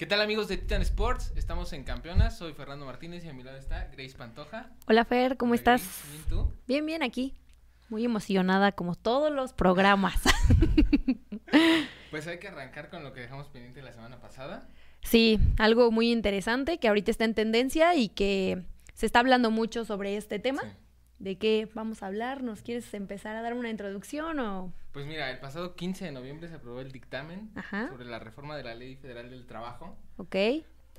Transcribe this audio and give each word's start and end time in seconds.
¿Qué 0.00 0.06
tal 0.06 0.22
amigos 0.22 0.48
de 0.48 0.56
Titan 0.56 0.80
Sports? 0.80 1.30
Estamos 1.36 1.74
en 1.74 1.84
Campeonas, 1.84 2.38
soy 2.38 2.54
Fernando 2.54 2.86
Martínez 2.86 3.22
y 3.22 3.28
a 3.28 3.34
mi 3.34 3.42
lado 3.42 3.58
está 3.58 3.90
Grace 3.92 4.16
Pantoja. 4.16 4.70
Hola 4.86 5.04
Fer, 5.04 5.36
¿cómo 5.36 5.50
Hola, 5.50 5.56
estás? 5.58 5.82
Grace, 5.82 6.08
¿Bien 6.10 6.24
tú? 6.26 6.52
Bien, 6.66 6.86
bien 6.86 7.02
aquí. 7.02 7.34
Muy 7.90 8.06
emocionada 8.06 8.72
como 8.72 8.94
todos 8.94 9.30
los 9.30 9.52
programas. 9.52 10.18
Pues 12.10 12.26
hay 12.26 12.38
que 12.38 12.48
arrancar 12.48 12.88
con 12.88 13.04
lo 13.04 13.12
que 13.12 13.20
dejamos 13.20 13.48
pendiente 13.48 13.82
la 13.82 13.92
semana 13.92 14.20
pasada. 14.22 14.66
sí, 15.02 15.38
algo 15.58 15.90
muy 15.90 16.10
interesante 16.10 16.78
que 16.78 16.88
ahorita 16.88 17.10
está 17.10 17.24
en 17.24 17.34
tendencia 17.34 17.94
y 17.94 18.08
que 18.08 18.64
se 18.94 19.04
está 19.04 19.18
hablando 19.18 19.50
mucho 19.50 19.84
sobre 19.84 20.16
este 20.16 20.38
tema. 20.38 20.62
Sí. 20.62 20.68
¿De 21.20 21.36
qué 21.36 21.68
vamos 21.74 22.02
a 22.02 22.06
hablar? 22.06 22.42
¿Nos 22.42 22.62
quieres 22.62 22.92
empezar 22.94 23.36
a 23.36 23.42
dar 23.42 23.52
una 23.54 23.68
introducción 23.68 24.40
o...? 24.40 24.72
Pues 24.92 25.04
mira, 25.06 25.30
el 25.30 25.38
pasado 25.38 25.76
15 25.76 26.06
de 26.06 26.12
noviembre 26.12 26.48
se 26.48 26.54
aprobó 26.54 26.80
el 26.80 26.90
dictamen 26.90 27.50
Ajá. 27.54 27.88
sobre 27.88 28.06
la 28.06 28.18
reforma 28.18 28.56
de 28.56 28.64
la 28.64 28.74
Ley 28.74 28.96
Federal 28.96 29.28
del 29.30 29.46
Trabajo, 29.46 29.96
Ok, 30.16 30.34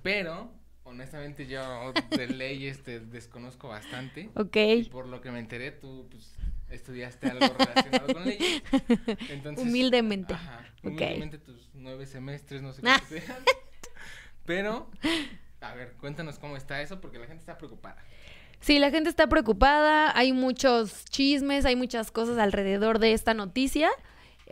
pero 0.03 0.51
honestamente 0.83 1.45
yo 1.47 1.91
de 2.11 2.27
ley 2.27 2.67
este 2.67 2.99
desconozco 2.99 3.67
bastante. 3.67 4.29
ok. 4.35 4.55
Y 4.77 4.83
por 4.85 5.07
lo 5.07 5.21
que 5.21 5.31
me 5.31 5.39
enteré, 5.39 5.71
tú 5.71 6.07
pues, 6.09 6.35
estudiaste 6.69 7.27
algo 7.27 7.47
relacionado 7.57 8.13
con 8.13 8.23
leyes. 8.25 8.63
Entonces, 9.29 9.65
Humildemente. 9.65 10.35
Ajá, 10.35 10.65
humildemente 10.83 11.37
tus 11.39 11.69
nueve 11.73 12.05
semestres, 12.05 12.61
no 12.61 12.71
sé 12.73 12.81
cuántos 12.83 13.09
sean. 13.09 13.43
Pero, 14.45 14.89
a 15.61 15.73
ver, 15.75 15.93
cuéntanos 15.99 16.39
cómo 16.39 16.57
está 16.57 16.81
eso, 16.81 17.01
porque 17.01 17.19
la 17.19 17.25
gente 17.27 17.41
está 17.41 17.57
preocupada. 17.57 18.03
Sí, 18.61 18.79
la 18.79 18.91
gente 18.91 19.09
está 19.09 19.27
preocupada, 19.27 20.15
hay 20.17 20.33
muchos 20.33 21.03
chismes, 21.05 21.65
hay 21.65 21.75
muchas 21.75 22.11
cosas 22.11 22.37
alrededor 22.37 22.99
de 22.99 23.13
esta 23.13 23.33
noticia. 23.33 23.89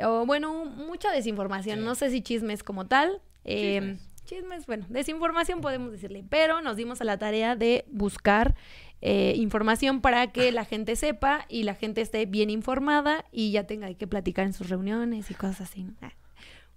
O 0.04 0.26
bueno, 0.26 0.66
mucha 0.66 1.12
desinformación, 1.12 1.80
Sí. 1.80 1.86
no 1.86 1.96
sé 1.96 2.10
si 2.10 2.22
chismes 2.22 2.64
como 2.64 2.88
tal. 2.88 3.22
eh, 3.46 3.80
Chismes. 3.80 4.24
chismes, 4.26 4.66
bueno, 4.68 4.86
desinformación 4.90 5.62
podemos 5.62 5.92
decirle, 5.92 6.24
pero 6.30 6.62
nos 6.62 6.76
dimos 6.76 7.02
a 7.02 7.04
la 7.04 7.18
tarea 7.18 7.56
de 7.56 7.86
buscar 7.90 8.56
eh, 9.02 9.34
información 9.38 10.02
para 10.02 10.28
que 10.32 10.52
la 10.52 10.66
gente 10.66 10.96
sepa 10.98 11.46
y 11.48 11.64
la 11.64 11.74
gente 11.74 12.02
esté 12.02 12.26
bien 12.26 12.50
informada 12.50 13.26
y 13.32 13.52
ya 13.52 13.66
tenga 13.66 13.94
que 13.94 14.08
platicar 14.08 14.46
en 14.46 14.54
sus 14.54 14.70
reuniones 14.70 15.32
y 15.32 15.34
cosas 15.36 15.62
así. 15.62 15.84
¿no? 15.84 15.94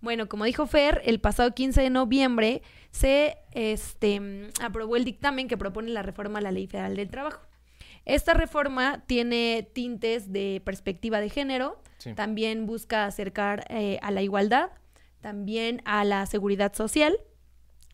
Bueno, 0.02 0.28
como 0.28 0.44
dijo 0.44 0.66
Fer, 0.66 1.00
el 1.04 1.20
pasado 1.20 1.54
15 1.54 1.80
de 1.80 1.88
noviembre 1.90 2.62
se 2.90 3.38
este, 3.52 4.50
aprobó 4.60 4.96
el 4.96 5.04
dictamen 5.04 5.48
que 5.48 5.56
propone 5.56 5.90
la 5.90 6.02
reforma 6.02 6.40
a 6.40 6.42
la 6.42 6.50
Ley 6.50 6.66
Federal 6.66 6.96
del 6.96 7.08
Trabajo. 7.08 7.40
Esta 8.04 8.34
reforma 8.34 9.04
tiene 9.06 9.68
tintes 9.72 10.32
de 10.32 10.60
perspectiva 10.64 11.20
de 11.20 11.30
género, 11.30 11.80
Sí. 11.98 12.14
también 12.14 12.66
busca 12.66 13.06
acercar 13.06 13.64
eh, 13.68 14.00
a 14.02 14.10
la 14.10 14.22
igualdad, 14.22 14.70
también 15.20 15.80
a 15.84 16.02
la 16.04 16.26
seguridad 16.26 16.74
social. 16.74 17.16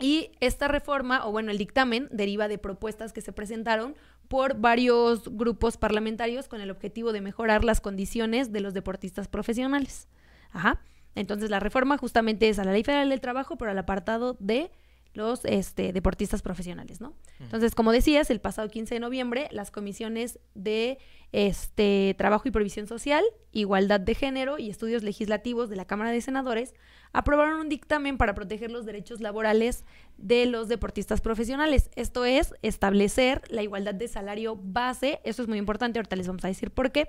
Y 0.01 0.31
esta 0.41 0.67
reforma, 0.67 1.27
o 1.27 1.31
bueno, 1.33 1.51
el 1.51 1.59
dictamen, 1.59 2.09
deriva 2.11 2.49
de 2.49 2.57
propuestas 2.57 3.13
que 3.13 3.21
se 3.21 3.33
presentaron 3.35 3.97
por 4.29 4.59
varios 4.59 5.29
grupos 5.37 5.77
parlamentarios 5.77 6.49
con 6.49 6.63
el 6.63 6.71
objetivo 6.71 7.13
de 7.13 7.21
mejorar 7.21 7.65
las 7.65 7.83
condiciones 7.83 8.51
de 8.51 8.61
los 8.61 8.73
deportistas 8.73 9.29
profesionales. 9.29 10.09
Ajá. 10.53 10.81
Entonces, 11.19 11.51
la 11.51 11.61
reforma 11.61 11.99
justamente 11.99 12.49
es 12.49 12.59
a 12.59 12.65
la 12.65 12.73
Ley 12.73 12.85
Federal 12.85 13.09
del 13.09 13.21
Trabajo, 13.21 13.57
pero 13.57 13.73
al 13.73 13.79
apartado 13.79 14.37
de 14.39 14.71
los 15.15 15.45
este, 15.45 15.93
deportistas 15.93 16.43
profesionales, 16.43 17.01
¿no? 17.01 17.15
Entonces, 17.41 17.75
como 17.75 17.93
decías, 17.93 18.31
el 18.31 18.41
pasado 18.41 18.69
15 18.69 18.95
de 18.95 19.01
noviembre, 19.01 19.49
las 19.51 19.71
comisiones 19.71 20.39
de 20.55 20.99
este, 21.33 22.15
Trabajo 22.19 22.49
y 22.49 22.51
Provisión 22.51 22.87
Social, 22.87 23.25
Igualdad 23.53 24.01
de 24.01 24.15
Género 24.15 24.59
y 24.59 24.71
Estudios 24.71 25.03
Legislativos 25.03 25.69
de 25.69 25.77
la 25.77 25.87
Cámara 25.87 26.11
de 26.11 26.21
Senadores 26.21 26.75
aprobaron 27.13 27.61
un 27.61 27.69
dictamen 27.69 28.19
para 28.19 28.35
proteger 28.35 28.71
los 28.71 28.85
derechos 28.85 29.21
laborales 29.21 29.85
de 30.19 30.47
los 30.47 30.69
deportistas 30.69 31.21
profesionales. 31.21 31.91
Esto 31.97 32.25
es 32.25 32.55
establecer 32.63 33.43
la 33.49 33.63
igualdad 33.63 33.95
de 33.95 34.09
salario 34.09 34.59
base, 34.61 35.21
eso 35.25 35.43
es 35.43 35.49
muy 35.49 35.59
importante, 35.59 35.99
ahorita 35.99 36.17
les 36.17 36.29
vamos 36.29 36.45
a 36.45 36.49
decir 36.49 36.71
por 36.71 36.93
qué, 36.93 37.09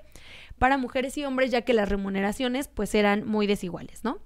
para 0.58 0.78
mujeres 0.78 1.16
y 1.18 1.24
hombres, 1.24 1.50
ya 1.50 1.62
que 1.62 1.74
las 1.74 1.88
remuneraciones 1.88 2.68
pues 2.68 2.94
eran 2.94 3.26
muy 3.26 3.46
desiguales, 3.46 4.04
¿no? 4.04 4.18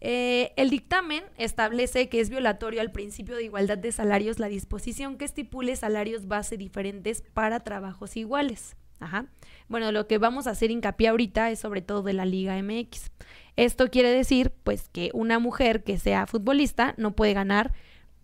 Eh, 0.00 0.52
el 0.56 0.70
dictamen 0.70 1.22
establece 1.36 2.08
que 2.08 2.20
es 2.20 2.30
violatorio 2.30 2.80
al 2.80 2.90
principio 2.90 3.36
de 3.36 3.44
igualdad 3.44 3.78
de 3.78 3.92
salarios 3.92 4.38
la 4.38 4.48
disposición 4.48 5.18
que 5.18 5.26
estipule 5.26 5.76
salarios 5.76 6.26
base 6.26 6.56
diferentes 6.56 7.22
para 7.34 7.60
trabajos 7.60 8.16
iguales. 8.16 8.76
Ajá. 8.98 9.26
Bueno, 9.68 9.92
lo 9.92 10.06
que 10.06 10.18
vamos 10.18 10.46
a 10.46 10.50
hacer 10.50 10.70
hincapié 10.70 11.08
ahorita 11.08 11.50
es 11.50 11.58
sobre 11.58 11.80
todo 11.80 12.02
de 12.02 12.12
la 12.12 12.26
Liga 12.26 12.60
MX. 12.62 13.10
Esto 13.56 13.88
quiere 13.90 14.10
decir, 14.10 14.52
pues, 14.62 14.88
que 14.88 15.10
una 15.14 15.38
mujer 15.38 15.84
que 15.84 15.98
sea 15.98 16.26
futbolista 16.26 16.94
no 16.98 17.16
puede 17.16 17.32
ganar 17.32 17.72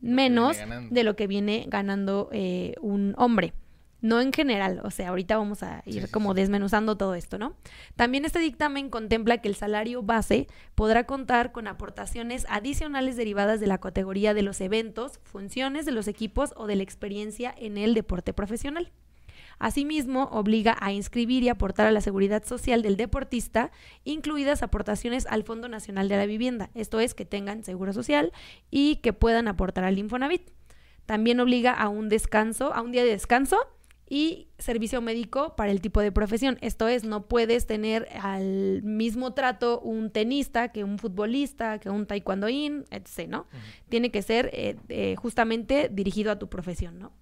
menos 0.01 0.57
de 0.91 1.05
lo 1.05 1.17
que 1.17 1.27
viene 1.27 1.65
ganando 1.69 2.29
eh, 2.33 2.75
un 2.81 3.15
hombre. 3.17 3.55
No 4.07 4.21
en 4.21 4.33
general, 4.33 4.81
o 4.85 4.93
sea, 4.93 5.09
ahorita 5.09 5.37
vamos 5.37 5.65
a 5.65 5.83
ir 5.85 6.07
Sí, 6.07 6.13
como 6.13 6.33
sí. 6.33 6.37
desmenuzando 6.41 6.97
todo 6.97 7.17
esto, 7.17 7.39
¿no? 7.39 7.57
También 7.97 8.25
este 8.25 8.39
dictamen 8.39 8.89
contempla 8.89 9.39
que 9.39 9.49
el 9.49 9.57
salario 9.57 10.01
base 10.05 10.47
podrá 10.77 11.07
contar 11.07 11.51
con 11.51 11.67
aportaciones 11.67 12.47
adicionales 12.49 13.17
derivadas 13.17 13.59
de 13.59 13.67
la 13.67 13.79
categoría 13.79 14.33
de 14.33 14.43
los 14.43 14.61
eventos, 14.61 15.19
funciones 15.25 15.87
de 15.87 15.91
los 15.91 16.07
equipos 16.07 16.55
o 16.57 16.69
de 16.69 16.77
la 16.77 16.85
experiencia 16.85 17.53
en 17.59 17.79
el 17.79 17.95
deporte 17.95 18.33
profesional. 18.33 18.93
Asimismo, 19.59 20.29
obliga 20.31 20.77
a 20.81 20.93
inscribir 20.93 21.43
y 21.43 21.49
aportar 21.49 21.89
a 21.89 21.91
la 21.91 22.01
seguridad 22.01 22.45
social 22.45 22.83
del 22.83 22.97
deportista, 22.97 23.73
incluidas 24.05 24.63
aportaciones 24.63 25.27
al 25.27 25.43
Fondo 25.43 25.69
Nacional 25.69 26.09
de 26.09 26.17
la 26.17 26.27
Vivienda, 26.27 26.71
esto 26.75 27.01
es, 27.01 27.15
que 27.15 27.25
tengan 27.25 27.65
seguro 27.65 27.93
social 27.93 28.33
y 28.71 28.97
que 28.97 29.13
puedan 29.13 29.49
aportar 29.49 29.83
al 29.83 29.99
Infonavit. 29.99 30.51
También 31.07 31.41
obliga 31.41 31.73
a 31.73 31.89
un 31.89 32.09
descanso, 32.09 32.73
a 32.73 32.83
un 32.83 32.93
día 32.93 33.03
de 33.03 33.11
descanso 33.11 33.57
y 34.09 34.49
servicio 34.59 35.01
médico 35.01 35.57
para 35.57 35.73
el 35.73 35.81
tipo 35.81 36.01
de 36.01 36.13
profesión. 36.13 36.59
Esto 36.61 36.87
es, 36.87 37.05
no 37.05 37.27
puedes 37.27 37.67
tener 37.67 38.09
al 38.21 38.83
mismo 38.83 39.35
trato 39.35 39.81
un 39.81 40.11
tenista 40.11 40.71
que 40.71 40.85
un 40.85 40.99
futbolista, 40.99 41.79
que 41.81 41.91
un 41.91 42.07
taekwondoín, 42.07 42.85
etc., 42.91 43.29
¿no? 43.29 43.47
Tiene 43.89 44.11
que 44.11 44.23
ser 44.23 44.51
eh, 44.53 44.77
eh, 44.89 45.17
justamente 45.17 45.91
dirigido 45.93 46.31
a 46.31 46.39
tu 46.39 46.49
profesión, 46.49 46.99
¿no? 46.99 47.13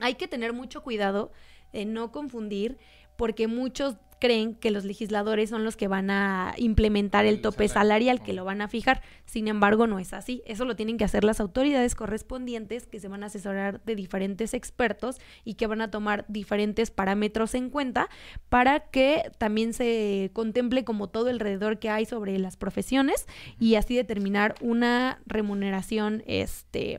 Hay 0.00 0.14
que 0.14 0.28
tener 0.28 0.52
mucho 0.52 0.82
cuidado 0.82 1.32
de 1.72 1.84
no 1.84 2.10
confundir 2.10 2.78
porque 3.16 3.48
muchos 3.48 3.96
creen 4.18 4.54
que 4.54 4.70
los 4.70 4.84
legisladores 4.84 5.50
son 5.50 5.64
los 5.64 5.76
que 5.76 5.88
van 5.88 6.10
a 6.10 6.54
implementar 6.56 7.26
el 7.26 7.36
El 7.36 7.40
tope 7.42 7.68
salario. 7.68 7.74
salarial, 7.74 8.22
que 8.22 8.32
lo 8.32 8.44
van 8.44 8.62
a 8.62 8.68
fijar. 8.68 9.02
Sin 9.26 9.46
embargo, 9.48 9.86
no 9.86 9.98
es 9.98 10.12
así. 10.12 10.42
Eso 10.46 10.64
lo 10.64 10.74
tienen 10.74 10.96
que 10.96 11.04
hacer 11.04 11.24
las 11.24 11.40
autoridades 11.40 11.94
correspondientes 11.94 12.86
que 12.86 12.98
se 12.98 13.08
van 13.08 13.22
a 13.22 13.26
asesorar 13.26 13.84
de 13.84 13.94
diferentes 13.94 14.54
expertos 14.54 15.18
y 15.44 15.54
que 15.54 15.66
van 15.66 15.80
a 15.82 15.90
tomar 15.90 16.24
diferentes 16.28 16.90
parámetros 16.90 17.54
en 17.54 17.68
cuenta 17.68 18.08
para 18.48 18.80
que 18.80 19.30
también 19.38 19.74
se 19.74 20.30
contemple 20.32 20.84
como 20.84 21.08
todo 21.08 21.28
alrededor 21.28 21.78
que 21.78 21.90
hay 21.90 22.06
sobre 22.06 22.38
las 22.38 22.56
profesiones 22.56 23.26
y 23.60 23.74
así 23.74 23.96
determinar 23.96 24.54
una 24.60 25.20
remuneración 25.26 26.22
este, 26.26 26.98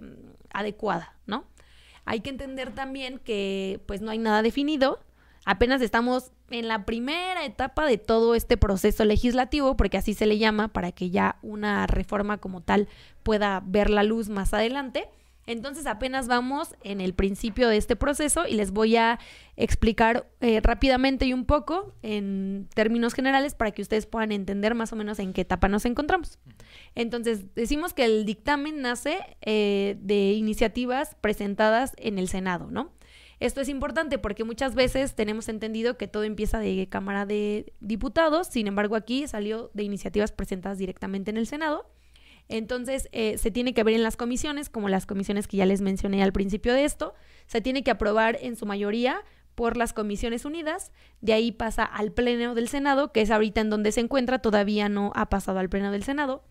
adecuada, 0.53 1.15
¿no? 1.25 1.45
Hay 2.05 2.21
que 2.21 2.29
entender 2.29 2.73
también 2.73 3.19
que 3.19 3.81
pues 3.85 4.01
no 4.01 4.11
hay 4.11 4.17
nada 4.17 4.41
definido, 4.41 4.99
apenas 5.47 5.81
estamos 5.81 6.33
en 6.49 6.67
la 6.67 6.85
primera 6.85 7.45
etapa 7.45 7.85
de 7.85 7.97
todo 7.97 8.35
este 8.35 8.57
proceso 8.57 9.05
legislativo, 9.05 9.77
porque 9.77 9.97
así 9.97 10.13
se 10.13 10.25
le 10.25 10.37
llama, 10.37 10.67
para 10.67 10.91
que 10.91 11.09
ya 11.09 11.37
una 11.41 11.87
reforma 11.87 12.37
como 12.37 12.61
tal 12.61 12.89
pueda 13.23 13.63
ver 13.65 13.89
la 13.89 14.03
luz 14.03 14.27
más 14.27 14.53
adelante. 14.53 15.07
Entonces 15.45 15.87
apenas 15.87 16.27
vamos 16.27 16.75
en 16.83 16.99
el 16.99 17.13
principio 17.13 17.69
de 17.69 17.77
este 17.77 17.95
proceso 17.95 18.45
y 18.45 18.55
les 18.55 18.71
voy 18.71 18.97
a 18.97 19.19
explicar 19.55 20.29
eh, 20.41 20.59
rápidamente 20.61 21.25
y 21.25 21.31
un 21.31 21.45
poco 21.45 21.93
en 22.01 22.67
términos 22.75 23.13
generales 23.13 23.55
para 23.55 23.71
que 23.71 23.81
ustedes 23.81 24.05
puedan 24.05 24.33
entender 24.33 24.75
más 24.75 24.91
o 24.91 24.97
menos 24.97 25.17
en 25.19 25.31
qué 25.31 25.41
etapa 25.41 25.69
nos 25.69 25.85
encontramos. 25.85 26.39
Entonces 26.93 27.55
decimos 27.55 27.93
que 27.93 28.03
el 28.03 28.25
dictamen 28.25 28.81
nace 28.81 29.19
eh, 29.39 29.95
de 30.01 30.33
iniciativas 30.33 31.15
presentadas 31.21 31.93
en 31.97 32.19
el 32.19 32.27
Senado, 32.27 32.69
¿no? 32.69 32.96
Esto 33.39 33.61
es 33.61 33.69
importante 33.69 34.17
porque 34.17 34.43
muchas 34.43 34.73
veces 34.73 35.13
tenemos 35.15 35.47
entendido 35.47 35.97
que 35.97 36.07
todo 36.07 36.23
empieza 36.23 36.59
de 36.59 36.87
Cámara 36.89 37.25
de 37.25 37.73
Diputados, 37.79 38.47
sin 38.47 38.67
embargo 38.67 38.95
aquí 38.95 39.27
salió 39.27 39.69
de 39.73 39.83
iniciativas 39.83 40.31
presentadas 40.31 40.79
directamente 40.79 41.29
en 41.29 41.37
el 41.37 41.45
Senado. 41.45 41.89
Entonces, 42.49 43.09
eh, 43.11 43.37
se 43.37 43.51
tiene 43.51 43.73
que 43.73 43.83
ver 43.83 43.95
en 43.95 44.03
las 44.03 44.15
comisiones, 44.15 44.69
como 44.69 44.89
las 44.89 45.05
comisiones 45.05 45.47
que 45.47 45.57
ya 45.57 45.65
les 45.65 45.81
mencioné 45.81 46.23
al 46.23 46.31
principio 46.31 46.73
de 46.73 46.85
esto, 46.85 47.13
se 47.45 47.61
tiene 47.61 47.83
que 47.83 47.91
aprobar 47.91 48.37
en 48.41 48.55
su 48.55 48.65
mayoría 48.65 49.21
por 49.53 49.75
las 49.75 49.91
comisiones 49.91 50.45
unidas, 50.45 50.91
de 51.19 51.33
ahí 51.33 51.51
pasa 51.51 51.83
al 51.83 52.11
Pleno 52.11 52.55
del 52.55 52.69
Senado, 52.69 53.11
que 53.11 53.21
es 53.21 53.31
ahorita 53.31 53.59
en 53.59 53.69
donde 53.69 53.91
se 53.91 54.01
encuentra, 54.01 54.39
todavía 54.39 54.87
no 54.87 55.11
ha 55.15 55.29
pasado 55.29 55.59
al 55.59 55.67
Pleno 55.67 55.91
del 55.91 56.03
Senado. 56.03 56.43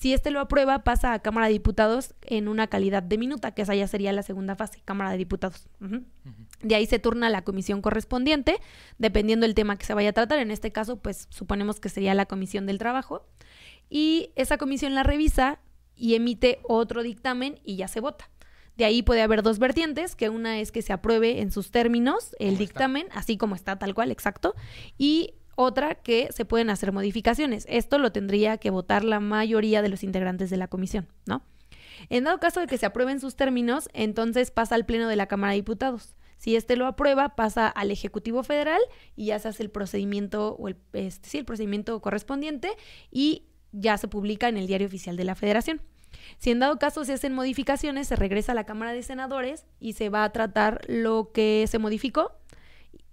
Si 0.00 0.14
este 0.14 0.30
lo 0.30 0.40
aprueba, 0.40 0.82
pasa 0.82 1.12
a 1.12 1.18
Cámara 1.18 1.48
de 1.48 1.52
Diputados 1.52 2.14
en 2.22 2.48
una 2.48 2.68
calidad 2.68 3.02
de 3.02 3.18
minuta, 3.18 3.52
que 3.52 3.60
esa 3.60 3.74
ya 3.74 3.86
sería 3.86 4.14
la 4.14 4.22
segunda 4.22 4.56
fase, 4.56 4.80
Cámara 4.86 5.10
de 5.10 5.18
Diputados. 5.18 5.68
De 6.62 6.74
ahí 6.74 6.86
se 6.86 6.98
turna 6.98 7.28
la 7.28 7.44
comisión 7.44 7.82
correspondiente, 7.82 8.60
dependiendo 8.96 9.44
del 9.44 9.54
tema 9.54 9.76
que 9.76 9.84
se 9.84 9.92
vaya 9.92 10.08
a 10.08 10.12
tratar. 10.14 10.38
En 10.38 10.50
este 10.50 10.72
caso, 10.72 10.96
pues 10.96 11.26
suponemos 11.28 11.80
que 11.80 11.90
sería 11.90 12.14
la 12.14 12.24
comisión 12.24 12.64
del 12.64 12.78
trabajo. 12.78 13.26
Y 13.90 14.32
esa 14.36 14.56
comisión 14.56 14.94
la 14.94 15.02
revisa 15.02 15.60
y 15.96 16.14
emite 16.14 16.60
otro 16.62 17.02
dictamen 17.02 17.60
y 17.62 17.76
ya 17.76 17.86
se 17.86 18.00
vota. 18.00 18.30
De 18.78 18.86
ahí 18.86 19.02
puede 19.02 19.20
haber 19.20 19.42
dos 19.42 19.58
vertientes, 19.58 20.16
que 20.16 20.30
una 20.30 20.60
es 20.60 20.72
que 20.72 20.80
se 20.80 20.94
apruebe 20.94 21.42
en 21.42 21.52
sus 21.52 21.70
términos 21.70 22.34
el 22.38 22.56
dictamen, 22.56 23.06
así 23.12 23.36
como 23.36 23.54
está 23.54 23.78
tal 23.78 23.92
cual, 23.92 24.10
exacto, 24.10 24.54
y 24.96 25.34
otra 25.56 25.94
que 25.94 26.28
se 26.32 26.44
pueden 26.44 26.70
hacer 26.70 26.92
modificaciones. 26.92 27.66
Esto 27.68 27.98
lo 27.98 28.12
tendría 28.12 28.58
que 28.58 28.70
votar 28.70 29.04
la 29.04 29.20
mayoría 29.20 29.82
de 29.82 29.88
los 29.88 30.02
integrantes 30.02 30.50
de 30.50 30.56
la 30.56 30.68
comisión, 30.68 31.08
¿no? 31.26 31.42
En 32.08 32.24
dado 32.24 32.40
caso 32.40 32.60
de 32.60 32.66
que 32.66 32.78
se 32.78 32.86
aprueben 32.86 33.20
sus 33.20 33.36
términos, 33.36 33.88
entonces 33.92 34.50
pasa 34.50 34.74
al 34.74 34.86
Pleno 34.86 35.08
de 35.08 35.16
la 35.16 35.26
Cámara 35.26 35.52
de 35.52 35.58
Diputados. 35.58 36.14
Si 36.38 36.56
este 36.56 36.76
lo 36.76 36.86
aprueba, 36.86 37.36
pasa 37.36 37.68
al 37.68 37.90
Ejecutivo 37.90 38.42
Federal 38.42 38.80
y 39.14 39.26
ya 39.26 39.38
se 39.38 39.48
hace 39.48 39.62
el 39.62 39.70
procedimiento 39.70 40.54
o 40.54 40.68
el, 40.68 40.76
este, 40.94 41.28
sí, 41.28 41.38
el 41.38 41.44
procedimiento 41.44 42.00
correspondiente 42.00 42.70
y 43.10 43.44
ya 43.72 43.98
se 43.98 44.08
publica 44.08 44.48
en 44.48 44.56
el 44.56 44.66
Diario 44.66 44.86
Oficial 44.86 45.16
de 45.16 45.24
la 45.24 45.34
Federación. 45.34 45.82
Si 46.38 46.50
en 46.50 46.58
dado 46.58 46.78
caso 46.78 47.04
se 47.04 47.12
hacen 47.12 47.34
modificaciones, 47.34 48.08
se 48.08 48.16
regresa 48.16 48.52
a 48.52 48.54
la 48.54 48.64
Cámara 48.64 48.92
de 48.92 49.02
Senadores 49.02 49.66
y 49.78 49.92
se 49.92 50.08
va 50.08 50.24
a 50.24 50.32
tratar 50.32 50.80
lo 50.88 51.30
que 51.32 51.66
se 51.68 51.78
modificó, 51.78 52.32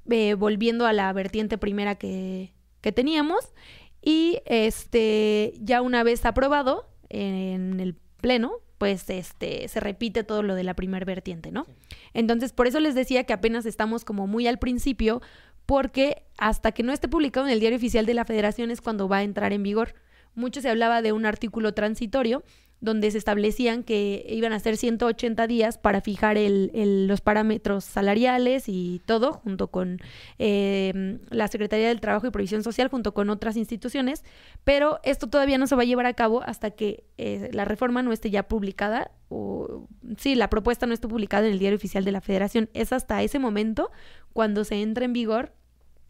eh, 0.09 0.33
volviendo 0.33 0.85
a 0.85 0.93
la 0.93 1.11
vertiente 1.13 1.57
primera 1.57 1.95
que, 1.95 2.53
que 2.81 2.91
teníamos. 2.91 3.53
Y 4.01 4.39
este, 4.45 5.53
ya 5.59 5.81
una 5.81 6.03
vez 6.03 6.25
aprobado 6.25 6.89
en 7.09 7.79
el 7.79 7.95
Pleno, 8.21 8.61
pues 8.77 9.09
este 9.09 9.67
se 9.67 9.79
repite 9.79 10.23
todo 10.23 10.43
lo 10.43 10.55
de 10.55 10.63
la 10.63 10.75
primer 10.75 11.05
vertiente, 11.05 11.51
¿no? 11.51 11.65
Entonces, 12.13 12.53
por 12.53 12.67
eso 12.67 12.79
les 12.79 12.95
decía 12.95 13.23
que 13.25 13.33
apenas 13.33 13.65
estamos 13.65 14.05
como 14.05 14.27
muy 14.27 14.47
al 14.47 14.59
principio, 14.59 15.21
porque 15.65 16.23
hasta 16.37 16.71
que 16.71 16.83
no 16.83 16.93
esté 16.93 17.07
publicado 17.07 17.45
en 17.45 17.53
el 17.53 17.59
diario 17.59 17.77
oficial 17.77 18.05
de 18.05 18.13
la 18.13 18.25
Federación 18.25 18.71
es 18.71 18.81
cuando 18.81 19.07
va 19.07 19.17
a 19.17 19.23
entrar 19.23 19.53
en 19.53 19.63
vigor. 19.63 19.95
Mucho 20.35 20.61
se 20.61 20.69
hablaba 20.69 21.01
de 21.01 21.11
un 21.11 21.25
artículo 21.25 21.73
transitorio 21.73 22.43
donde 22.79 23.09
se 23.09 23.17
establecían 23.17 23.83
que 23.83 24.25
iban 24.29 24.53
a 24.53 24.59
ser 24.59 24.77
180 24.77 25.47
días 25.47 25.77
para 25.77 26.01
fijar 26.01 26.37
el, 26.37 26.69
el, 26.75 27.07
los 27.07 27.21
parámetros 27.21 27.83
salariales 27.83 28.65
y 28.67 29.01
todo, 29.05 29.33
junto 29.33 29.67
con 29.67 29.99
eh, 30.37 31.19
la 31.29 31.47
Secretaría 31.47 31.87
del 31.87 32.01
Trabajo 32.01 32.27
y 32.27 32.31
Provisión 32.31 32.63
Social, 32.63 32.89
junto 32.89 33.13
con 33.13 33.29
otras 33.29 33.57
instituciones, 33.57 34.23
pero 34.63 34.99
esto 35.03 35.27
todavía 35.27 35.57
no 35.57 35.65
se 35.65 35.75
va 35.75 35.81
a 35.81 35.85
llevar 35.85 36.05
a 36.05 36.13
cabo 36.13 36.43
hasta 36.43 36.71
que 36.71 37.03
eh, 37.17 37.49
la 37.51 37.65
reforma 37.65 38.03
no 38.03 38.11
esté 38.11 38.29
ya 38.29 38.47
publicada, 38.47 39.11
o 39.29 39.87
sí, 40.17 40.35
la 40.35 40.49
propuesta 40.49 40.85
no 40.85 40.93
esté 40.93 41.07
publicada 41.07 41.47
en 41.47 41.53
el 41.53 41.59
Diario 41.59 41.77
Oficial 41.77 42.05
de 42.05 42.11
la 42.11 42.21
Federación. 42.21 42.69
Es 42.73 42.93
hasta 42.93 43.23
ese 43.23 43.39
momento 43.39 43.91
cuando 44.33 44.63
se 44.63 44.81
entra 44.81 45.03
en 45.03 45.13
vigor 45.13 45.51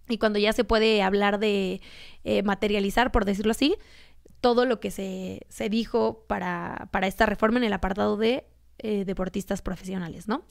y 0.09 0.17
cuando 0.17 0.39
ya 0.39 0.53
se 0.53 0.63
puede 0.63 1.01
hablar 1.01 1.39
de 1.39 1.81
eh, 2.23 2.43
materializar, 2.43 3.11
por 3.11 3.25
decirlo 3.25 3.51
así, 3.51 3.75
todo 4.47 4.63
lo 4.63 4.79
que 4.79 4.91
se, 4.91 5.41
se 5.49 5.67
dijo 5.67 6.23
para, 6.25 6.87
para, 6.91 7.07
esta 7.07 7.25
reforma 7.25 7.57
en 7.57 7.65
el 7.65 7.73
apartado 7.73 8.15
de 8.15 8.45
eh, 8.77 9.03
deportistas 9.03 9.61
profesionales, 9.61 10.29
¿no? 10.29 10.45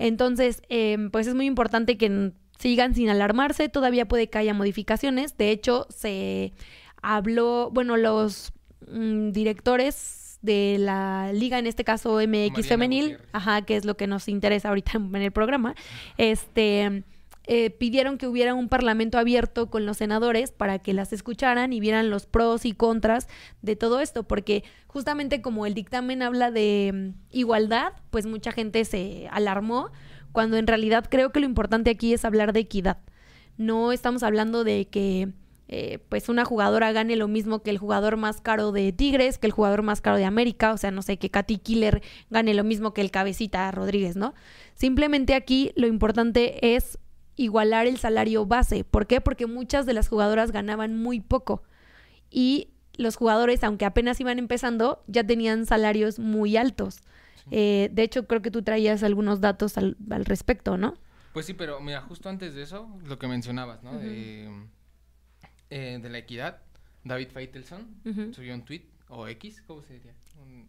Entonces, 0.00 0.60
eh, 0.68 0.98
pues 1.12 1.28
es 1.28 1.36
muy 1.36 1.46
importante 1.46 1.96
que 1.96 2.32
sigan 2.58 2.96
sin 2.96 3.10
alarmarse, 3.10 3.68
todavía 3.68 4.08
puede 4.08 4.28
que 4.28 4.38
haya 4.38 4.54
modificaciones, 4.54 5.38
de 5.38 5.52
hecho, 5.52 5.86
se 5.88 6.52
habló, 7.00 7.70
bueno, 7.72 7.96
los 7.96 8.52
mm, 8.90 9.30
directores 9.30 10.40
de 10.42 10.78
la 10.80 11.32
liga, 11.32 11.60
en 11.60 11.68
este 11.68 11.84
caso 11.84 12.14
MX 12.14 12.28
Mariana 12.28 12.62
Femenil, 12.64 13.04
Gutiérrez. 13.04 13.28
ajá, 13.34 13.62
que 13.62 13.76
es 13.76 13.84
lo 13.84 13.96
que 13.96 14.08
nos 14.08 14.26
interesa 14.26 14.70
ahorita 14.70 14.98
en 14.98 15.14
el 15.14 15.30
programa, 15.30 15.76
este 16.16 17.04
eh, 17.50 17.70
pidieron 17.70 18.18
que 18.18 18.26
hubiera 18.26 18.52
un 18.52 18.68
parlamento 18.68 19.16
abierto 19.16 19.70
con 19.70 19.86
los 19.86 19.96
senadores 19.96 20.52
para 20.52 20.80
que 20.80 20.92
las 20.92 21.14
escucharan 21.14 21.72
y 21.72 21.80
vieran 21.80 22.10
los 22.10 22.26
pros 22.26 22.66
y 22.66 22.72
contras 22.72 23.26
de 23.62 23.74
todo 23.74 24.00
esto, 24.00 24.22
porque 24.24 24.64
justamente 24.86 25.40
como 25.40 25.64
el 25.64 25.72
dictamen 25.72 26.20
habla 26.20 26.50
de 26.50 26.92
mm, 26.92 27.20
igualdad, 27.30 27.94
pues 28.10 28.26
mucha 28.26 28.52
gente 28.52 28.84
se 28.84 29.28
alarmó, 29.30 29.90
cuando 30.30 30.58
en 30.58 30.66
realidad 30.66 31.06
creo 31.08 31.32
que 31.32 31.40
lo 31.40 31.46
importante 31.46 31.88
aquí 31.88 32.12
es 32.12 32.26
hablar 32.26 32.52
de 32.52 32.60
equidad. 32.60 32.98
No 33.56 33.92
estamos 33.92 34.22
hablando 34.22 34.62
de 34.62 34.88
que 34.88 35.32
eh, 35.68 36.00
pues 36.10 36.28
una 36.28 36.44
jugadora 36.44 36.92
gane 36.92 37.16
lo 37.16 37.28
mismo 37.28 37.62
que 37.62 37.70
el 37.70 37.78
jugador 37.78 38.18
más 38.18 38.42
caro 38.42 38.72
de 38.72 38.92
Tigres, 38.92 39.38
que 39.38 39.46
el 39.46 39.52
jugador 39.52 39.80
más 39.80 40.02
caro 40.02 40.18
de 40.18 40.26
América, 40.26 40.74
o 40.74 40.76
sea, 40.76 40.90
no 40.90 41.00
sé, 41.00 41.16
que 41.16 41.30
Katy 41.30 41.56
Killer 41.56 42.02
gane 42.28 42.52
lo 42.52 42.62
mismo 42.62 42.92
que 42.92 43.00
el 43.00 43.10
cabecita 43.10 43.70
Rodríguez, 43.70 44.16
¿no? 44.16 44.34
Simplemente 44.74 45.34
aquí 45.34 45.72
lo 45.76 45.86
importante 45.86 46.74
es 46.76 46.98
igualar 47.38 47.86
el 47.86 47.96
salario 47.96 48.44
base. 48.44 48.84
¿Por 48.84 49.06
qué? 49.06 49.20
Porque 49.20 49.46
muchas 49.46 49.86
de 49.86 49.94
las 49.94 50.08
jugadoras 50.08 50.52
ganaban 50.52 50.96
muy 51.00 51.20
poco 51.20 51.62
y 52.30 52.68
los 52.98 53.16
jugadores, 53.16 53.62
aunque 53.64 53.84
apenas 53.84 54.20
iban 54.20 54.38
empezando, 54.38 55.02
ya 55.06 55.24
tenían 55.24 55.64
salarios 55.64 56.18
muy 56.18 56.56
altos. 56.56 56.96
Sí. 57.36 57.50
Eh, 57.52 57.90
de 57.92 58.02
hecho, 58.02 58.26
creo 58.26 58.42
que 58.42 58.50
tú 58.50 58.62
traías 58.62 59.02
algunos 59.02 59.40
datos 59.40 59.78
al, 59.78 59.96
al, 60.10 60.24
respecto, 60.24 60.76
¿no? 60.76 60.94
Pues 61.32 61.46
sí, 61.46 61.54
pero 61.54 61.80
mira, 61.80 62.02
justo 62.02 62.28
antes 62.28 62.54
de 62.54 62.62
eso, 62.62 62.90
lo 63.06 63.18
que 63.18 63.28
mencionabas, 63.28 63.82
¿no? 63.84 63.92
Uh 63.92 63.94
-huh. 63.94 64.00
de, 64.00 64.66
eh, 65.70 65.98
de, 66.02 66.10
la 66.10 66.18
equidad, 66.18 66.60
David 67.04 67.28
Feitelson 67.28 67.82
uh 68.04 68.08
-huh. 68.08 68.34
subió 68.34 68.52
un 68.52 68.64
tweet, 68.64 68.82
o 69.08 69.28
X, 69.28 69.62
¿cómo 69.66 69.82
se 69.82 69.94
diría? 69.94 70.14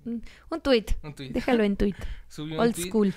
Un, 0.06 0.24
un, 0.50 0.62
tweet. 0.62 0.86
un, 1.04 1.14
tweet. 1.14 1.30
Déjalo 1.30 1.64
en 1.64 1.76
tweet. 1.76 1.96
Subió 2.28 2.60
Old 2.60 2.70
un 2.70 2.74
tweet 2.74 2.88
school. 2.88 3.14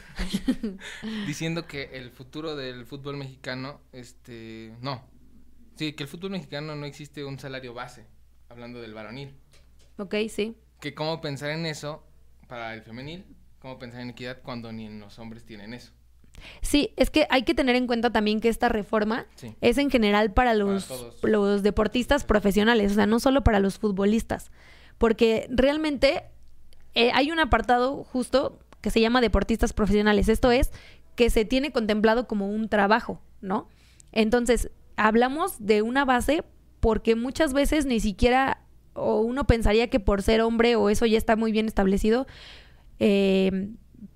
diciendo 1.27 1.67
que 1.67 1.91
el 1.95 2.11
futuro 2.11 2.57
del 2.57 2.87
fútbol 2.87 3.17
mexicano, 3.17 3.81
este, 3.93 4.75
no. 4.81 5.05
Sí, 5.77 5.93
que 5.93 6.03
el 6.03 6.09
fútbol 6.09 6.31
mexicano 6.31 6.77
no 6.77 6.85
existe 6.85 7.25
un 7.25 7.39
salario 7.39 7.73
base, 7.73 8.07
hablando 8.49 8.81
del 8.81 8.95
varonil. 8.95 9.35
Ok, 9.97 10.15
sí. 10.29 10.57
Que 10.81 10.95
cómo 10.95 11.21
pensar 11.21 11.51
en 11.51 11.67
eso 11.67 12.05
para 12.49 12.75
el 12.75 12.83
femenil, 12.83 13.25
cómo 13.59 13.79
pensar 13.79 14.01
en 14.01 14.11
equidad 14.11 14.43
cuando 14.43 14.73
ni 14.73 14.89
los 14.89 15.19
hombres 15.19 15.45
tienen 15.45 15.73
eso. 15.73 15.93
Sí, 16.61 16.93
es 16.97 17.11
que 17.11 17.27
hay 17.31 17.45
que 17.45 17.55
tener 17.55 17.77
en 17.77 17.87
cuenta 17.87 18.11
también 18.11 18.41
que 18.41 18.49
esta 18.49 18.69
reforma 18.69 19.27
sí. 19.37 19.55
es 19.61 19.79
en 19.79 19.91
general 19.91 20.33
para 20.33 20.55
los, 20.55 20.87
para 21.21 21.33
los 21.33 21.63
deportistas 21.63 22.25
profesionales, 22.25 22.93
o 22.93 22.95
sea, 22.97 23.07
no 23.07 23.21
solo 23.21 23.45
para 23.45 23.61
los 23.61 23.79
futbolistas, 23.79 24.51
porque 24.99 25.47
realmente 25.51 26.25
eh, 26.95 27.11
hay 27.15 27.31
un 27.31 27.41
apartado 27.41 28.05
justo 28.05 28.59
que 28.81 28.91
se 28.91 29.01
llama 29.01 29.21
deportistas 29.21 29.73
profesionales. 29.73 30.29
Esto 30.29 30.51
es 30.51 30.71
que 31.15 31.31
se 31.31 31.45
tiene 31.45 31.73
contemplado 31.73 32.27
como 32.27 32.49
un 32.49 32.69
trabajo, 32.69 33.21
¿no? 33.41 33.69
Entonces, 34.13 34.71
hablamos 34.97 35.65
de 35.65 35.83
una 35.83 36.05
base 36.05 36.45
porque 36.81 37.15
muchas 37.15 37.53
veces 37.53 37.87
ni 37.87 38.01
siquiera, 38.01 38.63
o 38.95 39.21
uno 39.21 39.47
pensaría 39.47 39.89
que 39.89 40.01
por 40.01 40.23
ser 40.23 40.41
hombre 40.41 40.77
o 40.77 40.91
eso 40.91 41.07
ya 41.07 41.17
está 41.17 41.37
muy 41.37 41.53
bien 41.53 41.67
establecido, 41.67 42.27
eh, 42.99 43.71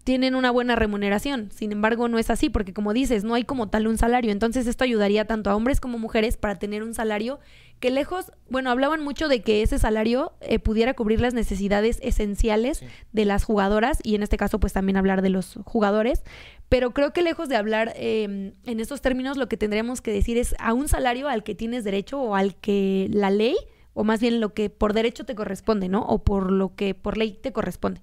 tienen 0.06 0.37
una 0.37 0.53
buena 0.53 0.77
remuneración. 0.77 1.51
Sin 1.51 1.72
embargo, 1.72 2.06
no 2.06 2.20
es 2.20 2.31
así, 2.31 2.48
porque 2.48 2.72
como 2.72 2.93
dices, 2.93 3.25
no 3.25 3.34
hay 3.34 3.43
como 3.43 3.70
tal 3.70 3.89
un 3.89 3.98
salario. 3.98 4.31
Entonces, 4.31 4.69
esto 4.69 4.84
ayudaría 4.84 5.25
tanto 5.25 5.51
a 5.51 5.56
hombres 5.56 5.81
como 5.81 5.98
mujeres 5.98 6.36
para 6.36 6.60
tener 6.60 6.84
un 6.84 6.94
salario 6.94 7.41
que 7.81 7.91
lejos, 7.91 8.31
bueno, 8.48 8.70
hablaban 8.70 9.03
mucho 9.03 9.27
de 9.27 9.43
que 9.43 9.63
ese 9.63 9.81
salario 9.81 10.32
eh, 10.41 10.60
pudiera 10.60 10.94
cubrir 10.94 11.20
las 11.20 11.34
necesidades 11.34 11.98
esenciales 12.03 12.79
sí. 12.79 12.86
de 13.13 13.25
las 13.25 13.43
jugadoras 13.43 13.98
y 14.05 14.15
en 14.15 14.22
este 14.22 14.36
caso, 14.36 14.60
pues 14.60 14.72
también 14.72 14.96
hablar 14.96 15.22
de 15.22 15.31
los 15.31 15.58
jugadores. 15.65 16.22
Pero 16.69 16.93
creo 16.93 17.13
que 17.13 17.22
lejos 17.22 17.48
de 17.48 17.56
hablar 17.56 17.93
eh, 17.96 18.53
en 18.65 18.81
estos 18.81 19.01
términos, 19.03 19.36
lo 19.36 19.48
que 19.48 19.56
tendríamos 19.56 20.03
que 20.03 20.13
decir 20.13 20.39
es 20.39 20.55
a 20.60 20.72
un 20.72 20.86
salario 20.86 21.29
al 21.29 21.43
que 21.43 21.56
tienes 21.56 21.82
derecho 21.82 22.20
o 22.20 22.36
al 22.36 22.55
que 22.55 23.08
la 23.10 23.31
ley, 23.31 23.56
o 23.93 24.05
más 24.05 24.20
bien 24.20 24.39
lo 24.39 24.55
que 24.55 24.70
por 24.70 24.93
derecho 24.93 25.25
te 25.25 25.34
corresponde, 25.34 25.89
¿no? 25.89 26.03
O 26.03 26.22
por 26.22 26.53
lo 26.53 26.77
que 26.77 26.94
por 26.94 27.17
ley 27.17 27.32
te 27.43 27.53
corresponde. 27.53 28.03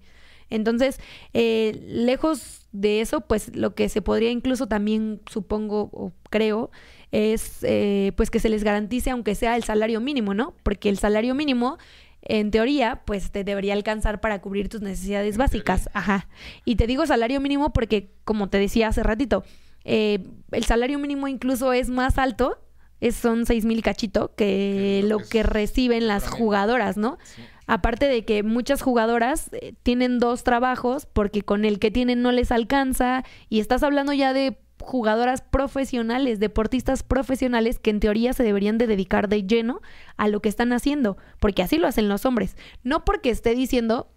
Entonces, 0.54 1.00
eh, 1.34 1.80
lejos 1.88 2.68
de 2.72 3.02
eso, 3.02 3.22
pues 3.22 3.56
lo 3.56 3.76
que 3.76 3.90
se 3.90 4.02
podría 4.02 4.32
incluso 4.32 4.68
también, 4.68 5.22
supongo 5.30 5.90
o 5.92 6.12
creo, 6.30 6.72
es 7.12 7.60
eh, 7.64 8.12
pues 8.18 8.30
que 8.32 8.40
se 8.40 8.50
les 8.50 8.64
garantice 8.64 9.10
aunque 9.12 9.36
sea 9.36 9.56
el 9.56 9.64
salario 9.64 10.00
mínimo, 10.02 10.34
¿no? 10.34 10.54
Porque 10.64 10.90
el 10.90 10.98
salario 10.98 11.36
mínimo, 11.36 11.78
en 12.22 12.52
teoría, 12.52 13.02
pues 13.06 13.32
te 13.32 13.44
debería 13.44 13.74
alcanzar 13.74 14.22
para 14.22 14.42
cubrir 14.42 14.70
tus 14.70 14.82
necesidades 14.82 15.36
En 15.36 15.40
básicas. 15.40 15.84
teoría. 15.84 16.00
Ajá. 16.00 16.28
Y 16.66 16.76
te 16.76 16.88
digo 16.88 17.06
salario 17.06 17.40
mínimo 17.42 17.74
porque, 17.74 18.10
como 18.26 18.50
te 18.50 18.58
decía 18.58 18.88
hace 18.88 19.04
ratito, 19.04 19.44
eh, 19.86 20.20
el 20.52 20.64
salario 20.64 20.98
mínimo 21.00 21.28
incluso 21.28 21.74
es 21.74 21.90
más 21.90 22.18
alto, 22.18 22.58
es, 23.02 23.16
son 23.16 23.46
seis 23.46 23.66
mil 23.66 23.84
cachito, 23.84 24.34
que 24.36 25.02
Que 25.02 25.08
lo 25.08 25.20
es 25.20 25.30
que 25.30 25.44
reciben 25.44 26.08
las 26.08 26.28
jugadoras, 26.30 26.96
¿no? 26.98 27.18
Sí. 27.24 27.42
Aparte 27.68 28.08
de 28.08 28.26
que 28.26 28.44
muchas 28.44 28.82
jugadoras 28.82 29.50
eh, 29.54 29.74
tienen 29.84 30.20
dos 30.20 30.44
trabajos 30.44 31.06
porque 31.06 31.42
con 31.42 31.66
el 31.66 31.80
que 31.80 31.92
tienen 31.92 32.22
no 32.22 32.32
les 32.32 32.52
alcanza 32.52 33.24
y 33.50 33.60
estás 33.60 33.84
hablando 33.84 34.14
ya 34.14 34.34
de 34.34 34.58
jugadoras 34.80 35.42
profesionales, 35.42 36.40
deportistas 36.40 37.04
profesionales 37.04 37.80
que 37.80 37.90
en 37.90 38.00
teoría 38.00 38.34
se 38.34 38.44
deberían 38.44 38.78
de 38.78 38.88
dedicar 38.88 39.30
de 39.30 39.44
lleno 39.44 39.82
a 40.18 40.28
lo 40.28 40.42
que 40.42 40.50
están 40.50 40.74
haciendo, 40.74 41.18
porque 41.40 41.64
así 41.64 41.78
lo 41.78 41.88
hacen 41.88 42.10
los 42.10 42.26
hombres. 42.26 42.58
No 42.84 43.06
porque 43.06 43.30
esté 43.30 43.56
diciendo 43.56 44.10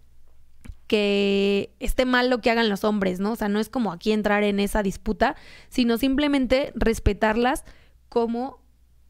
que 0.86 1.74
esté 1.80 2.04
mal 2.04 2.30
lo 2.30 2.40
que 2.40 2.50
hagan 2.50 2.68
los 2.68 2.84
hombres, 2.84 3.20
¿no? 3.20 3.32
O 3.32 3.36
sea, 3.36 3.48
no 3.48 3.58
es 3.58 3.68
como 3.68 3.92
aquí 3.92 4.12
entrar 4.12 4.44
en 4.44 4.60
esa 4.60 4.82
disputa, 4.82 5.36
sino 5.68 5.98
simplemente 5.98 6.72
respetarlas 6.74 7.64
como 8.08 8.60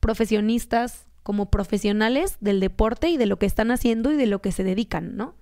profesionistas, 0.01 1.07
como 1.27 1.51
profesionales 1.51 2.37
del 2.39 2.61
deporte 2.61 3.09
y 3.09 3.17
de 3.17 3.27
lo 3.27 3.37
que 3.37 3.47
están 3.47 3.73
haciendo 3.73 4.13
y 4.13 4.17
de 4.17 4.29
lo 4.29 4.41
que 4.41 4.53
se 4.53 4.63
dedican, 4.63 5.17
¿no? 5.17 5.35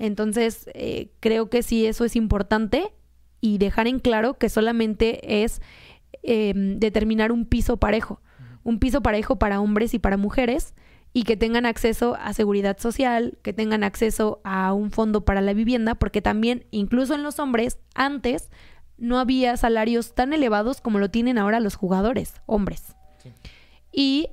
Entonces, 0.00 0.68
eh, 0.74 1.12
creo 1.20 1.48
que 1.48 1.62
sí, 1.62 1.86
eso 1.86 2.04
es 2.04 2.16
importante 2.16 2.92
y 3.40 3.58
dejar 3.58 3.86
en 3.86 4.00
claro 4.00 4.34
que 4.34 4.48
solamente 4.48 5.44
es 5.44 5.62
em, 6.24 6.80
determinar 6.80 7.30
un 7.30 7.46
piso 7.46 7.76
parejo, 7.76 8.20
un 8.64 8.80
piso 8.80 9.00
parejo 9.00 9.36
para 9.38 9.60
hombres 9.60 9.94
y 9.94 10.00
para 10.00 10.16
mujeres 10.16 10.74
y 11.12 11.22
que 11.22 11.36
tengan 11.36 11.66
acceso 11.66 12.16
a 12.20 12.32
seguridad 12.32 12.76
social, 12.80 13.38
que 13.42 13.52
tengan 13.52 13.84
acceso 13.84 14.40
a 14.42 14.72
un 14.72 14.90
fondo 14.90 15.24
para 15.24 15.40
la 15.40 15.52
vivienda, 15.52 15.94
porque 15.94 16.20
también, 16.20 16.64
incluso 16.72 17.14
en 17.14 17.22
los 17.22 17.38
hombres, 17.38 17.78
antes 17.94 18.50
no 18.98 19.20
había 19.20 19.56
salarios 19.56 20.16
tan 20.16 20.32
elevados 20.32 20.80
como 20.80 20.98
lo 20.98 21.12
tienen 21.12 21.38
ahora 21.38 21.60
los 21.60 21.76
jugadores, 21.76 22.34
hombres. 22.46 22.96
Y 23.92 24.30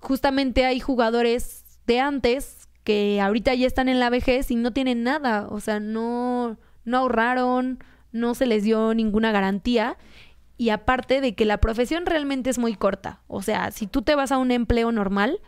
justamente 0.00 0.64
hay 0.64 0.80
jugadores 0.80 1.64
de 1.86 2.00
antes 2.00 2.68
que 2.84 3.20
ahorita 3.20 3.54
ya 3.54 3.66
están 3.66 3.88
en 3.88 4.00
la 4.00 4.10
vejez 4.10 4.50
y 4.50 4.56
no 4.56 4.72
tienen 4.72 5.02
nada, 5.02 5.46
o 5.48 5.60
sea, 5.60 5.80
no, 5.80 6.56
no 6.84 6.98
ahorraron, 6.98 7.82
no 8.12 8.34
se 8.34 8.46
les 8.46 8.64
dio 8.64 8.94
ninguna 8.94 9.32
garantía. 9.32 9.96
Y 10.56 10.70
aparte 10.70 11.20
de 11.20 11.34
que 11.34 11.46
la 11.46 11.58
profesión 11.58 12.04
realmente 12.04 12.50
es 12.50 12.58
muy 12.58 12.74
corta, 12.74 13.22
o 13.28 13.40
sea, 13.40 13.70
si 13.70 13.86
tú 13.86 14.02
te 14.02 14.14
vas 14.14 14.30
a 14.30 14.38
un 14.38 14.50
empleo 14.50 14.92
normal, 14.92 15.40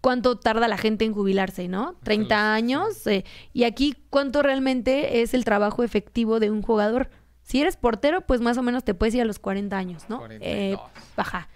¿cuánto 0.00 0.36
tarda 0.36 0.66
la 0.68 0.78
gente 0.78 1.04
en 1.04 1.12
jubilarse, 1.12 1.68
no? 1.68 1.96
30 2.02 2.54
años. 2.54 3.06
Eh, 3.06 3.24
y 3.52 3.64
aquí, 3.64 3.96
¿cuánto 4.10 4.42
realmente 4.42 5.22
es 5.22 5.34
el 5.34 5.44
trabajo 5.44 5.82
efectivo 5.82 6.40
de 6.40 6.50
un 6.50 6.62
jugador? 6.62 7.08
Si 7.42 7.60
eres 7.60 7.76
portero, 7.76 8.20
pues 8.22 8.40
más 8.40 8.58
o 8.58 8.62
menos 8.62 8.82
te 8.82 8.94
puedes 8.94 9.14
ir 9.14 9.22
a 9.22 9.24
los 9.24 9.38
40 9.38 9.76
años, 9.76 10.04
¿no? 10.08 10.22
Eh, 10.28 10.76
baja. 11.16 11.48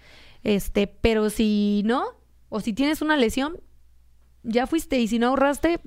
Este, 0.43 0.87
pero 0.87 1.29
si 1.29 1.83
no, 1.85 2.03
o 2.49 2.59
si 2.59 2.73
tienes 2.73 3.01
una 3.01 3.17
lesión, 3.17 3.59
ya 4.43 4.67
fuiste. 4.67 4.99
Y 4.99 5.07
si 5.07 5.19
no 5.19 5.27
ahorraste, 5.27 5.79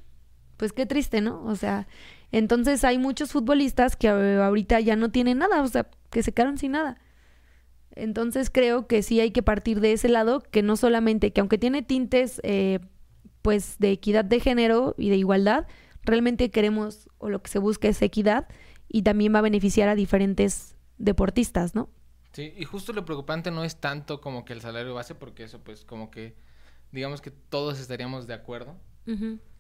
pues 0.57 0.73
qué 0.73 0.87
triste, 0.87 1.21
¿no? 1.21 1.45
O 1.45 1.57
sea, 1.57 1.87
entonces 2.33 2.85
hay 2.85 2.99
muchos 2.99 3.33
futbolistas 3.33 3.97
que 3.97 4.09
ahorita 4.09 4.81
ya 4.81 4.97
no 4.97 5.11
tienen 5.11 5.39
nada, 5.39 5.63
o 5.63 5.69
sea, 5.69 5.89
que 6.11 6.23
se 6.23 6.33
quedaron 6.33 6.59
sin 6.59 6.73
nada. 6.73 6.99
Entonces 7.97 8.51
creo 8.51 8.87
que 8.87 9.03
sí 9.03 9.21
hay 9.21 9.31
que 9.31 9.43
partir 9.43 9.81
de 9.81 9.93
ese 9.93 10.09
lado, 10.09 10.41
que 10.41 10.63
no 10.63 10.77
solamente, 10.77 11.33
que 11.33 11.41
aunque 11.41 11.59
tiene 11.59 11.83
tintes, 11.83 12.41
eh, 12.43 12.81
pues, 13.43 13.77
de 13.79 13.93
equidad 13.93 14.25
de 14.25 14.41
género 14.41 14.95
y 14.99 15.11
de 15.11 15.17
igualdad, 15.17 15.67
realmente 16.03 16.51
queremos, 16.51 17.09
o 17.19 17.29
lo 17.29 17.43
que 17.43 17.51
se 17.51 17.59
busca 17.59 17.89
es 17.89 18.03
equidad, 18.03 18.49
y 18.89 19.03
también 19.03 19.35
va 19.35 19.39
a 19.39 19.43
beneficiar 19.43 19.89
a 19.89 19.95
diferentes 19.95 20.77
deportistas, 20.99 21.75
¿no? 21.75 21.89
Sí, 22.35 22.53
y 22.57 22.65
justo 22.65 22.93
lo 22.93 23.05
preocupante 23.05 23.51
no 23.51 23.65
es 23.65 23.77
tanto 23.77 24.21
como 24.21 24.45
que 24.45 24.53
el 24.53 24.61
salario 24.61 24.93
base, 24.93 25.15
porque 25.15 25.45
eso 25.45 25.61
pues 25.61 25.85
como 25.85 26.11
que 26.11 26.35
digamos 26.91 27.21
que 27.21 27.31
todos 27.31 27.79
estaríamos 27.79 28.27
de 28.27 28.35
acuerdo. 28.35 28.77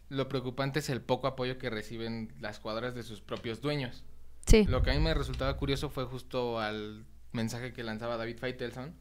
Lo 0.08 0.28
preocupante 0.28 0.80
es 0.80 0.90
el 0.90 1.00
poco 1.00 1.26
apoyo 1.26 1.56
que 1.56 1.70
reciben 1.70 2.32
las 2.40 2.58
jugadoras 2.58 2.94
de 2.94 3.02
sus 3.02 3.20
propios 3.20 3.60
dueños. 3.60 4.04
Sí. 4.46 4.64
Lo 4.64 4.82
que 4.82 4.90
a 4.90 4.94
mí 4.94 5.00
me 5.00 5.14
resultaba 5.14 5.56
curioso 5.56 5.88
fue 5.88 6.04
justo 6.04 6.60
al 6.60 7.06
mensaje 7.32 7.72
que 7.72 7.82
lanzaba 7.82 8.16
David 8.16 8.38
Feitelson, 8.38 8.94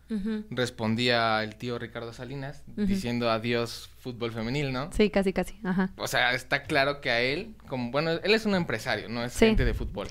respondía 0.50 1.44
el 1.44 1.56
tío 1.56 1.77
Ricardo 1.77 2.13
Salinas 2.13 2.63
diciendo 2.75 3.30
adiós 3.30 3.89
fútbol 4.00 4.32
femenil, 4.32 4.72
¿no? 4.72 4.92
Sí, 4.92 5.10
casi, 5.10 5.34
casi. 5.34 5.60
Ajá. 5.63 5.94
O 5.98 6.08
sea, 6.08 6.34
está 6.34 6.63
claro 6.63 7.00
que 7.00 7.12
a 7.12 7.22
él, 7.22 7.56
como 7.68 7.92
bueno, 7.92 8.12
él 8.12 8.34
es 8.34 8.46
un 8.46 8.56
empresario, 8.56 9.10
no 9.10 9.24
es 9.24 9.38
gente 9.38 9.65
de 9.65 9.74
fútbol. 9.74 10.08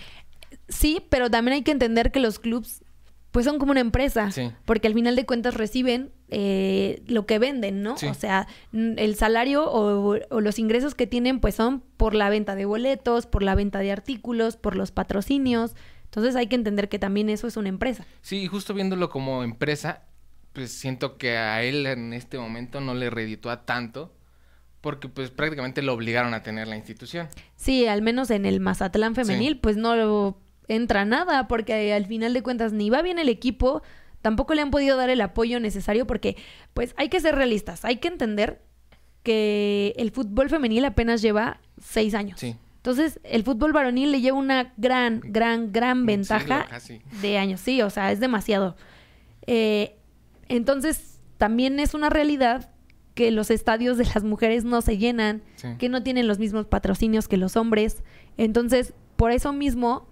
Sí, 0.68 1.04
pero 1.10 1.30
también 1.30 1.54
hay 1.54 1.62
que 1.62 1.72
entender 1.72 2.12
que 2.12 2.20
los 2.20 2.38
clubs 2.38 2.81
pues 3.32 3.46
son 3.46 3.58
como 3.58 3.72
una 3.72 3.80
empresa, 3.80 4.30
sí. 4.30 4.52
porque 4.64 4.86
al 4.86 4.94
final 4.94 5.16
de 5.16 5.26
cuentas 5.26 5.54
reciben 5.54 6.12
eh, 6.28 7.02
lo 7.06 7.26
que 7.26 7.38
venden, 7.38 7.82
¿no? 7.82 7.94
O 7.94 8.14
sea, 8.14 8.46
el 8.72 9.16
salario 9.16 9.64
o, 9.64 10.18
o, 10.30 10.40
los 10.40 10.58
ingresos 10.58 10.94
que 10.94 11.06
tienen 11.06 11.40
pues 11.40 11.54
son 11.54 11.82
por 11.96 12.14
la 12.14 12.28
venta 12.28 12.54
de 12.54 12.66
boletos, 12.66 13.26
por 13.26 13.42
la 13.42 13.54
venta 13.54 13.80
de 13.80 13.90
artículos, 13.90 14.56
por 14.56 14.76
los 14.76 14.92
patrocinios. 14.92 15.74
Entonces 16.04 16.36
hay 16.36 16.46
que 16.46 16.56
entender 16.56 16.90
que 16.90 16.98
también 16.98 17.30
eso 17.30 17.46
es 17.46 17.56
una 17.56 17.70
empresa. 17.70 18.06
Sí, 18.20 18.42
y 18.42 18.46
justo 18.46 18.74
viéndolo 18.74 19.08
como 19.08 19.42
empresa, 19.42 20.02
pues 20.52 20.70
siento 20.70 21.16
que 21.16 21.38
a 21.38 21.62
él 21.62 21.86
en 21.86 22.12
este 22.12 22.38
momento 22.38 22.82
no 22.82 22.94
le 22.94 23.08
a 23.44 23.64
tanto 23.64 24.14
porque 24.82 25.08
pues 25.08 25.30
prácticamente 25.30 25.80
lo 25.80 25.94
obligaron 25.94 26.34
a 26.34 26.42
tener 26.42 26.68
la 26.68 26.76
institución. 26.76 27.28
Sí, 27.56 27.86
al 27.86 28.02
menos 28.02 28.30
en 28.30 28.44
el 28.44 28.60
Mazatlán 28.60 29.14
femenil 29.14 29.58
pues 29.58 29.76
no 29.76 30.36
entra 30.74 31.04
nada 31.04 31.48
porque 31.48 31.92
al 31.92 32.06
final 32.06 32.32
de 32.34 32.42
cuentas 32.42 32.72
ni 32.72 32.90
va 32.90 33.02
bien 33.02 33.18
el 33.18 33.28
equipo, 33.28 33.82
tampoco 34.20 34.54
le 34.54 34.62
han 34.62 34.70
podido 34.70 34.96
dar 34.96 35.10
el 35.10 35.20
apoyo 35.20 35.60
necesario 35.60 36.06
porque 36.06 36.36
pues 36.74 36.94
hay 36.96 37.08
que 37.08 37.20
ser 37.20 37.34
realistas, 37.34 37.84
hay 37.84 37.96
que 37.96 38.08
entender 38.08 38.62
que 39.22 39.94
el 39.96 40.10
fútbol 40.10 40.48
femenil 40.48 40.84
apenas 40.84 41.22
lleva 41.22 41.60
seis 41.80 42.14
años. 42.14 42.40
Sí. 42.40 42.56
Entonces, 42.76 43.20
el 43.22 43.44
fútbol 43.44 43.72
varonil 43.72 44.10
le 44.10 44.20
lleva 44.20 44.36
una 44.36 44.72
gran, 44.76 45.20
gran, 45.20 45.72
gran 45.72 46.04
ventaja 46.04 46.66
de 47.20 47.38
años. 47.38 47.60
Sí, 47.60 47.80
o 47.80 47.90
sea, 47.90 48.10
es 48.10 48.18
demasiado. 48.18 48.76
Eh, 49.46 49.98
entonces, 50.48 51.20
también 51.38 51.78
es 51.78 51.94
una 51.94 52.10
realidad 52.10 52.72
que 53.14 53.30
los 53.30 53.52
estadios 53.52 53.98
de 53.98 54.06
las 54.06 54.24
mujeres 54.24 54.64
no 54.64 54.80
se 54.82 54.98
llenan, 54.98 55.42
que 55.78 55.88
no 55.88 56.02
tienen 56.02 56.26
los 56.26 56.40
mismos 56.40 56.66
patrocinios 56.66 57.28
que 57.28 57.36
los 57.36 57.56
hombres. 57.56 58.02
Entonces, 58.36 58.94
por 59.14 59.30
eso 59.30 59.52
mismo, 59.52 60.08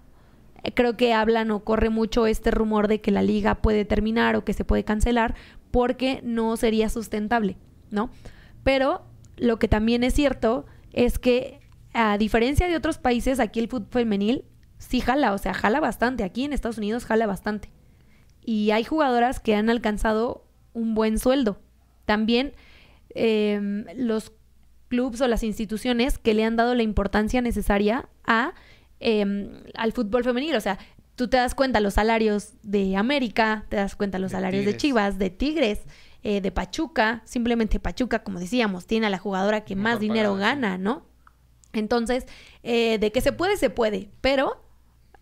creo 0.75 0.97
que 0.97 1.14
hablan 1.14 1.50
o 1.50 1.64
corre 1.64 1.90
mucho 1.90 2.26
este 2.26 2.50
rumor 2.50 2.88
de 2.88 3.00
que 3.00 3.11
la 3.11 3.23
liga 3.23 3.57
puede 3.57 3.85
terminar 3.85 4.37
o 4.37 4.45
que 4.45 4.52
se 4.52 4.64
puede 4.64 4.85
cancelar 4.85 5.35
porque 5.71 6.21
no 6.23 6.57
sería 6.57 6.88
sustentable, 6.88 7.57
¿no? 7.90 8.11
Pero 8.64 9.02
lo 9.37 9.59
que 9.59 9.69
también 9.69 10.05
es 10.05 10.14
cierto 10.14 10.67
es 10.93 11.19
que 11.19 11.61
a 11.93 12.19
diferencia 12.19 12.69
de 12.69 12.76
otros 12.76 12.99
países, 12.99 13.40
aquí 13.40 13.61
el 13.61 13.69
fútbol 13.69 13.88
femenil 13.90 14.45
sí 14.79 15.00
jala, 15.00 15.33
o 15.33 15.38
sea, 15.38 15.55
jala 15.55 15.81
bastante. 15.81 16.25
Aquí 16.25 16.45
en 16.45 16.52
Estados 16.52 16.79
Unidos 16.79 17.05
jala 17.05 17.26
bastante. 17.26 17.71
Y 18.45 18.71
hay 18.71 18.85
jugadoras 18.85 19.40
que 19.40 19.55
han 19.55 19.71
alcanzado 19.71 20.47
un 20.73 20.95
buen 20.95 21.19
sueldo. 21.19 21.61
También 22.05 22.55
em, 23.14 23.85
los 23.97 24.33
clubes 24.88 25.21
o 25.21 25.29
las 25.29 25.43
instituciones 25.43 26.19
que 26.19 26.35
le 26.35 26.45
han 26.45 26.57
dado 26.57 26.75
la 26.75 26.83
importancia 26.83 27.40
necesaria 27.43 28.09
a, 28.25 28.55
em, 29.00 29.50
al 29.75 29.92
fútbol 29.92 30.25
femenil. 30.25 30.54
O 30.54 30.61
sea, 30.61 30.78
tú 31.16 31.28
te 31.28 31.37
das 31.37 31.54
cuenta 31.54 31.80
los 31.80 31.95
salarios 31.95 32.52
de 32.62 32.97
América, 32.97 33.66
te 33.69 33.76
das 33.76 33.97
cuenta 33.97 34.19
los 34.19 34.33
salarios 34.33 34.64
de 34.64 34.76
Chivas, 34.76 35.19
de 35.19 35.30
Tigres, 35.30 35.80
eh, 36.23 36.40
de 36.40 36.52
Pachuca. 36.52 37.23
Simplemente 37.25 37.80
Pachuca, 37.80 38.23
como 38.23 38.38
decíamos, 38.38 38.87
tiene 38.87 39.07
a 39.07 39.11
la 39.11 39.19
jugadora 39.19 39.64
que 39.64 39.76
más 39.76 40.00
dinero 40.00 40.37
gana, 40.37 40.78
¿no? 40.78 41.07
Entonces, 41.73 42.26
eh, 42.62 42.99
de 42.99 43.12
que 43.12 43.21
se 43.21 43.33
puede, 43.33 43.57
se 43.57 43.71
puede, 43.71 44.11
pero 44.21 44.62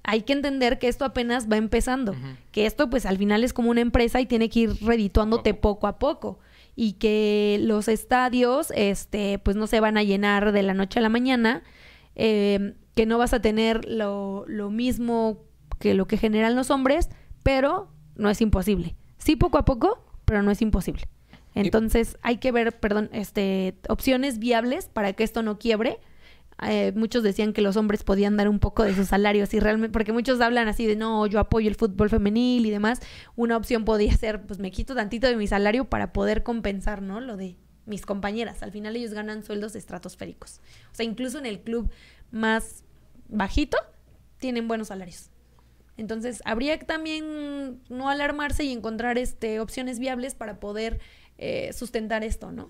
hay 0.03 0.23
que 0.23 0.33
entender 0.33 0.79
que 0.79 0.89
esto 0.89 1.05
apenas 1.05 1.51
va 1.51 1.59
empezando, 1.59 2.15
que 2.51 2.65
esto 2.65 2.89
pues 2.89 3.05
al 3.05 3.19
final 3.19 3.45
es 3.45 3.53
como 3.53 3.71
una 3.71 3.83
empresa 3.83 4.21
y 4.21 4.27
tiene 4.27 4.49
que 4.49 4.61
ir 4.61 4.77
redituándote 4.81 5.53
poco 5.53 5.87
a 5.87 5.99
poco 5.99 6.39
y 6.75 6.93
que 6.93 7.59
los 7.61 7.89
estadios 7.89 8.73
este 8.75 9.39
pues 9.39 9.57
no 9.57 9.67
se 9.67 9.81
van 9.81 9.99
a 9.99 10.03
llenar 10.03 10.53
de 10.53 10.63
la 10.63 10.73
noche 10.73 11.01
a 11.01 11.03
la 11.03 11.11
mañana, 11.11 11.63
em, 12.15 12.73
que 12.99 13.07
no 13.07 13.17
vas 13.17 13.33
a 13.33 13.41
tener 13.41 13.89
lo, 13.89 14.45
lo 14.49 14.71
mismo 14.71 15.45
que 15.79 15.95
lo 15.95 16.09
que 16.09 16.17
generan 16.17 16.57
los 16.57 16.69
hombres, 16.73 17.11
pero 17.45 17.93
no 18.17 18.29
es 18.29 18.41
imposible. 18.41 18.97
Sí 19.19 19.37
poco 19.37 19.57
a 19.57 19.65
poco, 19.65 20.03
pero 20.25 20.43
no 20.43 20.51
es 20.51 20.61
imposible. 20.63 21.05
Entonces 21.55 22.19
hay 22.23 22.39
que 22.39 22.51
ver, 22.51 22.81
perdón, 22.81 23.09
este 23.13 23.77
opciones 23.89 24.41
viables 24.41 24.89
para 24.89 25.13
que 25.13 25.23
esto 25.23 25.45
no 25.45 25.61
quiebre 25.61 26.01
eh, 26.67 26.93
muchos 26.97 27.23
decían 27.23 27.53
que 27.53 27.63
los 27.63 27.77
hombres 27.77 28.03
podían 28.03 28.37
dar 28.37 28.49
un 28.49 28.59
poco 28.59 28.83
de 28.83 28.93
sus 28.93 29.07
salarios 29.07 29.55
y 29.55 29.61
realmente, 29.61 29.93
porque 29.93 30.13
muchos 30.13 30.41
hablan 30.41 30.67
así 30.67 30.85
de 30.85 30.97
no, 30.97 31.25
yo 31.29 31.39
apoyo 31.39 31.69
el 31.69 31.77
fútbol 31.77 32.11
femenil 32.11 32.67
y 32.67 32.71
demás. 32.71 32.99
Una 33.37 33.57
opción 33.57 33.85
podría 33.85 34.17
ser, 34.17 34.43
pues 34.43 34.59
me 34.59 34.73
quito 34.73 34.97
tantito 34.97 35.29
de 35.29 35.37
mi 35.37 35.47
salario 35.47 35.85
para 35.85 36.13
poder 36.13 36.43
compensar, 36.43 37.01
¿no? 37.01 37.21
Lo 37.21 37.37
de 37.37 37.55
mis 37.87 38.05
compañeras. 38.05 38.65
Al 38.65 38.73
final 38.73 38.97
ellos 38.97 39.13
ganan 39.13 39.45
sueldos 39.45 39.77
estratosféricos. 39.77 40.61
O 40.91 40.97
sea, 40.97 41.07
incluso 41.07 41.39
en 41.39 41.47
el 41.47 41.61
club 41.61 41.91
más 42.33 42.85
bajito 43.29 43.79
tienen 44.39 44.69
buenos 44.69 44.89
salarios. 44.89 45.31
Entonces, 45.97 46.43
habría 46.45 46.79
que 46.79 46.85
también 46.85 47.81
no 47.89 48.09
alarmarse 48.09 48.65
y 48.65 48.73
encontrar 48.73 49.19
este 49.19 49.61
opciones 49.61 49.99
viables 49.99 50.35
para 50.35 50.61
poder 50.61 51.01
eh, 51.39 51.73
sustentar 51.73 52.23
esto, 52.23 52.53
¿no? 52.53 52.69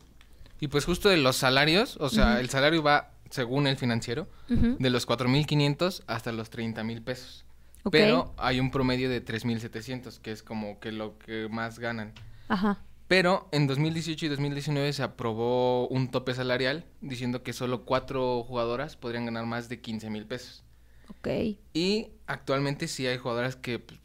Y 0.60 0.68
pues 0.68 0.84
justo 0.84 1.08
de 1.08 1.18
los 1.18 1.36
salarios, 1.36 1.96
o 2.00 2.08
sea, 2.08 2.40
el 2.40 2.48
salario 2.48 2.82
va 2.82 3.10
según 3.30 3.66
el 3.66 3.76
financiero, 3.76 4.26
de 4.48 4.90
los 4.90 5.06
4.500 5.06 6.02
hasta 6.06 6.32
los 6.32 6.50
30.000 6.50 7.04
pesos. 7.04 7.44
Pero 7.90 8.34
hay 8.36 8.60
un 8.60 8.70
promedio 8.70 9.08
de 9.08 9.24
3.700, 9.24 10.18
que 10.20 10.32
es 10.32 10.42
como 10.42 10.80
que 10.80 10.92
lo 10.92 11.18
que 11.18 11.48
más 11.48 11.78
ganan. 11.78 12.12
Ajá. 12.48 12.78
Pero 13.08 13.48
en 13.52 13.66
2018 13.66 14.26
y 14.26 14.28
2019 14.28 14.92
se 14.92 15.02
aprobó 15.02 15.88
un 15.88 16.10
tope 16.10 16.34
salarial 16.34 16.84
diciendo 17.00 17.42
que 17.42 17.54
solo 17.54 17.86
cuatro 17.86 18.44
jugadoras 18.44 18.96
podrían 18.96 19.24
ganar 19.24 19.46
más 19.46 19.70
de 19.70 19.80
15 19.80 20.10
mil 20.10 20.26
pesos. 20.26 20.62
Ok. 21.08 21.28
Y 21.72 22.08
actualmente 22.26 22.86
sí 22.86 23.06
hay 23.06 23.16
jugadoras 23.16 23.56
que 23.56 23.78
pues, 23.78 23.98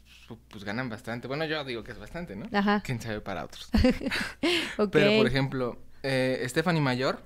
pues, 0.48 0.64
ganan 0.64 0.88
bastante. 0.88 1.28
Bueno, 1.28 1.44
yo 1.44 1.62
digo 1.64 1.84
que 1.84 1.92
es 1.92 1.98
bastante, 1.98 2.34
¿no? 2.34 2.48
Ajá. 2.50 2.82
Quién 2.82 2.98
sabe 2.98 3.20
para 3.20 3.44
otros. 3.44 3.70
Pero, 4.90 5.18
por 5.18 5.26
ejemplo, 5.26 5.78
eh, 6.02 6.42
Stephanie 6.48 6.80
Mayor 6.80 7.22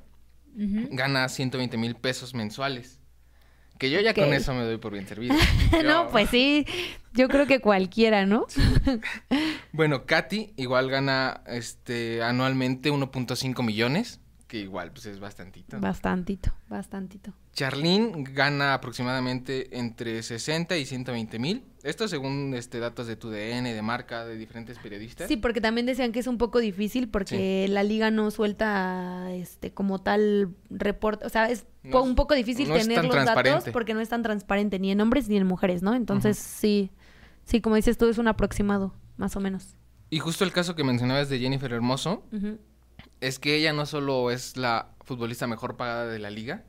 gana 0.55 1.29
120 1.29 1.77
mil 1.77 1.95
pesos 1.95 2.35
mensuales. 2.35 3.01
Que 3.79 3.91
yo 3.91 4.01
ya 4.01 4.13
con 4.13 4.33
eso 4.35 4.55
me 4.55 4.65
doy 4.65 4.79
por 4.79 4.93
bien 4.93 5.07
servido. 5.07 5.37
no, 5.85 6.09
pues 6.09 6.31
sí, 6.31 6.67
yo 7.15 7.29
creo 7.29 7.47
que 7.47 7.61
cualquiera, 7.61 8.27
¿no? 8.27 8.47
bueno, 9.73 10.05
Katy 10.05 10.53
igual 10.57 10.91
gana 10.91 11.43
este 11.47 12.23
anualmente 12.23 12.91
1.5 12.91 13.65
millones 13.65 14.21
que 14.49 14.59
igual 14.59 14.91
pues 14.91 15.07
es 15.07 15.21
bastantito. 15.21 15.79
Bastantito, 15.79 16.51
bastantito. 16.69 17.35
Charlene 17.53 18.25
gana 18.33 18.73
aproximadamente 18.73 19.79
entre 19.79 20.23
60 20.23 20.77
y 20.79 20.87
120 20.87 21.39
mil. 21.39 21.65
Esto 21.83 22.09
según 22.09 22.55
este 22.55 22.81
datos 22.81 23.07
de 23.07 23.17
tu 23.17 23.29
DN, 23.29 23.73
de 23.73 23.83
marca, 23.83 24.25
de 24.25 24.37
diferentes 24.37 24.79
periodistas. 24.79 25.29
Sí, 25.29 25.37
porque 25.37 25.61
también 25.61 25.87
decían 25.87 26.13
que 26.13 26.21
es 26.21 26.27
un 26.27 26.39
poco 26.39 26.61
difícil 26.61 27.09
porque 27.11 27.67
la 27.69 27.83
liga 27.83 28.11
no 28.11 28.31
suelta 28.31 29.33
este 29.35 29.73
como 29.73 30.01
tal 30.01 30.55
reporte, 30.71 31.27
o 31.27 31.29
sea, 31.29 31.51
es 31.51 31.67
un 31.85 32.15
poco 32.15 32.35
difícil 32.35 32.69
tener 32.73 33.05
los 33.05 33.25
datos 33.25 33.65
porque 33.73 33.93
no 33.93 34.01
es 34.01 34.09
tan 34.09 34.23
transparente 34.23 34.79
ni 34.79 34.91
en 34.91 35.01
hombres 35.01 35.29
ni 35.29 35.37
en 35.37 35.47
mujeres, 35.47 35.83
¿no? 35.83 35.95
Entonces 35.95 36.39
sí, 36.39 36.91
sí, 37.45 37.61
como 37.61 37.77
dices 37.77 37.99
tú, 37.99 38.09
es 38.09 38.17
un 38.17 38.29
aproximado, 38.29 38.95
más 39.19 39.37
o 39.37 39.41
menos. 39.41 39.77
Y 40.11 40.21
justo 40.21 40.45
el 40.45 40.53
caso 40.53 40.75
que 40.75 40.85
mencionabas 40.85 41.29
de 41.29 41.39
Jennifer 41.39 41.71
Hermoso, 41.71 42.25
es 43.21 43.39
que 43.39 43.57
ella 43.57 43.73
no 43.73 43.87
solo 43.87 44.31
es 44.31 44.57
la 44.57 44.91
futbolista 45.05 45.47
mejor 45.47 45.77
pagada 45.77 46.07
de 46.07 46.19
la 46.19 46.31
liga, 46.31 46.65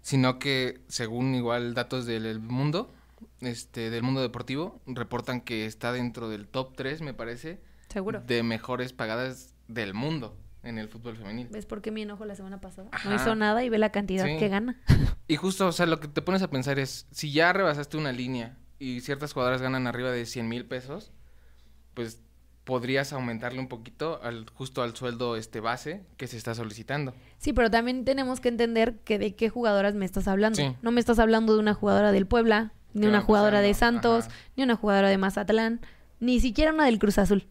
sino 0.00 0.38
que 0.38 0.80
según 0.88 1.34
igual 1.34 1.74
datos 1.74 2.06
del 2.06 2.40
mundo, 2.40 2.92
este, 3.40 3.90
del 3.90 4.02
mundo 4.02 4.20
deportivo, 4.20 4.80
reportan 4.86 5.40
que 5.40 5.66
está 5.66 5.92
dentro 5.92 6.28
del 6.28 6.46
top 6.48 6.74
3, 6.76 7.02
me 7.02 7.14
parece, 7.14 7.60
Seguro. 7.88 8.20
de 8.20 8.42
mejores 8.42 8.92
pagadas 8.92 9.54
del 9.68 9.94
mundo 9.94 10.36
en 10.62 10.78
el 10.78 10.88
fútbol 10.88 11.16
femenil. 11.16 11.48
¿Ves 11.50 11.66
por 11.66 11.82
qué 11.82 11.90
me 11.90 12.02
enojo 12.02 12.24
la 12.24 12.34
semana 12.34 12.60
pasada? 12.60 12.90
No 13.04 13.14
hizo 13.14 13.34
nada 13.34 13.62
y 13.64 13.68
ve 13.68 13.78
la 13.78 13.90
cantidad 13.90 14.24
que 14.24 14.48
gana. 14.48 14.80
Y 15.26 15.36
justo, 15.36 15.66
o 15.66 15.72
sea, 15.72 15.86
lo 15.86 16.00
que 16.00 16.08
te 16.08 16.20
pones 16.20 16.42
a 16.42 16.50
pensar 16.50 16.78
es, 16.78 17.06
si 17.10 17.32
ya 17.32 17.50
rebasaste 17.54 17.96
una 17.96 18.12
línea 18.12 18.58
y 18.78 19.00
ciertas 19.00 19.32
jugadoras 19.32 19.62
ganan 19.62 19.86
arriba 19.86 20.10
de 20.10 20.26
100 20.26 20.46
mil 20.46 20.66
pesos, 20.66 21.12
pues 21.94 22.20
podrías 22.64 23.12
aumentarle 23.12 23.60
un 23.60 23.68
poquito 23.68 24.20
al 24.22 24.46
justo 24.54 24.82
al 24.82 24.96
sueldo 24.96 25.36
este 25.36 25.60
base 25.60 26.02
que 26.16 26.26
se 26.26 26.36
está 26.36 26.54
solicitando. 26.54 27.14
Sí, 27.38 27.52
pero 27.52 27.70
también 27.70 28.04
tenemos 28.04 28.40
que 28.40 28.48
entender 28.48 28.96
que 29.04 29.18
de 29.18 29.34
qué 29.34 29.50
jugadoras 29.50 29.94
me 29.94 30.04
estás 30.04 30.26
hablando. 30.28 30.60
No 30.82 30.90
me 30.90 31.00
estás 31.00 31.18
hablando 31.18 31.54
de 31.54 31.60
una 31.60 31.74
jugadora 31.74 32.10
del 32.10 32.26
Puebla, 32.26 32.72
ni 32.94 33.06
una 33.06 33.20
jugadora 33.20 33.60
de 33.60 33.74
Santos, 33.74 34.26
ni 34.56 34.62
una 34.62 34.76
jugadora 34.76 35.08
de 35.08 35.18
Mazatlán, 35.18 35.80
ni 36.20 36.40
siquiera 36.40 36.72
una 36.72 36.86
del 36.86 36.98
Cruz 36.98 37.18
Azul. 37.18 37.46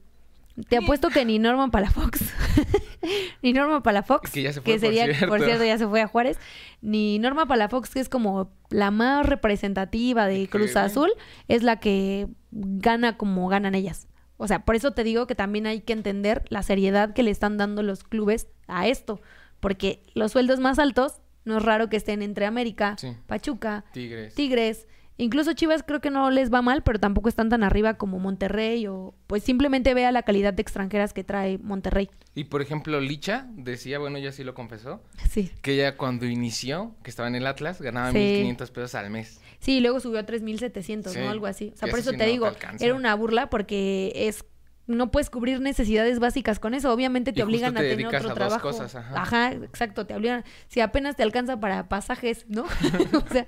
Te 0.70 0.78
apuesto 0.78 1.10
que 1.10 1.26
ni 1.26 1.40
Norman 1.40 1.72
Palafox, 1.72 2.22
ni 3.42 3.54
Norma 3.54 3.82
Palafox, 3.82 4.30
que, 4.32 4.44
ya 4.44 4.54
se 4.54 4.62
fue, 4.62 4.78
sería, 4.78 5.06
por 5.28 5.42
cierto. 5.42 5.64
ya 5.64 5.80
se 5.80 5.88
fue 5.88 6.02
a 6.02 6.08
Juárez, 6.08 6.38
ni 6.80 7.18
Norma 7.18 7.48
Palafox, 7.48 7.90
que 7.90 8.00
es 8.00 8.08
como 8.08 8.52
la 8.70 8.92
más 8.92 9.26
representativa 9.26 10.28
de 10.28 10.48
Cruz 10.48 10.76
Azul, 10.76 11.12
es 11.48 11.64
la 11.64 11.80
que 11.80 12.28
gana 12.52 13.18
como 13.18 13.48
ganan 13.48 13.74
ellas. 13.74 14.08
O 14.44 14.48
sea, 14.48 14.66
por 14.66 14.76
eso 14.76 14.92
te 14.92 15.06
digo 15.06 15.26
que 15.26 15.36
también 15.36 15.66
hay 15.68 15.80
que 15.80 15.94
entender 15.94 16.44
la 16.50 16.64
seriedad 16.64 17.14
que 17.14 17.24
le 17.24 17.32
están 17.32 17.58
dando 17.58 17.82
los 17.82 18.04
clubes 18.04 18.50
a 18.68 18.90
esto, 18.90 19.22
porque 19.62 20.04
los 20.16 20.34
sueldos 20.34 20.60
más 20.60 20.80
altos 20.80 21.22
no 21.46 21.60
es 21.60 21.64
raro 21.64 21.88
que 21.88 21.96
estén 21.96 22.22
entre 22.22 22.46
América, 22.46 22.98
Pachuca, 23.26 23.86
Tigres. 23.94 24.36
Tigres 24.36 24.86
Incluso 25.18 25.54
Chivas 25.54 25.84
creo 25.84 26.02
que 26.02 26.10
no 26.10 26.32
les 26.32 26.52
va 26.52 26.62
mal, 26.64 26.82
pero 26.82 27.00
tampoco 27.00 27.30
están 27.30 27.50
tan 27.50 27.64
arriba 27.64 27.96
como 27.96 28.18
Monterrey 28.18 28.88
o 28.88 29.14
pues 29.28 29.44
simplemente 29.44 29.94
vea 29.94 30.12
la 30.12 30.24
calidad 30.24 30.54
de 30.54 30.62
extranjeras 30.62 31.14
que 31.14 31.24
trae 31.24 31.60
Monterrey. 31.60 32.10
Y 32.34 32.46
por 32.46 32.64
ejemplo, 32.64 33.00
Licha 33.00 33.46
decía, 33.52 34.00
bueno, 34.00 34.18
ya 34.18 34.32
sí 34.32 34.44
lo 34.44 34.56
confesó, 34.56 35.04
sí. 35.30 35.52
que 35.62 35.74
ella 35.74 35.98
cuando 35.98 36.26
inició, 36.26 36.96
que 37.04 37.12
estaba 37.12 37.28
en 37.28 37.36
el 37.36 37.46
Atlas, 37.46 37.80
ganaba 37.80 38.12
1500 38.12 38.72
pesos 38.72 38.96
al 38.96 39.12
mes. 39.12 39.40
Sí, 39.64 39.78
y 39.78 39.80
luego 39.80 40.02
subió 40.02 40.20
a 40.20 40.26
3700, 40.26 41.16
¿no? 41.16 41.30
Algo 41.30 41.46
así. 41.46 41.72
O 41.74 41.78
sea, 41.78 41.88
por 41.88 41.98
eso, 41.98 42.12
te 42.12 42.26
digo, 42.26 42.52
era 42.82 42.94
una 42.94 43.16
burla 43.16 43.50
porque 43.50 44.12
es 44.14 44.44
no 44.86 45.12
puedes 45.12 45.30
cubrir 45.30 45.62
necesidades 45.62 46.20
básicas 46.20 46.60
con 46.60 46.74
eso. 46.74 46.92
Obviamente 46.92 47.32
te 47.32 47.42
obligan 47.42 47.78
a 47.78 47.80
tener 47.80 48.08
otro 48.08 48.34
trabajo. 48.34 48.62
cosas, 48.62 48.96
ajá. 48.96 49.54
exacto, 49.54 50.06
te 50.06 50.14
obligan. 50.14 50.44
Si 50.68 50.82
apenas 50.82 51.16
te 51.16 51.24
alcanza 51.24 51.60
para 51.62 51.88
pasajes, 51.88 52.46
¿no? 52.50 52.64
o 53.14 53.32
sea, 53.32 53.46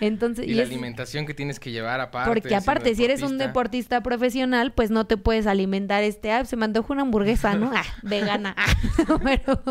entonces. 0.00 0.46
Y, 0.46 0.52
la 0.52 0.64
alimentación 0.64 1.24
que 1.24 1.32
tienes 1.32 1.58
que 1.58 1.70
llevar 1.70 2.00
aparte. 2.00 2.28
Porque 2.28 2.54
aparte, 2.54 2.94
si 2.94 3.04
eres 3.04 3.22
un 3.22 3.38
deportista 3.38 4.02
profesional, 4.02 4.72
pues 4.74 4.90
no 4.90 5.06
te 5.06 5.16
puedes 5.16 5.46
alimentar 5.46 6.02
este, 6.02 6.30
ah, 6.32 6.44
se 6.44 6.56
me 6.56 6.66
antoja 6.66 6.92
una 6.92 7.02
hamburguesa, 7.02 7.54
¿no? 7.54 7.70
Ah, 7.74 7.84
vegana. 8.02 8.54
pero, 9.24 9.62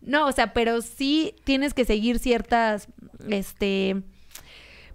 no, 0.00 0.26
o 0.26 0.32
sea, 0.32 0.52
pero 0.52 0.82
sí 0.82 1.36
tienes 1.44 1.72
que 1.72 1.84
seguir 1.84 2.18
ciertas, 2.18 2.88
este, 3.28 4.02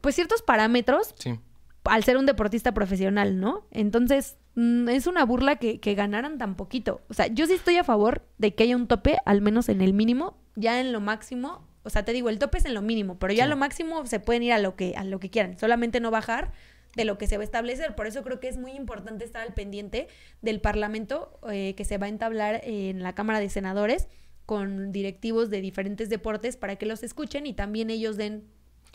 pues 0.04 0.14
ciertos 0.14 0.44
parámetros. 0.44 1.16
Sí. 1.18 1.40
Al 1.86 2.04
ser 2.04 2.18
un 2.18 2.28
deportista 2.28 2.74
profesional, 2.74 3.40
¿no? 3.40 3.66
Entonces, 3.72 4.38
Mm, 4.56 4.88
es 4.90 5.08
una 5.08 5.26
burla 5.26 5.56
que, 5.56 5.80
que, 5.80 5.96
ganaran 5.96 6.38
tan 6.38 6.56
poquito. 6.56 7.02
O 7.10 7.14
sea, 7.14 7.28
yo 7.28 7.48
sí 7.48 7.54
estoy 7.54 7.78
a 7.78 7.84
favor 7.84 8.24
de 8.38 8.54
que 8.54 8.64
haya 8.64 8.76
un 8.76 8.88
tope, 8.88 9.18
al 9.26 9.42
menos 9.42 9.68
en 9.70 9.82
el 9.82 9.94
mínimo, 9.94 10.38
ya 10.56 10.80
en 10.80 10.92
lo 10.92 11.02
máximo. 11.02 11.68
O 11.84 11.90
sea, 11.90 12.06
te 12.06 12.14
digo, 12.14 12.30
el 12.30 12.40
tope 12.40 12.60
es 12.60 12.66
en 12.66 12.74
lo 12.74 12.82
mínimo, 12.82 13.18
pero 13.20 13.34
ya 13.34 13.46
en 13.46 13.50
lo 13.50 13.58
máximo 13.58 14.06
se 14.06 14.20
pueden 14.20 14.44
ir 14.44 14.54
a 14.54 14.60
lo 14.60 14.76
que, 14.76 14.94
a 14.96 15.04
lo 15.04 15.20
que 15.20 15.30
quieran. 15.30 15.58
Solamente 15.58 16.00
no 16.00 16.12
bajar 16.12 16.54
de 16.96 17.04
lo 17.04 17.18
que 17.18 17.28
se 17.28 17.38
va 17.38 17.42
a 17.42 17.46
establecer. 17.46 17.96
Por 17.96 18.08
eso 18.08 18.24
creo 18.24 18.40
que 18.40 18.48
es 18.48 18.58
muy 18.58 18.72
importante 18.72 19.26
estar 19.26 19.42
al 19.42 19.54
pendiente 19.54 20.08
del 20.42 20.62
Parlamento 20.62 21.40
eh, 21.52 21.74
que 21.76 21.84
se 21.84 21.98
va 21.98 22.06
a 22.06 22.10
entablar 22.10 22.62
en 22.64 23.02
la 23.02 23.16
Cámara 23.16 23.40
de 23.40 23.50
Senadores 23.50 24.08
con 24.46 24.92
directivos 24.92 25.50
de 25.50 25.62
diferentes 25.62 26.10
deportes 26.10 26.56
para 26.56 26.76
que 26.76 26.86
los 26.86 27.02
escuchen 27.04 27.48
y 27.48 27.54
también 27.54 27.90
ellos 27.90 28.16
den 28.16 28.48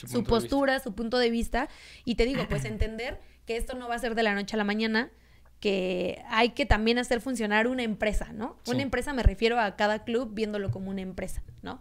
su 0.07 0.25
postura, 0.25 0.81
su 0.81 0.95
punto 0.95 1.19
de 1.19 1.31
vista. 1.31 1.69
Y 2.05 2.15
te 2.15 2.25
digo, 2.25 2.47
pues 2.49 2.65
entender 2.65 3.21
que 3.47 3.57
esto 3.57 3.77
no 3.77 3.89
va 3.89 3.95
a 3.95 3.99
ser 3.99 4.15
de 4.15 4.23
la 4.23 4.35
noche 4.35 4.57
a 4.57 4.59
la 4.59 4.65
mañana, 4.65 5.11
que 5.61 6.23
hay 6.29 6.51
que 6.51 6.67
también 6.67 6.99
hacer 6.99 7.21
funcionar 7.21 7.67
una 7.67 7.83
empresa, 7.83 8.33
¿no? 8.33 8.59
Una 8.67 8.83
empresa 8.83 9.13
me 9.13 9.23
refiero 9.23 9.59
a 9.59 9.77
cada 9.77 10.05
club 10.05 10.35
viéndolo 10.35 10.71
como 10.71 10.91
una 10.91 11.01
empresa, 11.01 11.43
¿no? 11.63 11.81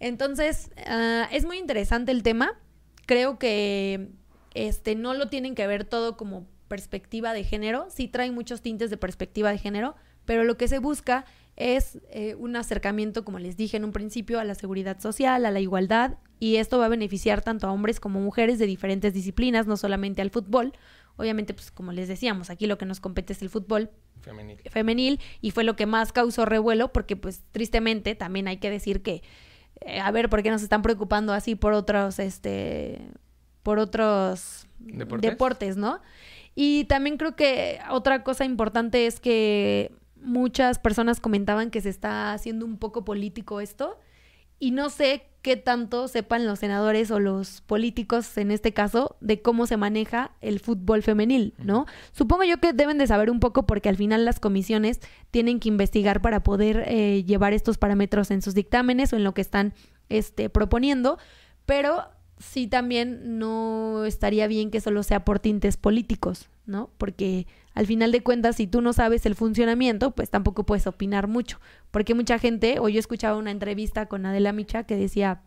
Entonces, 0.00 0.70
ah, 0.86 1.28
es 1.30 1.44
muy 1.44 1.58
interesante 1.58 2.10
el 2.10 2.22
tema. 2.22 2.58
Creo 3.06 3.38
que 3.38 4.08
este, 4.54 4.96
no 4.96 5.14
lo 5.14 5.28
tienen 5.28 5.54
que 5.54 5.66
ver 5.66 5.84
todo 5.84 6.16
como 6.16 6.46
perspectiva 6.66 7.32
de 7.32 7.44
género. 7.44 7.86
Sí 7.90 8.08
trae 8.08 8.30
muchos 8.32 8.62
tintes 8.62 8.90
de 8.90 8.96
perspectiva 8.96 9.50
de 9.50 9.58
género, 9.58 9.94
pero 10.24 10.42
lo 10.42 10.56
que 10.56 10.66
se 10.66 10.78
busca 10.78 11.24
es 11.56 11.98
eh, 12.10 12.34
un 12.36 12.56
acercamiento, 12.56 13.24
como 13.24 13.38
les 13.38 13.56
dije 13.56 13.76
en 13.76 13.84
un 13.84 13.92
principio, 13.92 14.40
a 14.40 14.44
la 14.44 14.54
seguridad 14.54 14.98
social, 14.98 15.44
a 15.44 15.50
la 15.50 15.60
igualdad, 15.60 16.16
y 16.42 16.56
esto 16.56 16.78
va 16.78 16.86
a 16.86 16.88
beneficiar 16.88 17.42
tanto 17.42 17.68
a 17.68 17.72
hombres 17.72 18.00
como 18.00 18.20
mujeres 18.20 18.58
de 18.58 18.66
diferentes 18.66 19.14
disciplinas, 19.14 19.66
no 19.66 19.76
solamente 19.76 20.22
al 20.22 20.30
fútbol, 20.30 20.72
Obviamente, 21.16 21.52
pues 21.54 21.70
como 21.70 21.92
les 21.92 22.08
decíamos, 22.08 22.50
aquí 22.50 22.66
lo 22.66 22.78
que 22.78 22.86
nos 22.86 23.00
compete 23.00 23.32
es 23.32 23.42
el 23.42 23.50
fútbol 23.50 23.90
femenil. 24.20 24.58
femenil 24.70 25.20
y 25.40 25.50
fue 25.50 25.64
lo 25.64 25.76
que 25.76 25.86
más 25.86 26.12
causó 26.12 26.46
revuelo 26.46 26.92
porque 26.92 27.16
pues 27.16 27.42
tristemente 27.52 28.14
también 28.14 28.48
hay 28.48 28.56
que 28.56 28.70
decir 28.70 29.02
que 29.02 29.22
eh, 29.80 30.00
a 30.00 30.10
ver 30.10 30.30
por 30.30 30.42
qué 30.42 30.50
nos 30.50 30.62
están 30.62 30.82
preocupando 30.82 31.32
así 31.32 31.54
por 31.54 31.74
otros 31.74 32.18
este 32.18 33.00
por 33.62 33.78
otros 33.78 34.66
¿Deportes? 34.78 35.76
¿no? 35.76 36.00
Y 36.54 36.84
también 36.84 37.18
creo 37.18 37.36
que 37.36 37.78
otra 37.90 38.24
cosa 38.24 38.44
importante 38.44 39.06
es 39.06 39.20
que 39.20 39.94
muchas 40.16 40.78
personas 40.78 41.20
comentaban 41.20 41.70
que 41.70 41.80
se 41.80 41.88
está 41.88 42.32
haciendo 42.32 42.64
un 42.64 42.78
poco 42.78 43.04
político 43.04 43.60
esto 43.60 43.98
y 44.62 44.70
no 44.70 44.90
sé 44.90 45.24
qué 45.42 45.56
tanto 45.56 46.06
sepan 46.06 46.46
los 46.46 46.60
senadores 46.60 47.10
o 47.10 47.18
los 47.18 47.62
políticos, 47.62 48.38
en 48.38 48.52
este 48.52 48.72
caso, 48.72 49.16
de 49.20 49.42
cómo 49.42 49.66
se 49.66 49.76
maneja 49.76 50.30
el 50.40 50.60
fútbol 50.60 51.02
femenil, 51.02 51.52
¿no? 51.58 51.86
Supongo 52.12 52.44
yo 52.44 52.58
que 52.58 52.72
deben 52.72 52.96
de 52.96 53.08
saber 53.08 53.28
un 53.28 53.40
poco 53.40 53.66
porque 53.66 53.88
al 53.88 53.96
final 53.96 54.24
las 54.24 54.38
comisiones 54.38 55.00
tienen 55.32 55.58
que 55.58 55.68
investigar 55.68 56.22
para 56.22 56.44
poder 56.44 56.84
eh, 56.86 57.24
llevar 57.24 57.54
estos 57.54 57.76
parámetros 57.76 58.30
en 58.30 58.40
sus 58.40 58.54
dictámenes 58.54 59.12
o 59.12 59.16
en 59.16 59.24
lo 59.24 59.34
que 59.34 59.40
están 59.40 59.74
este, 60.08 60.48
proponiendo, 60.48 61.18
pero 61.66 62.04
sí 62.42 62.66
también 62.66 63.38
no 63.38 64.04
estaría 64.04 64.46
bien 64.46 64.70
que 64.70 64.80
solo 64.80 65.02
sea 65.02 65.24
por 65.24 65.38
tintes 65.38 65.76
políticos, 65.76 66.48
¿no? 66.66 66.90
Porque 66.98 67.46
al 67.74 67.86
final 67.86 68.12
de 68.12 68.22
cuentas, 68.22 68.56
si 68.56 68.66
tú 68.66 68.82
no 68.82 68.92
sabes 68.92 69.24
el 69.26 69.34
funcionamiento, 69.34 70.10
pues 70.10 70.30
tampoco 70.30 70.64
puedes 70.64 70.86
opinar 70.86 71.28
mucho. 71.28 71.60
Porque 71.90 72.14
mucha 72.14 72.38
gente, 72.38 72.78
o 72.80 72.88
yo 72.88 72.98
escuchaba 72.98 73.38
una 73.38 73.50
entrevista 73.50 74.06
con 74.06 74.26
Adela 74.26 74.52
Micha 74.52 74.84
que 74.84 74.96
decía, 74.96 75.42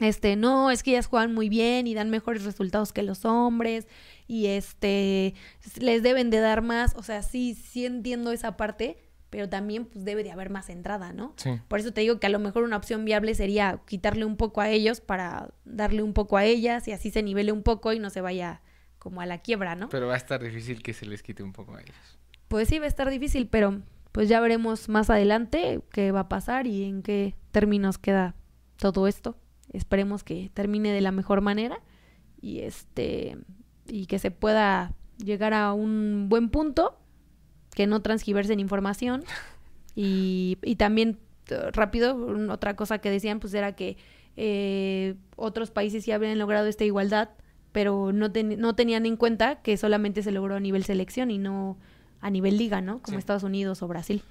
este, 0.00 0.36
no, 0.36 0.70
es 0.70 0.82
que 0.82 0.92
ellas 0.92 1.06
juegan 1.06 1.34
muy 1.34 1.48
bien 1.48 1.86
y 1.86 1.94
dan 1.94 2.08
mejores 2.08 2.44
resultados 2.44 2.92
que 2.92 3.02
los 3.02 3.24
hombres 3.26 3.86
y 4.26 4.46
este, 4.46 5.34
les 5.78 6.02
deben 6.02 6.30
de 6.30 6.40
dar 6.40 6.62
más, 6.62 6.94
o 6.96 7.02
sea, 7.02 7.22
sí, 7.22 7.54
sí 7.54 7.84
entiendo 7.84 8.32
esa 8.32 8.56
parte, 8.56 8.96
pero 9.30 9.48
también 9.48 9.86
pues 9.86 10.04
debe 10.04 10.24
de 10.24 10.32
haber 10.32 10.50
más 10.50 10.68
entrada, 10.68 11.12
¿no? 11.12 11.32
Sí. 11.36 11.50
Por 11.68 11.78
eso 11.78 11.92
te 11.92 12.02
digo 12.02 12.18
que 12.18 12.26
a 12.26 12.30
lo 12.30 12.38
mejor 12.38 12.64
una 12.64 12.76
opción 12.76 13.04
viable 13.04 13.34
sería 13.34 13.80
quitarle 13.86 14.24
un 14.24 14.36
poco 14.36 14.60
a 14.60 14.68
ellos 14.68 15.00
para 15.00 15.54
darle 15.64 16.02
un 16.02 16.12
poco 16.12 16.36
a 16.36 16.44
ellas 16.44 16.86
y 16.88 16.92
así 16.92 17.10
se 17.10 17.22
nivele 17.22 17.52
un 17.52 17.62
poco 17.62 17.92
y 17.92 17.98
no 17.98 18.10
se 18.10 18.20
vaya 18.20 18.60
como 18.98 19.20
a 19.20 19.26
la 19.26 19.38
quiebra, 19.38 19.76
¿no? 19.76 19.88
Pero 19.88 20.08
va 20.08 20.14
a 20.14 20.18
estar 20.18 20.42
difícil 20.42 20.82
que 20.82 20.92
se 20.92 21.06
les 21.06 21.22
quite 21.22 21.42
un 21.42 21.52
poco 21.52 21.74
a 21.74 21.80
ellos. 21.80 21.96
Pues 22.48 22.68
sí, 22.68 22.78
va 22.78 22.84
a 22.84 22.88
estar 22.88 23.08
difícil, 23.08 23.46
pero 23.46 23.80
pues 24.12 24.28
ya 24.28 24.40
veremos 24.40 24.88
más 24.88 25.08
adelante 25.08 25.80
qué 25.92 26.12
va 26.12 26.20
a 26.20 26.28
pasar 26.28 26.66
y 26.66 26.84
en 26.84 27.02
qué 27.02 27.36
términos 27.52 27.98
queda 27.98 28.34
todo 28.76 29.06
esto. 29.06 29.36
Esperemos 29.72 30.24
que 30.24 30.50
termine 30.52 30.92
de 30.92 31.00
la 31.00 31.12
mejor 31.12 31.40
manera 31.40 31.80
y 32.40 32.60
este 32.60 33.38
y 33.86 34.06
que 34.06 34.18
se 34.18 34.30
pueda 34.30 34.94
llegar 35.18 35.54
a 35.54 35.72
un 35.72 36.26
buen 36.28 36.48
punto, 36.48 36.99
que 37.74 37.86
no 37.86 38.02
transgiversen 38.02 38.60
información 38.60 39.24
y, 39.94 40.58
y 40.62 40.76
también 40.76 41.18
rápido, 41.72 42.16
otra 42.50 42.76
cosa 42.76 42.98
que 42.98 43.10
decían 43.10 43.40
pues 43.40 43.54
era 43.54 43.74
que 43.74 43.96
eh, 44.36 45.16
otros 45.36 45.70
países 45.70 46.06
ya 46.06 46.14
habían 46.14 46.38
logrado 46.38 46.66
esta 46.66 46.84
igualdad, 46.84 47.30
pero 47.72 48.12
no, 48.12 48.28
no 48.28 48.74
tenían 48.74 49.06
en 49.06 49.16
cuenta 49.16 49.62
que 49.62 49.76
solamente 49.76 50.22
se 50.22 50.32
logró 50.32 50.56
a 50.56 50.60
nivel 50.60 50.84
selección 50.84 51.30
y 51.30 51.38
no 51.38 51.78
a 52.20 52.30
nivel 52.30 52.58
liga, 52.58 52.80
¿no? 52.80 53.00
Como 53.02 53.18
Estados 53.18 53.42
Unidos 53.42 53.82
o 53.82 53.88
Brasil. 53.88 54.22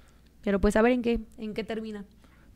Pero 0.42 0.62
pues 0.62 0.76
a 0.76 0.82
ver 0.82 0.94
en 0.94 1.02
qué, 1.02 1.20
en 1.38 1.54
qué 1.54 1.64
termina. 1.64 2.06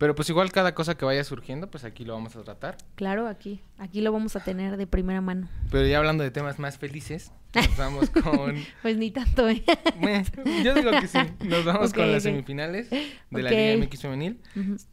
Pero 0.04 0.16
pues 0.16 0.30
igual 0.30 0.52
cada 0.52 0.76
cosa 0.76 0.98
que 0.98 1.06
vaya 1.06 1.24
surgiendo, 1.24 1.72
pues 1.72 1.86
aquí 1.86 2.04
lo 2.04 2.12
vamos 2.12 2.36
a 2.36 2.42
tratar. 2.44 2.76
Claro, 2.96 3.26
aquí, 3.26 3.62
aquí 3.78 4.02
lo 4.02 4.12
vamos 4.12 4.36
a 4.36 4.42
tener 4.42 4.76
de 4.76 4.86
primera 4.86 5.22
mano. 5.22 5.48
Pero 5.72 5.88
ya 5.88 5.98
hablando 5.98 6.26
de 6.26 6.30
temas 6.30 6.60
más 6.60 6.78
felices, 6.78 7.32
nos 7.56 7.78
vamos 7.78 8.10
con... 8.10 8.54
pues 8.82 8.98
ni 8.98 9.12
tanto, 9.12 9.48
¿eh? 9.48 9.63
yo 10.66 10.74
digo 10.76 10.92
que 10.92 11.08
sí. 11.08 11.20
Nos 11.46 11.63
vamos 11.63 11.94
con 11.94 12.12
las 12.12 12.24
semifinales 12.24 12.89
de 12.89 13.13
la 13.30 13.50
Liga 13.50 13.78
MX 13.78 14.02
Femenil. 14.02 14.42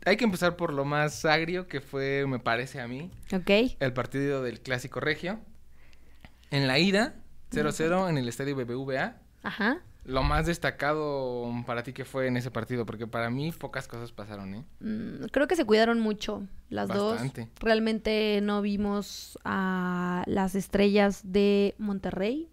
Hay 0.07 0.16
que 0.16 0.23
empezar 0.23 0.55
por 0.55 0.73
lo 0.73 0.85
más 0.85 1.25
agrio 1.25 1.66
que 1.66 1.81
fue, 1.81 2.25
me 2.29 2.38
parece 2.38 2.81
a 2.81 2.87
mí, 2.87 3.11
Ok. 3.33 3.51
el 3.81 3.92
partido 3.92 4.44
del 4.44 4.61
Clásico 4.61 5.01
Regio. 5.01 5.40
En 6.53 6.68
la 6.68 6.79
ida, 6.79 7.16
0-0 7.51 8.11
en 8.11 8.16
el 8.16 8.29
estadio 8.29 8.55
BBVA. 8.55 9.16
Ajá 9.42 9.81
lo 10.04 10.22
más 10.22 10.46
destacado 10.46 11.50
para 11.66 11.82
ti 11.82 11.92
que 11.92 12.04
fue 12.04 12.26
en 12.26 12.36
ese 12.36 12.50
partido? 12.50 12.86
Porque 12.86 13.06
para 13.06 13.30
mí 13.30 13.52
pocas 13.52 13.86
cosas 13.88 14.12
pasaron, 14.12 14.54
¿eh? 14.54 14.64
Mm, 14.80 15.26
creo 15.30 15.46
que 15.46 15.56
se 15.56 15.64
cuidaron 15.64 16.00
mucho 16.00 16.42
las 16.68 16.88
Bastante. 16.88 17.42
dos. 17.42 17.50
Realmente 17.60 18.40
no 18.42 18.62
vimos 18.62 19.38
a 19.44 20.24
las 20.26 20.54
estrellas 20.54 21.20
de 21.24 21.74
Monterrey. 21.78 22.48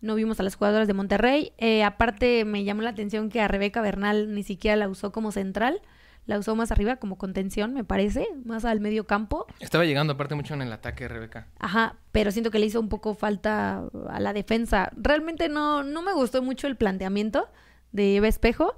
No 0.00 0.14
vimos 0.14 0.38
a 0.38 0.42
las 0.42 0.56
jugadoras 0.56 0.86
de 0.86 0.92
Monterrey. 0.92 1.52
Eh, 1.56 1.82
aparte, 1.82 2.44
me 2.44 2.64
llamó 2.64 2.82
la 2.82 2.90
atención 2.90 3.30
que 3.30 3.40
a 3.40 3.48
Rebeca 3.48 3.80
Bernal 3.80 4.34
ni 4.34 4.42
siquiera 4.42 4.76
la 4.76 4.88
usó 4.88 5.12
como 5.12 5.32
central 5.32 5.80
la 6.26 6.38
usó 6.38 6.56
más 6.56 6.72
arriba 6.72 6.96
como 6.96 7.16
contención, 7.16 7.74
me 7.74 7.84
parece, 7.84 8.26
más 8.44 8.64
al 8.64 8.80
medio 8.80 9.06
campo. 9.06 9.46
Estaba 9.60 9.84
llegando 9.84 10.14
aparte 10.14 10.34
mucho 10.34 10.54
en 10.54 10.62
el 10.62 10.72
ataque, 10.72 11.08
Rebeca. 11.08 11.48
Ajá, 11.58 11.96
pero 12.12 12.30
siento 12.30 12.50
que 12.50 12.58
le 12.58 12.66
hizo 12.66 12.80
un 12.80 12.88
poco 12.88 13.14
falta 13.14 13.84
a 14.08 14.20
la 14.20 14.32
defensa. 14.32 14.90
Realmente 14.96 15.48
no, 15.48 15.82
no 15.82 16.02
me 16.02 16.12
gustó 16.12 16.42
mucho 16.42 16.66
el 16.66 16.76
planteamiento 16.76 17.48
de 17.92 18.16
Eva 18.16 18.28
Espejo, 18.28 18.76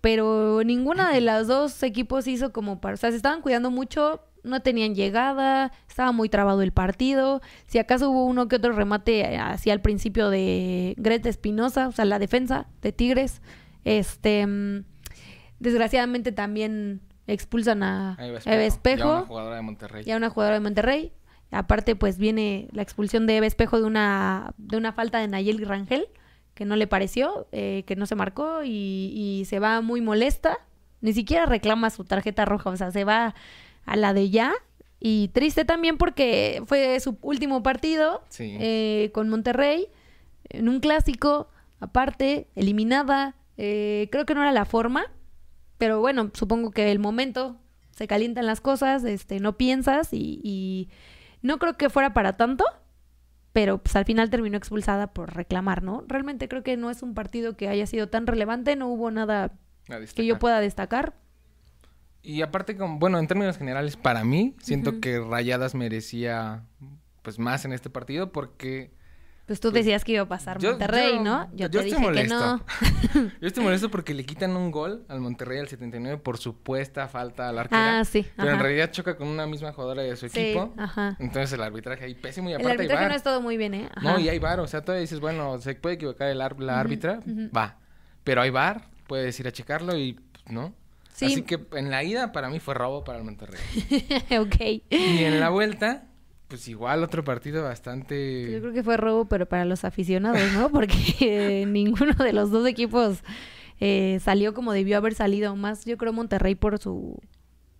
pero 0.00 0.62
ninguna 0.64 1.12
de 1.12 1.20
las 1.20 1.46
dos 1.46 1.82
equipos 1.82 2.26
hizo 2.26 2.52
como 2.52 2.80
para... 2.80 2.94
O 2.94 2.96
sea, 2.96 3.10
se 3.10 3.16
estaban 3.16 3.42
cuidando 3.42 3.70
mucho, 3.70 4.22
no 4.42 4.60
tenían 4.60 4.94
llegada, 4.94 5.72
estaba 5.88 6.12
muy 6.12 6.28
trabado 6.28 6.62
el 6.62 6.72
partido. 6.72 7.40
Si 7.66 7.78
acaso 7.78 8.10
hubo 8.10 8.24
uno 8.24 8.48
que 8.48 8.56
otro 8.56 8.72
remate 8.72 9.36
hacia 9.36 9.72
el 9.72 9.80
principio 9.80 10.30
de 10.30 10.94
Greta 10.96 11.28
Espinosa, 11.28 11.88
o 11.88 11.92
sea, 11.92 12.04
la 12.04 12.18
defensa 12.18 12.66
de 12.80 12.92
Tigres. 12.92 13.42
Este 13.84 14.46
mm, 14.46 14.84
Desgraciadamente 15.58 16.32
también 16.32 17.00
expulsan 17.26 17.82
a 17.82 18.16
Eva 18.20 18.64
Espejo. 18.64 19.08
Ya 19.08 19.16
una 19.16 19.26
jugadora 19.26 19.56
de 19.56 19.62
Monterrey. 19.62 20.04
Ya 20.04 20.16
una 20.16 20.30
jugadora 20.30 20.54
de 20.54 20.60
Monterrey. 20.60 21.12
Aparte, 21.50 21.96
pues 21.96 22.18
viene 22.18 22.68
la 22.72 22.82
expulsión 22.82 23.26
de 23.26 23.36
Eva 23.36 23.46
Espejo 23.46 23.80
de 23.80 23.86
una, 23.86 24.54
de 24.58 24.76
una 24.76 24.92
falta 24.92 25.18
de 25.18 25.28
Nayeli 25.28 25.64
Rangel, 25.64 26.08
que 26.54 26.64
no 26.64 26.76
le 26.76 26.86
pareció, 26.86 27.48
eh, 27.52 27.84
que 27.86 27.96
no 27.96 28.06
se 28.06 28.14
marcó 28.14 28.64
y, 28.64 29.12
y, 29.14 29.44
se 29.46 29.58
va 29.58 29.80
muy 29.80 30.00
molesta. 30.00 30.58
Ni 31.00 31.12
siquiera 31.12 31.46
reclama 31.46 31.90
su 31.90 32.04
tarjeta 32.04 32.44
roja, 32.44 32.70
o 32.70 32.76
sea, 32.76 32.90
se 32.90 33.04
va 33.04 33.34
a 33.86 33.96
la 33.96 34.12
de 34.12 34.30
ya. 34.30 34.52
Y 35.00 35.28
triste 35.28 35.64
también 35.64 35.96
porque 35.96 36.62
fue 36.66 36.98
su 37.00 37.16
último 37.22 37.62
partido 37.62 38.22
eh, 38.38 39.10
con 39.14 39.28
Monterrey, 39.28 39.88
en 40.48 40.68
un 40.68 40.80
clásico, 40.80 41.48
aparte, 41.78 42.48
eliminada. 42.56 43.36
Eh, 43.56 44.08
creo 44.10 44.26
que 44.26 44.34
no 44.34 44.42
era 44.42 44.52
la 44.52 44.64
forma, 44.64 45.06
pero 45.78 46.00
bueno, 46.00 46.30
supongo 46.34 46.72
que 46.72 46.90
el 46.90 46.98
momento 46.98 47.56
se 47.92 48.06
calientan 48.06 48.46
las 48.46 48.60
cosas, 48.60 49.04
este, 49.04 49.40
no 49.40 49.56
piensas 49.56 50.08
y, 50.12 50.88
no 51.40 51.58
creo 51.58 51.76
que 51.76 51.88
fuera 51.88 52.12
para 52.12 52.36
tanto, 52.36 52.64
pero 53.52 53.78
pues 53.78 53.94
al 53.94 54.04
final 54.04 54.28
terminó 54.28 54.56
expulsada 54.56 55.14
por 55.14 55.36
reclamar, 55.36 55.84
¿no? 55.84 56.04
Realmente 56.08 56.48
creo 56.48 56.64
que 56.64 56.76
no 56.76 56.90
es 56.90 57.02
un 57.04 57.14
partido 57.14 57.56
que 57.56 57.68
haya 57.68 57.86
sido 57.86 58.08
tan 58.08 58.26
relevante, 58.26 58.74
no 58.74 58.88
hubo 58.88 59.12
nada 59.12 59.52
que 60.16 60.26
yo 60.26 60.40
pueda 60.40 60.60
destacar. 60.60 61.14
Y 62.22 62.42
aparte, 62.42 62.76
como, 62.76 62.98
bueno, 62.98 63.20
en 63.20 63.28
términos 63.28 63.56
generales, 63.56 63.96
para 63.96 64.24
mí, 64.24 64.56
siento 64.60 65.00
que 65.00 65.20
Rayadas 65.20 65.76
merecía 65.76 66.64
pues 67.22 67.38
más 67.38 67.64
en 67.64 67.72
este 67.72 67.88
partido 67.88 68.32
porque 68.32 68.90
pues 69.48 69.60
tú 69.60 69.70
decías 69.70 70.04
que 70.04 70.12
iba 70.12 70.22
a 70.22 70.28
pasar 70.28 70.62
Monterrey, 70.62 71.20
¿no? 71.20 71.48
Yo, 71.54 71.70
te 71.70 71.82
dije 71.82 71.96
que 72.12 72.24
no. 72.24 72.62
yo 73.40 73.48
estoy 73.48 73.64
molesto 73.64 73.90
porque 73.90 74.12
le 74.12 74.26
quitan 74.26 74.54
un 74.54 74.70
gol 74.70 75.06
al 75.08 75.20
Monterrey 75.20 75.58
al 75.58 75.68
79 75.68 76.18
por 76.18 76.36
supuesta 76.36 77.08
falta 77.08 77.48
al 77.48 77.58
arquera. 77.58 78.00
Ah, 78.00 78.04
sí. 78.04 78.26
Pero 78.36 78.50
en 78.50 78.58
realidad 78.58 78.90
choca 78.90 79.16
con 79.16 79.26
una 79.26 79.46
misma 79.46 79.72
jugadora 79.72 80.02
de 80.02 80.14
su 80.16 80.26
equipo. 80.26 80.74
Ajá. 80.76 81.16
Entonces 81.18 81.50
el 81.54 81.62
arbitraje 81.62 82.04
ahí 82.04 82.14
pésimo 82.14 82.50
y 82.50 82.52
aparte 82.52 82.72
El 82.72 82.78
arbitraje 82.78 83.08
no 83.08 83.14
es 83.14 83.22
todo 83.22 83.40
muy 83.40 83.56
bien, 83.56 83.72
¿eh? 83.72 83.88
No, 84.02 84.18
y 84.18 84.28
hay 84.28 84.38
VAR. 84.38 84.60
O 84.60 84.66
sea, 84.66 84.82
todavía 84.82 85.00
dices, 85.00 85.18
bueno, 85.18 85.58
se 85.62 85.74
puede 85.76 85.94
equivocar 85.94 86.28
el 86.28 86.36
la 86.36 86.78
árbitra, 86.78 87.22
va. 87.56 87.78
Pero 88.24 88.42
hay 88.42 88.50
VAR, 88.50 88.82
puedes 89.06 89.40
ir 89.40 89.48
a 89.48 89.52
checarlo 89.52 89.96
y 89.96 90.12
pues, 90.12 90.44
no. 90.50 90.74
Sí. 91.14 91.24
Así 91.24 91.42
que 91.42 91.58
en 91.72 91.90
la 91.90 92.04
ida 92.04 92.32
para 92.32 92.50
mí 92.50 92.60
fue 92.60 92.74
robo 92.74 93.02
para 93.02 93.16
el 93.16 93.24
Monterrey. 93.24 93.60
ok. 94.38 94.84
Y 94.90 95.24
en 95.24 95.40
la 95.40 95.48
vuelta 95.48 96.04
pues 96.48 96.66
igual 96.68 97.02
otro 97.02 97.22
partido 97.24 97.62
bastante... 97.62 98.50
Yo 98.50 98.60
creo 98.60 98.72
que 98.72 98.82
fue 98.82 98.96
robo, 98.96 99.26
pero 99.26 99.46
para 99.46 99.64
los 99.64 99.84
aficionados, 99.84 100.52
¿no? 100.54 100.70
Porque 100.72 101.64
ninguno 101.68 102.14
de 102.14 102.32
los 102.32 102.50
dos 102.50 102.66
equipos 102.66 103.18
eh, 103.80 104.18
salió 104.22 104.54
como 104.54 104.72
debió 104.72 104.96
haber 104.96 105.14
salido. 105.14 105.54
Más 105.56 105.84
yo 105.84 105.96
creo 105.98 106.12
Monterrey 106.12 106.54
por 106.54 106.78
su... 106.78 107.20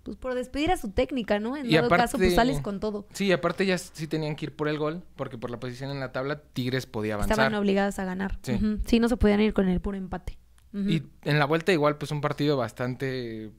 Pues 0.02 0.16
por 0.16 0.34
despedir 0.34 0.70
a 0.70 0.76
su 0.76 0.90
técnica, 0.90 1.38
¿no? 1.38 1.56
En 1.56 1.66
y 1.66 1.74
dado 1.74 1.88
caso, 1.90 2.16
pues 2.16 2.34
sales 2.34 2.60
con 2.60 2.80
todo. 2.80 3.06
Sí, 3.12 3.30
aparte 3.32 3.66
ya 3.66 3.76
sí 3.76 4.06
tenían 4.06 4.36
que 4.36 4.46
ir 4.46 4.56
por 4.56 4.68
el 4.68 4.78
gol, 4.78 5.02
porque 5.16 5.36
por 5.36 5.50
la 5.50 5.60
posición 5.60 5.90
en 5.90 6.00
la 6.00 6.12
tabla 6.12 6.40
Tigres 6.40 6.86
podía 6.86 7.14
avanzar. 7.14 7.32
Estaban 7.32 7.54
obligadas 7.54 7.98
a 7.98 8.04
ganar. 8.04 8.38
Sí, 8.42 8.58
sí 8.86 9.00
no 9.00 9.08
se 9.08 9.18
podían 9.18 9.40
ir 9.40 9.52
con 9.52 9.68
el 9.68 9.80
puro 9.80 9.98
empate. 9.98 10.38
Y 10.72 11.02
en 11.24 11.38
la 11.38 11.46
vuelta 11.46 11.72
igual, 11.72 11.96
pues 11.96 12.10
un 12.10 12.20
partido 12.20 12.56
bastante 12.56 13.50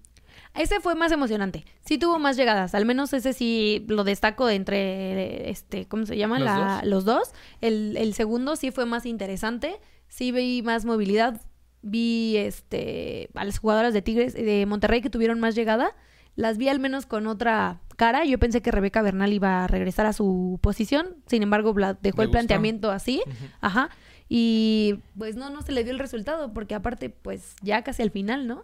ese 0.55 0.79
fue 0.79 0.95
más 0.95 1.11
emocionante. 1.11 1.65
Sí 1.85 1.97
tuvo 1.97 2.19
más 2.19 2.35
llegadas. 2.35 2.75
Al 2.75 2.85
menos 2.85 3.13
ese 3.13 3.33
sí 3.33 3.85
lo 3.87 4.03
destaco 4.03 4.49
entre, 4.49 5.49
este, 5.49 5.87
¿cómo 5.87 6.05
se 6.05 6.17
llama? 6.17 6.81
¿Los, 6.83 7.05
dos? 7.05 7.31
El, 7.61 8.13
segundo 8.13 8.55
sí 8.55 8.71
fue 8.71 8.85
más 8.85 9.05
interesante. 9.05 9.79
Sí 10.07 10.31
vi 10.31 10.61
más 10.61 10.85
movilidad. 10.85 11.41
Vi, 11.81 12.35
este, 12.37 13.29
a 13.35 13.45
las 13.45 13.59
jugadoras 13.59 13.93
de 13.93 14.01
Tigres, 14.01 14.33
de 14.33 14.65
Monterrey 14.65 15.01
que 15.01 15.09
tuvieron 15.09 15.39
más 15.39 15.55
llegada. 15.55 15.95
Las 16.35 16.57
vi 16.57 16.67
al 16.67 16.79
menos 16.79 17.05
con 17.05 17.27
otra 17.27 17.81
cara. 17.95 18.25
Yo 18.25 18.39
pensé 18.39 18.61
que 18.61 18.71
Rebeca 18.71 19.01
Bernal 19.01 19.31
iba 19.31 19.63
a 19.63 19.67
regresar 19.67 20.05
a 20.07 20.13
su 20.13 20.59
posición. 20.61 21.17
Sin 21.27 21.43
embargo, 21.43 21.73
dejó 22.01 22.21
el 22.21 22.31
planteamiento 22.31 22.91
así. 22.91 23.21
Ajá. 23.61 23.89
Y 24.27 24.99
pues 25.17 25.35
no, 25.35 25.49
no 25.49 25.61
se 25.61 25.71
le 25.71 25.83
dio 25.83 25.93
el 25.93 25.99
resultado. 25.99 26.53
Porque 26.53 26.75
aparte, 26.75 27.09
pues 27.09 27.55
ya 27.61 27.83
casi 27.83 28.01
al 28.01 28.11
final, 28.11 28.47
¿no? 28.47 28.63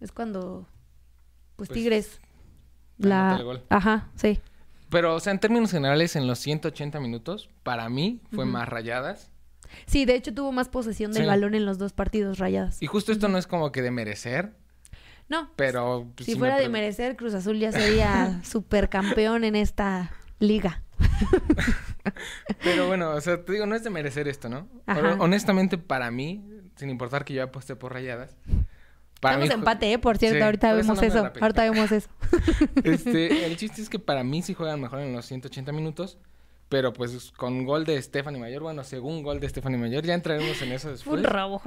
Es 0.00 0.12
cuando 0.12 0.68
pues, 1.56 1.68
pues, 1.68 1.70
Tigres. 1.70 2.20
La... 2.98 3.42
Ajá, 3.68 4.08
sí. 4.14 4.40
Pero, 4.88 5.14
o 5.14 5.20
sea, 5.20 5.32
en 5.32 5.40
términos 5.40 5.70
generales, 5.70 6.16
en 6.16 6.26
los 6.26 6.38
180 6.38 7.00
minutos, 7.00 7.50
para 7.62 7.88
mí 7.88 8.20
fue 8.32 8.44
más 8.44 8.68
rayadas. 8.68 9.30
Sí, 9.86 10.04
de 10.04 10.14
hecho 10.14 10.32
tuvo 10.32 10.52
más 10.52 10.68
posesión 10.68 11.12
del 11.12 11.26
balón 11.26 11.54
en 11.54 11.66
los 11.66 11.78
dos 11.78 11.92
partidos 11.92 12.38
rayadas. 12.38 12.80
Y 12.80 12.86
justo 12.86 13.12
esto 13.12 13.28
no 13.28 13.36
es 13.36 13.46
como 13.46 13.72
que 13.72 13.82
de 13.82 13.90
merecer. 13.90 14.54
No. 15.28 15.50
Pero. 15.56 16.08
Pues, 16.14 16.26
si 16.26 16.36
fuera 16.36 16.58
de 16.58 16.68
merecer, 16.68 17.16
Cruz 17.16 17.34
Azul 17.34 17.58
ya 17.58 17.72
sería 17.72 18.40
supercampeón 18.44 19.44
en 19.44 19.56
esta 19.56 20.12
liga. 20.38 20.82
pero 22.62 22.86
bueno, 22.86 23.10
o 23.10 23.20
sea, 23.20 23.44
te 23.44 23.52
digo, 23.52 23.66
no 23.66 23.74
es 23.74 23.82
de 23.82 23.90
merecer 23.90 24.28
esto, 24.28 24.48
¿no? 24.48 24.68
Honestamente, 25.18 25.78
para 25.78 26.10
mí, 26.10 26.44
sin 26.76 26.90
importar 26.90 27.24
que 27.24 27.34
yo 27.34 27.42
aposté 27.42 27.76
por 27.76 27.92
rayadas, 27.92 28.36
Estamos 29.26 29.50
empate, 29.50 29.92
¿eh? 29.92 29.98
Por 29.98 30.18
cierto, 30.18 30.44
ahorita 30.44 30.72
vemos 30.72 31.02
eso. 31.02 31.30
Ahorita 31.40 31.62
vemos 31.70 31.92
eso. 31.92 32.08
Este, 32.84 33.46
el 33.46 33.56
chiste 33.56 33.82
es 33.82 33.88
que 33.88 33.98
para 33.98 34.24
mí 34.24 34.42
sí 34.42 34.54
juegan 34.54 34.80
mejor 34.80 35.00
en 35.00 35.12
los 35.12 35.26
180 35.26 35.72
minutos. 35.72 36.18
Pero 36.68 36.92
pues 36.92 37.32
con 37.36 37.64
gol 37.64 37.84
de 37.84 38.00
Stephanie 38.02 38.40
Mayor, 38.40 38.62
bueno, 38.62 38.82
según 38.82 39.22
gol 39.22 39.38
de 39.38 39.48
Stephanie 39.48 39.78
Mayor, 39.78 40.04
ya 40.04 40.14
entraremos 40.14 40.60
en 40.62 40.72
eso 40.72 40.90
después. 40.90 41.20
Un 41.20 41.24
robo, 41.24 41.62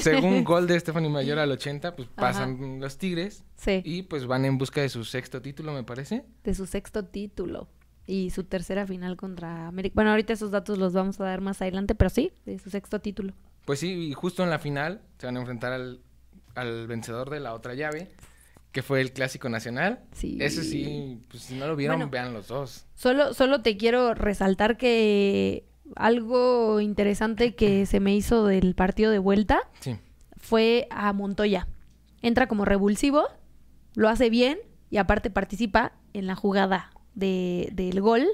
Según 0.00 0.42
gol 0.44 0.66
de 0.66 0.80
Stephanie 0.80 1.10
Mayor 1.10 1.38
al 1.38 1.50
80, 1.50 1.94
pues 1.94 2.08
pasan 2.08 2.80
los 2.80 2.96
Tigres. 2.96 3.44
Sí. 3.56 3.82
Y 3.84 4.04
pues 4.04 4.26
van 4.26 4.46
en 4.46 4.56
busca 4.56 4.80
de 4.80 4.88
su 4.88 5.04
sexto 5.04 5.42
título, 5.42 5.72
me 5.72 5.84
parece. 5.84 6.24
De 6.44 6.54
su 6.54 6.66
sexto 6.66 7.04
título. 7.04 7.68
Y 8.06 8.30
su 8.30 8.44
tercera 8.44 8.86
final 8.86 9.16
contra 9.18 9.68
América. 9.68 9.92
Bueno, 9.94 10.10
ahorita 10.10 10.32
esos 10.32 10.50
datos 10.50 10.78
los 10.78 10.94
vamos 10.94 11.20
a 11.20 11.24
dar 11.24 11.42
más 11.42 11.60
adelante, 11.60 11.94
pero 11.94 12.08
sí, 12.08 12.32
de 12.46 12.58
su 12.58 12.70
sexto 12.70 13.00
título. 13.00 13.34
Pues 13.66 13.80
sí, 13.80 13.92
y 13.92 14.14
justo 14.14 14.42
en 14.42 14.50
la 14.50 14.58
final 14.58 15.02
se 15.18 15.26
van 15.26 15.36
a 15.36 15.40
enfrentar 15.40 15.72
al 15.72 16.00
al 16.54 16.86
vencedor 16.86 17.30
de 17.30 17.40
la 17.40 17.54
otra 17.54 17.74
llave. 17.74 18.12
que 18.72 18.82
fue 18.82 19.02
el 19.02 19.12
Clásico 19.12 19.50
Nacional. 19.50 20.00
Sí. 20.12 20.38
Ese 20.40 20.64
sí, 20.64 21.20
pues 21.28 21.42
si 21.42 21.54
no 21.56 21.66
lo 21.66 21.76
vieron, 21.76 22.10
vean 22.10 22.32
los 22.32 22.48
dos. 22.48 22.86
Solo, 22.94 23.34
solo 23.34 23.60
te 23.60 23.76
quiero 23.76 24.14
resaltar 24.14 24.78
que 24.78 25.66
algo 25.94 26.80
interesante 26.80 27.54
que 27.54 27.84
se 27.86 28.00
me 28.00 28.14
hizo 28.14 28.46
del 28.46 28.74
partido 28.74 29.10
de 29.10 29.18
vuelta 29.18 29.60
fue 30.38 30.88
a 30.90 31.12
Montoya. 31.12 31.68
Entra 32.22 32.46
como 32.46 32.64
revulsivo, 32.64 33.24
lo 33.94 34.08
hace 34.08 34.30
bien 34.30 34.58
y 34.90 34.96
aparte 34.96 35.30
participa 35.30 35.92
en 36.14 36.26
la 36.26 36.34
jugada 36.34 36.92
de, 37.14 37.68
del 37.72 38.00
gol. 38.00 38.26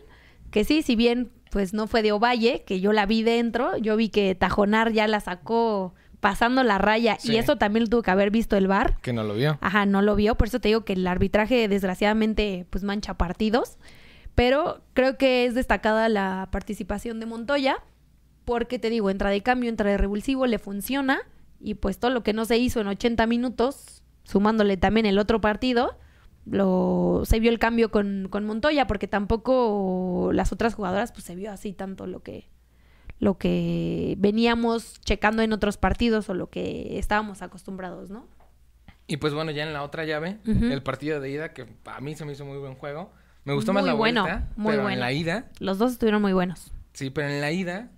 Que 0.50 0.64
sí, 0.64 0.83
si 0.83 0.94
bien 0.96 1.31
pues 1.50 1.72
no 1.72 1.87
fue 1.87 2.02
de 2.02 2.12
Ovalle, 2.12 2.62
que 2.64 2.81
yo 2.81 2.92
la 2.92 3.07
vi 3.07 3.22
dentro, 3.22 3.76
yo 3.78 3.96
vi 3.96 4.09
que 4.11 4.35
Tajonar 4.35 4.92
ya 4.92 5.09
la 5.09 5.20
sacó 5.20 5.94
pasando 6.20 6.62
la 6.62 6.78
raya 6.78 7.18
y 7.22 7.37
eso 7.37 7.57
también 7.57 7.85
lo 7.85 7.90
tuvo 7.90 8.02
que 8.02 8.11
haber 8.11 8.31
visto 8.31 8.57
el 8.57 8.66
VAR. 8.66 8.96
Que 9.00 9.12
no 9.12 9.22
lo 9.22 9.35
vio. 9.35 9.59
Ajá, 9.61 9.87
no 9.87 10.02
lo 10.02 10.16
vio, 10.16 10.37
por 10.37 10.48
eso 10.48 10.61
te 10.61 10.68
digo 10.68 10.85
que 10.85 10.94
el 10.94 11.07
arbitraje 11.07 11.68
desgraciadamente 11.68 12.66
pues 12.70 12.85
mancha 12.85 13.14
partidos, 13.14 13.78
pero 14.35 14.83
creo 14.94 15.16
que 15.16 15.44
es 15.44 15.54
destacada 15.54 16.09
la 16.09 16.48
participación 16.50 17.20
de 17.20 17.26
Montoya 17.26 17.83
porque 18.44 18.78
te 18.78 18.90
digo, 18.90 19.11
entra 19.11 19.31
de 19.31 19.42
cambio, 19.42 19.68
entra 19.68 19.90
de 19.90 19.98
revulsivo, 19.98 20.46
le 20.46 20.59
funciona 20.59 21.20
y 21.61 21.74
pues 21.74 21.98
todo 21.98 22.11
lo 22.11 22.22
que 22.22 22.33
no 22.33 22.44
se 22.44 22.59
hizo 22.59 22.81
en 22.81 22.88
80 22.88 23.26
minutos, 23.26 24.02
sumándole 24.24 24.76
también 24.76 25.07
el 25.07 25.18
otro 25.18 25.40
partido, 25.40 25.98
lo 26.46 27.22
se 27.24 27.40
vio 27.40 27.50
el 27.50 27.59
cambio 27.59 27.90
con, 27.90 28.28
con 28.31 28.46
Montoya 28.46 28.87
porque 28.87 29.07
tampoco 29.07 30.31
las 30.33 30.52
otras 30.52 30.74
jugadoras 30.74 31.12
pues 31.12 31.24
se 31.24 31.35
vio 31.35 31.52
así 31.52 31.72
tanto 31.72 32.07
lo 32.07 32.22
que 32.22 32.48
lo 33.18 33.38
que 33.38 34.14
veníamos 34.18 35.00
checando 35.00 35.42
en 35.42 35.52
otros 35.52 35.76
partidos 35.76 36.28
o 36.28 36.35
lo 36.35 36.50
que 36.50 36.98
estábamos 36.98 37.42
acostumbrados, 37.42 38.11
¿no? 38.11 38.26
Y 39.07 39.16
pues 39.16 39.33
bueno, 39.33 39.50
ya 39.50 39.64
en 39.64 39.72
la 39.72 39.83
otra 39.83 40.04
llave, 40.04 40.38
el 40.44 40.83
partido 40.83 41.18
de 41.18 41.31
ida, 41.31 41.52
que 41.54 41.66
a 41.87 42.00
mí 42.00 42.14
se 42.14 42.26
me 42.26 42.33
hizo 42.33 42.44
muy 42.44 42.59
buen 42.59 42.74
juego. 42.74 43.11
Me 43.44 43.54
gustó 43.54 43.72
más 43.72 43.85
la 43.85 43.94
bueno, 43.94 44.24
vuelta, 44.24 44.48
muy 44.57 44.72
pero 44.72 44.90
en 44.90 45.00
la 45.00 45.12
ida... 45.12 45.48
Los 45.59 45.78
dos 45.78 45.92
estuvieron 45.92 46.20
muy 46.20 46.35
buenos. 46.35 46.70
Sí, 46.92 47.09
pero 47.09 47.28
en 47.28 47.40
la 47.40 47.50
ida 47.50 47.90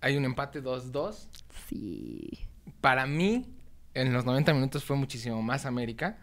hay 0.00 0.16
un 0.16 0.24
empate 0.24 0.62
2-2. 0.62 1.28
Sí. 1.68 2.46
Para 2.80 3.06
mí, 3.06 3.46
en 3.92 4.14
los 4.14 4.24
90 4.24 4.54
minutos 4.54 4.84
fue 4.84 4.96
muchísimo 4.96 5.42
más 5.42 5.66
América. 5.66 6.16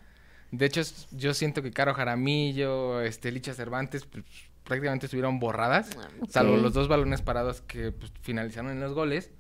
De 0.50 0.66
hecho, 0.66 0.82
yo 1.12 1.36
siento 1.36 1.62
que 1.62 1.72
Caro 1.72 1.94
Jaramillo, 1.94 3.02
este, 3.02 3.32
Licha 3.32 3.54
Cervantes, 3.54 4.06
pues, 4.06 4.26
prácticamente 4.63 5.08
estuvieron 5.08 5.39
borradas, 5.39 5.97
ah, 5.97 6.08
salvo 6.30 6.58
los 6.58 6.74
dos 6.74 6.88
balones 6.88 7.21
parados 7.21 7.62
que 7.62 7.91
pues, 7.91 8.12
finalizaron 8.21 8.71
en 8.71 8.80
los 8.80 8.93
goles. 8.93 9.32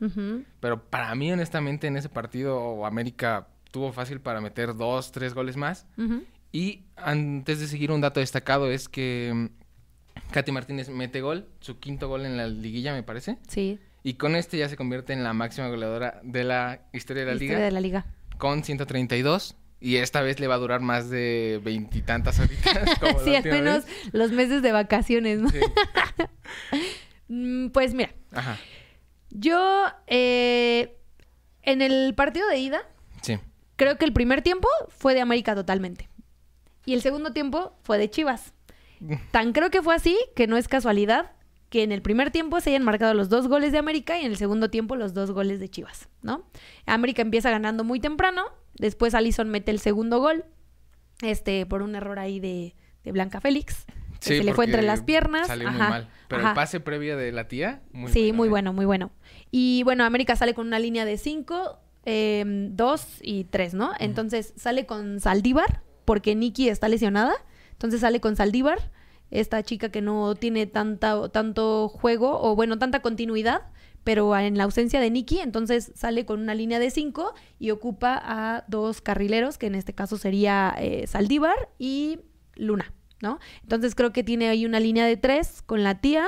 Pero 0.59 0.83
para 0.83 1.13
mí, 1.15 1.31
honestamente, 1.31 1.87
en 1.87 1.97
ese 1.97 2.09
partido 2.09 2.85
América 2.85 3.47
tuvo 3.71 3.91
fácil 3.93 4.19
para 4.19 4.41
meter 4.41 4.75
dos, 4.75 5.11
tres 5.11 5.33
goles 5.33 5.57
más. 5.57 5.87
Y 6.51 6.83
antes 6.97 7.59
de 7.59 7.67
seguir, 7.67 7.91
un 7.91 8.01
dato 8.01 8.19
destacado 8.19 8.69
es 8.69 8.89
que 8.89 9.31
mm, 9.33 10.31
Katy 10.31 10.51
Martínez 10.51 10.89
mete 10.89 11.21
gol, 11.21 11.47
su 11.61 11.79
quinto 11.79 12.09
gol 12.09 12.25
en 12.25 12.35
la 12.35 12.47
liguilla, 12.47 12.93
me 12.93 13.03
parece. 13.03 13.37
Sí. 13.47 13.79
Y 14.03 14.15
con 14.15 14.35
este 14.35 14.57
ya 14.57 14.67
se 14.67 14.75
convierte 14.75 15.13
en 15.13 15.23
la 15.23 15.33
máxima 15.33 15.69
goleadora 15.69 16.19
de 16.23 16.43
la 16.43 16.81
historia 16.91 17.23
de 17.23 17.35
la 17.35 17.43
historia 17.43 17.65
de 17.65 17.71
la 17.71 17.79
liga. 17.79 18.05
Con 18.37 18.63
132. 18.63 19.55
Y 19.81 19.95
esta 19.95 20.21
vez 20.21 20.39
le 20.39 20.47
va 20.47 20.55
a 20.55 20.59
durar 20.59 20.79
más 20.79 21.09
de 21.09 21.59
veintitantas 21.63 22.39
horitas. 22.39 22.87
sí, 23.25 23.35
al 23.35 23.43
menos 23.43 23.83
los 24.11 24.31
meses 24.31 24.61
de 24.61 24.71
vacaciones, 24.71 25.39
¿no? 25.39 25.49
Sí. 25.49 25.59
Mm, 27.33 27.69
pues 27.69 27.93
mira. 27.93 28.11
Ajá. 28.33 28.59
Yo, 29.29 29.85
eh, 30.07 30.97
en 31.61 31.81
el 31.81 32.13
partido 32.13 32.45
de 32.49 32.57
ida, 32.57 32.81
sí. 33.21 33.39
creo 33.77 33.97
que 33.97 34.03
el 34.03 34.11
primer 34.11 34.41
tiempo 34.41 34.67
fue 34.89 35.13
de 35.13 35.21
América 35.21 35.55
totalmente. 35.55 36.09
Y 36.85 36.93
el 36.93 37.01
segundo 37.01 37.31
tiempo 37.31 37.73
fue 37.83 37.97
de 37.97 38.09
Chivas. 38.09 38.53
Tan 39.31 39.53
creo 39.53 39.71
que 39.71 39.81
fue 39.81 39.95
así 39.95 40.19
que 40.35 40.45
no 40.45 40.57
es 40.57 40.67
casualidad 40.67 41.31
que 41.71 41.83
en 41.83 41.93
el 41.93 42.01
primer 42.01 42.31
tiempo 42.31 42.59
se 42.59 42.69
hayan 42.69 42.83
marcado 42.83 43.13
los 43.13 43.29
dos 43.29 43.47
goles 43.47 43.71
de 43.71 43.77
América 43.77 44.19
y 44.19 44.25
en 44.25 44.31
el 44.31 44.37
segundo 44.37 44.69
tiempo 44.69 44.97
los 44.97 45.13
dos 45.13 45.31
goles 45.31 45.61
de 45.61 45.69
Chivas, 45.69 46.09
¿no? 46.21 46.43
América 46.85 47.21
empieza 47.21 47.49
ganando 47.49 47.85
muy 47.85 48.01
temprano, 48.01 48.43
después 48.75 49.15
Alison 49.15 49.49
mete 49.49 49.71
el 49.71 49.79
segundo 49.79 50.19
gol, 50.19 50.43
este, 51.21 51.65
por 51.65 51.81
un 51.81 51.95
error 51.95 52.19
ahí 52.19 52.41
de, 52.41 52.75
Blanca 53.05 53.39
Félix. 53.39 53.85
se 54.19 54.43
le 54.43 54.53
fue 54.53 54.65
entre 54.65 54.81
las 54.81 55.01
piernas. 55.01 55.47
Salió 55.47 55.71
muy 55.71 55.79
mal. 55.79 56.09
Pero 56.27 56.45
el 56.45 56.53
pase 56.53 56.81
previo 56.81 57.15
de 57.15 57.31
la 57.31 57.47
tía, 57.47 57.81
muy 57.93 58.11
Sí, 58.11 58.33
muy 58.33 58.47
¿eh? 58.47 58.51
bueno, 58.51 58.73
muy 58.73 58.85
bueno. 58.85 59.11
Y 59.49 59.83
bueno, 59.83 60.03
América 60.03 60.35
sale 60.35 60.53
con 60.53 60.67
una 60.67 60.77
línea 60.77 61.05
de 61.05 61.17
cinco, 61.17 61.79
eh, 62.05 62.43
dos 62.45 63.19
y 63.21 63.45
tres, 63.45 63.73
¿no? 63.73 63.93
Entonces 63.97 64.53
sale 64.57 64.85
con 64.85 65.21
Saldívar, 65.21 65.83
porque 66.03 66.35
Nikki 66.35 66.67
está 66.67 66.89
lesionada. 66.89 67.33
Entonces 67.71 68.01
sale 68.01 68.19
con 68.19 68.35
Saldívar 68.35 68.91
esta 69.31 69.63
chica 69.63 69.89
que 69.89 70.01
no 70.01 70.35
tiene 70.35 70.67
tanta, 70.67 71.29
tanto 71.29 71.89
juego 71.89 72.41
o 72.41 72.55
bueno, 72.55 72.77
tanta 72.77 73.01
continuidad, 73.01 73.63
pero 74.03 74.35
en 74.37 74.57
la 74.57 74.65
ausencia 74.65 74.99
de 74.99 75.09
Nikki, 75.09 75.39
entonces 75.39 75.91
sale 75.95 76.25
con 76.25 76.41
una 76.41 76.55
línea 76.55 76.79
de 76.79 76.89
cinco 76.89 77.33
y 77.59 77.71
ocupa 77.71 78.19
a 78.23 78.65
dos 78.67 79.01
carrileros, 79.01 79.57
que 79.57 79.67
en 79.67 79.75
este 79.75 79.93
caso 79.93 80.17
sería 80.17 80.75
eh, 80.77 81.05
Saldívar 81.07 81.69
y 81.79 82.19
Luna, 82.55 82.93
¿no? 83.21 83.39
Entonces 83.63 83.95
creo 83.95 84.11
que 84.11 84.23
tiene 84.23 84.49
ahí 84.49 84.65
una 84.65 84.79
línea 84.79 85.05
de 85.05 85.17
tres 85.17 85.61
con 85.61 85.83
la 85.83 86.01
tía 86.01 86.27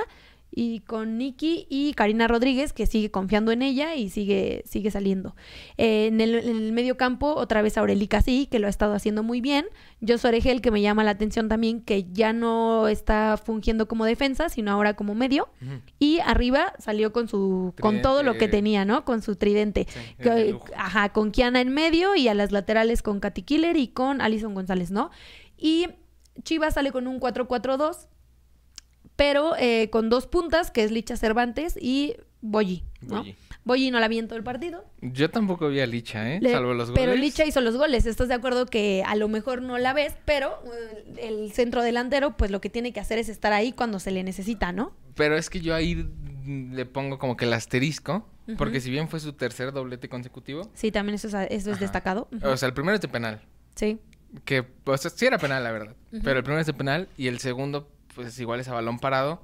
y 0.56 0.82
con 0.82 1.18
Nikki 1.18 1.66
y 1.70 1.94
Karina 1.94 2.28
Rodríguez, 2.28 2.74
que 2.74 2.86
sigue 2.86 3.10
confiando 3.10 3.52
en 3.52 3.64
ella 3.64 3.96
y 3.96 4.10
sigue, 4.10 4.64
sigue 4.66 4.92
saliendo. 4.92 5.36
Eh, 5.78 6.08
en, 6.08 6.22
el, 6.22 6.72
medio 6.74 6.96
campo, 6.96 7.34
otra 7.34 7.62
vez 7.62 7.78
Aurelica 7.78 8.22
sí, 8.22 8.48
que 8.52 8.60
lo 8.60 8.68
ha 8.68 8.70
estado 8.70 8.94
haciendo 8.94 9.24
muy 9.24 9.42
bien. 9.42 9.66
Yo 10.00 10.16
Oregel, 10.24 10.62
que 10.62 10.70
me 10.70 10.82
llama 10.82 11.04
la 11.04 11.12
atención 11.12 11.50
también, 11.50 11.82
que 11.82 12.06
ya 12.12 12.34
no 12.34 12.88
está 12.88 13.38
fungiendo 13.44 13.88
como 13.88 14.06
defensa, 14.06 14.48
sino 14.50 14.72
ahora 14.72 14.96
como 14.96 15.16
medio. 15.16 15.50
Y 15.98 16.20
arriba 16.20 16.74
salió 16.78 17.14
con 17.14 17.28
su, 17.28 17.74
con 17.82 18.02
todo 18.02 18.22
lo 18.22 18.38
que 18.38 18.48
tenía, 18.48 18.86
¿no? 18.86 19.06
Con 19.06 19.22
su 19.22 19.36
tridente. 19.36 19.88
ajá, 20.78 21.10
con 21.10 21.32
Kiana 21.32 21.62
en 21.62 21.74
medio 21.74 22.16
y 22.16 22.28
a 22.28 22.34
las 22.34 22.52
laterales 22.52 23.02
con 23.02 23.20
Katy 23.20 23.42
Killer 23.42 23.76
y 23.78 23.88
con 23.88 24.22
Alison 24.22 24.54
González, 24.54 24.92
¿no? 24.92 25.10
Y 25.58 25.88
Chivas 26.44 26.76
sale 26.76 26.92
con 26.92 27.08
un 27.08 27.20
4-4-2 27.20 28.08
pero 29.16 29.56
eh, 29.58 29.90
con 29.90 30.10
dos 30.10 30.28
puntas, 30.28 30.72
que 30.72 30.84
es 30.84 30.92
Licha 30.92 31.18
Cervantes 31.18 31.78
y 31.80 32.16
Boyi, 32.42 32.84
¿no? 33.02 33.24
Boyi. 33.64 33.90
no 33.92 34.00
la 34.02 34.10
vi 34.10 34.20
en 34.20 34.28
todo 34.28 34.38
el 34.38 34.44
partido. 34.44 34.84
Yo 35.02 35.30
tampoco 35.30 35.70
vi 35.70 35.80
a 35.80 35.86
Licha, 35.86 36.34
¿eh? 36.34 36.40
Salvo 36.42 36.74
los 36.74 36.92
goles. 36.92 37.06
Pero 37.06 37.16
Licha 37.16 37.46
hizo 37.46 37.62
los 37.62 37.78
goles. 37.78 38.06
¿Estás 38.06 38.28
de 38.28 38.34
acuerdo 38.34 38.66
que 38.66 39.02
a 39.08 39.16
lo 39.16 39.30
mejor 39.30 39.62
no 39.62 39.78
la 39.78 39.94
ves, 39.94 40.14
pero 40.26 40.60
eh, 40.66 41.30
el 41.30 41.54
centro 41.54 41.82
delantero, 41.82 42.36
pues 42.36 42.52
lo 42.52 42.60
que 42.60 42.70
tiene 42.70 42.92
que 42.92 43.00
hacer 43.00 43.18
es 43.20 43.30
estar 43.30 43.54
ahí 43.54 43.72
cuando 43.72 44.00
se 44.00 44.12
le 44.12 44.24
necesita, 44.24 44.74
¿no? 44.74 44.94
Pero 45.16 45.38
es 45.38 45.50
que 45.50 45.62
yo 45.62 45.74
ahí 45.74 46.06
le 46.46 46.86
pongo 46.86 47.18
como 47.18 47.38
que 47.38 47.46
el 47.46 47.54
asterisco, 47.54 48.28
porque 48.58 48.82
si 48.82 48.92
bien 48.92 49.08
fue 49.08 49.22
su 49.22 49.34
tercer 49.34 49.72
doblete 49.72 50.10
consecutivo. 50.10 50.70
Sí, 50.74 50.92
también 50.92 51.16
eso 51.16 51.28
es, 51.28 51.34
eso 51.50 51.72
es 51.72 51.80
destacado. 51.80 52.28
O 52.44 52.58
sea, 52.58 52.68
el 52.68 52.74
primero 52.74 52.96
es 52.96 53.02
de 53.02 53.08
penal. 53.08 53.42
Sí. 53.76 54.00
Que, 54.44 54.64
pues 54.64 55.02
sí 55.16 55.26
era 55.26 55.38
penal, 55.38 55.64
la 55.64 55.72
verdad. 55.72 55.96
Pero 56.12 56.40
el 56.40 56.44
primero 56.44 56.60
es 56.60 56.68
de 56.68 56.74
penal 56.74 57.08
y 57.18 57.28
el 57.28 57.40
segundo 57.40 57.88
pues 58.16 58.40
igual 58.40 58.60
es 58.60 58.68
a 58.68 58.74
balón 58.74 59.00
parado. 59.00 59.42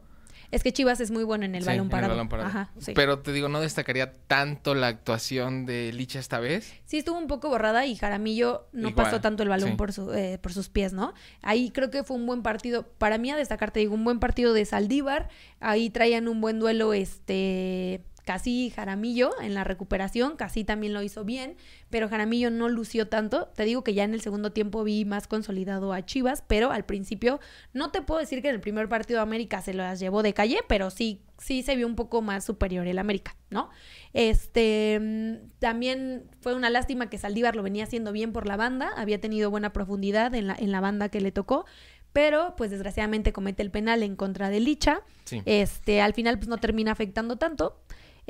Es 0.52 0.64
que 0.64 0.74
Chivas 0.74 1.00
es 1.00 1.12
muy 1.12 1.24
bueno 1.24 1.46
en 1.46 1.54
el, 1.54 1.64
balón, 1.64 1.90
parado. 1.90 2.20
Ajá, 2.44 2.72
Pero 2.96 3.20
te 3.20 3.32
digo, 3.32 3.50
no 3.50 3.62
destacaría 3.62 4.14
tanto 4.14 4.74
la 4.74 4.88
actuación 4.88 5.68
de 5.68 5.94
Licha 5.94 6.18
esta 6.18 6.40
vez. 6.40 6.74
Sí, 6.86 6.98
estuvo 6.98 7.20
un 7.20 7.28
poco 7.28 7.50
borrada 7.50 7.86
y 7.86 7.96
Jaramillo 7.96 8.68
no 8.72 8.96
pasó 8.96 9.22
tanto 9.22 9.44
el 9.44 9.50
balón 9.50 9.78
por, 9.78 9.94
su, 9.94 10.12
eh, 10.12 10.40
por 10.42 10.52
sus 10.52 10.70
pies, 10.70 10.92
¿no? 10.92 11.14
Ahí 11.44 11.70
creo 11.70 11.92
que 11.92 12.04
fue 12.04 12.18
un 12.18 12.26
buen 12.26 12.42
partido. 12.42 12.84
Para 12.98 13.20
mí, 13.20 13.30
a 13.30 13.38
destacar, 13.38 13.70
te 13.70 13.80
digo, 13.80 13.94
un 13.94 14.04
buen 14.04 14.20
partido 14.20 14.54
de 14.54 14.66
Saldívar. 14.66 15.30
Ahí 15.60 15.92
traían 15.92 16.28
un 16.28 16.42
buen 16.42 16.60
duelo, 16.60 16.94
este 16.94 18.02
Casi 18.30 18.70
Jaramillo 18.70 19.32
en 19.42 19.56
la 19.56 19.64
recuperación, 19.64 20.36
casi 20.36 20.64
también 20.64 20.94
lo 20.94 21.02
hizo 21.02 21.26
bien, 21.26 21.56
pero 21.90 22.08
Jaramillo 22.08 22.52
no 22.52 22.70
lució 22.70 23.08
tanto. 23.08 23.48
Te 23.56 23.64
digo 23.64 23.84
que 23.84 23.96
ya 23.96 24.04
en 24.04 24.14
el 24.14 24.22
segundo 24.22 24.52
tiempo 24.52 24.84
vi 24.84 25.04
más 25.04 25.26
consolidado 25.26 25.94
a 25.94 26.06
Chivas, 26.06 26.44
pero 26.48 26.70
al 26.70 26.86
principio 26.86 27.40
no 27.74 27.90
te 27.90 28.04
puedo 28.04 28.20
decir 28.20 28.44
que 28.44 28.50
en 28.50 28.54
el 28.54 28.62
primer 28.62 28.88
partido 28.88 29.18
de 29.18 29.24
América 29.24 29.64
se 29.64 29.74
las 29.74 30.00
llevó 30.00 30.22
de 30.22 30.36
calle, 30.36 30.60
pero 30.68 30.92
sí, 30.92 31.24
sí 31.40 31.64
se 31.64 31.76
vio 31.76 31.88
un 31.88 31.96
poco 31.96 32.22
más 32.22 32.46
superior 32.46 32.86
el 32.86 33.00
América, 33.00 33.36
¿no? 33.50 33.72
Este, 34.14 35.00
mm, 35.02 35.58
también 35.58 36.30
fue 36.40 36.54
una 36.54 36.70
lástima 36.70 37.10
que 37.10 37.18
Saldívar 37.18 37.56
lo 37.56 37.64
venía 37.64 37.86
haciendo 37.86 38.12
bien 38.12 38.32
por 38.32 38.46
la 38.46 38.58
banda, 38.58 38.92
había 38.96 39.20
tenido 39.20 39.50
buena 39.50 39.74
profundidad 39.74 40.36
en 40.36 40.46
la, 40.46 40.56
en 40.56 40.72
la 40.72 40.82
banda 40.82 41.10
que 41.10 41.20
le 41.20 41.32
tocó, 41.32 41.66
pero 42.14 42.54
pues 42.56 42.70
desgraciadamente 42.70 43.34
comete 43.34 43.64
el 43.64 43.72
penal 43.72 44.04
en 44.04 44.16
contra 44.16 44.52
de 44.52 44.60
Licha. 44.60 45.02
Este, 45.46 46.02
al 46.02 46.14
final 46.14 46.38
pues 46.38 46.48
no 46.48 46.58
termina 46.58 46.92
afectando 46.92 47.38
tanto. 47.38 47.82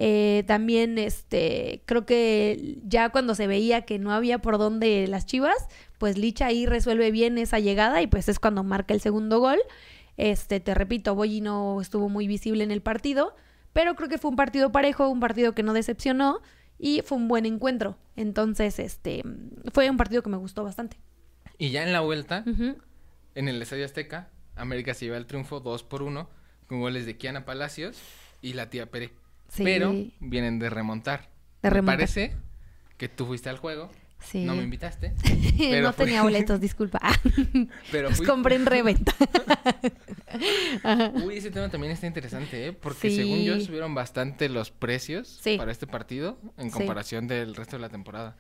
Eh, 0.01 0.45
también, 0.47 0.97
este, 0.97 1.83
creo 1.85 2.05
que 2.05 2.77
ya 2.85 3.09
cuando 3.09 3.35
se 3.35 3.47
veía 3.47 3.81
que 3.81 3.99
no 3.99 4.13
había 4.13 4.39
por 4.39 4.57
dónde 4.57 5.05
las 5.07 5.25
chivas, 5.25 5.57
pues 5.97 6.17
Licha 6.17 6.45
ahí 6.45 6.65
resuelve 6.65 7.11
bien 7.11 7.37
esa 7.37 7.59
llegada 7.59 8.01
y 8.01 8.07
pues 8.07 8.29
es 8.29 8.39
cuando 8.39 8.63
marca 8.63 8.93
el 8.93 9.01
segundo 9.01 9.41
gol. 9.41 9.59
Este, 10.15 10.61
te 10.61 10.73
repito, 10.73 11.15
Boyi 11.15 11.41
no 11.41 11.81
estuvo 11.81 12.07
muy 12.07 12.27
visible 12.27 12.63
en 12.63 12.71
el 12.71 12.81
partido, 12.81 13.35
pero 13.73 13.95
creo 13.95 14.07
que 14.07 14.17
fue 14.17 14.29
un 14.29 14.37
partido 14.37 14.71
parejo, 14.71 15.09
un 15.09 15.19
partido 15.19 15.53
que 15.53 15.63
no 15.63 15.73
decepcionó 15.73 16.39
y 16.77 17.01
fue 17.01 17.17
un 17.17 17.27
buen 17.27 17.45
encuentro. 17.45 17.97
Entonces, 18.15 18.79
este, 18.79 19.21
fue 19.73 19.89
un 19.89 19.97
partido 19.97 20.23
que 20.23 20.29
me 20.29 20.37
gustó 20.37 20.63
bastante. 20.63 20.95
Y 21.57 21.71
ya 21.71 21.83
en 21.83 21.91
la 21.91 21.99
vuelta, 21.99 22.45
en 23.35 23.47
el 23.49 23.61
Estadio 23.61 23.83
Azteca, 23.83 24.29
América 24.55 24.93
se 24.93 25.05
lleva 25.05 25.17
el 25.17 25.25
triunfo 25.25 25.59
2 25.59 25.83
por 25.83 26.03
1 26.03 26.29
con 26.67 26.79
goles 26.79 27.05
de 27.05 27.17
Kiana 27.17 27.43
Palacios 27.43 27.97
y 28.41 28.53
la 28.53 28.69
tía 28.69 28.89
Pere. 29.55 29.73
Pero 29.79 29.93
vienen 30.19 30.59
de 30.59 30.69
remontar. 30.69 31.29
De 31.61 31.69
remontar. 31.69 31.97
Me 31.97 32.03
parece 32.03 32.35
que 32.97 33.09
tú 33.09 33.25
fuiste 33.25 33.49
al 33.49 33.57
juego. 33.57 33.89
Sí. 34.19 34.43
No 34.43 34.53
me 34.55 34.63
invitaste. 34.63 35.13
no 35.81 35.93
tenía 35.93 36.23
boletos, 36.23 36.59
disculpa. 36.59 36.99
pero 37.91 38.09
Los 38.09 38.21
compré 38.21 38.55
en 38.55 38.65
reventa. 38.65 39.15
Uy, 41.23 41.37
ese 41.37 41.51
tema 41.51 41.69
también 41.69 41.93
está 41.93 42.05
interesante, 42.05 42.67
¿eh? 42.67 42.73
Porque 42.73 43.09
según 43.11 43.43
yo 43.43 43.59
subieron 43.61 43.95
bastante 43.95 44.49
los 44.49 44.71
precios 44.71 45.39
para 45.57 45.71
este 45.71 45.87
partido 45.87 46.39
en 46.57 46.69
comparación 46.69 47.27
del 47.27 47.55
resto 47.55 47.77
de 47.77 47.81
la 47.81 47.89
temporada. 47.89 48.37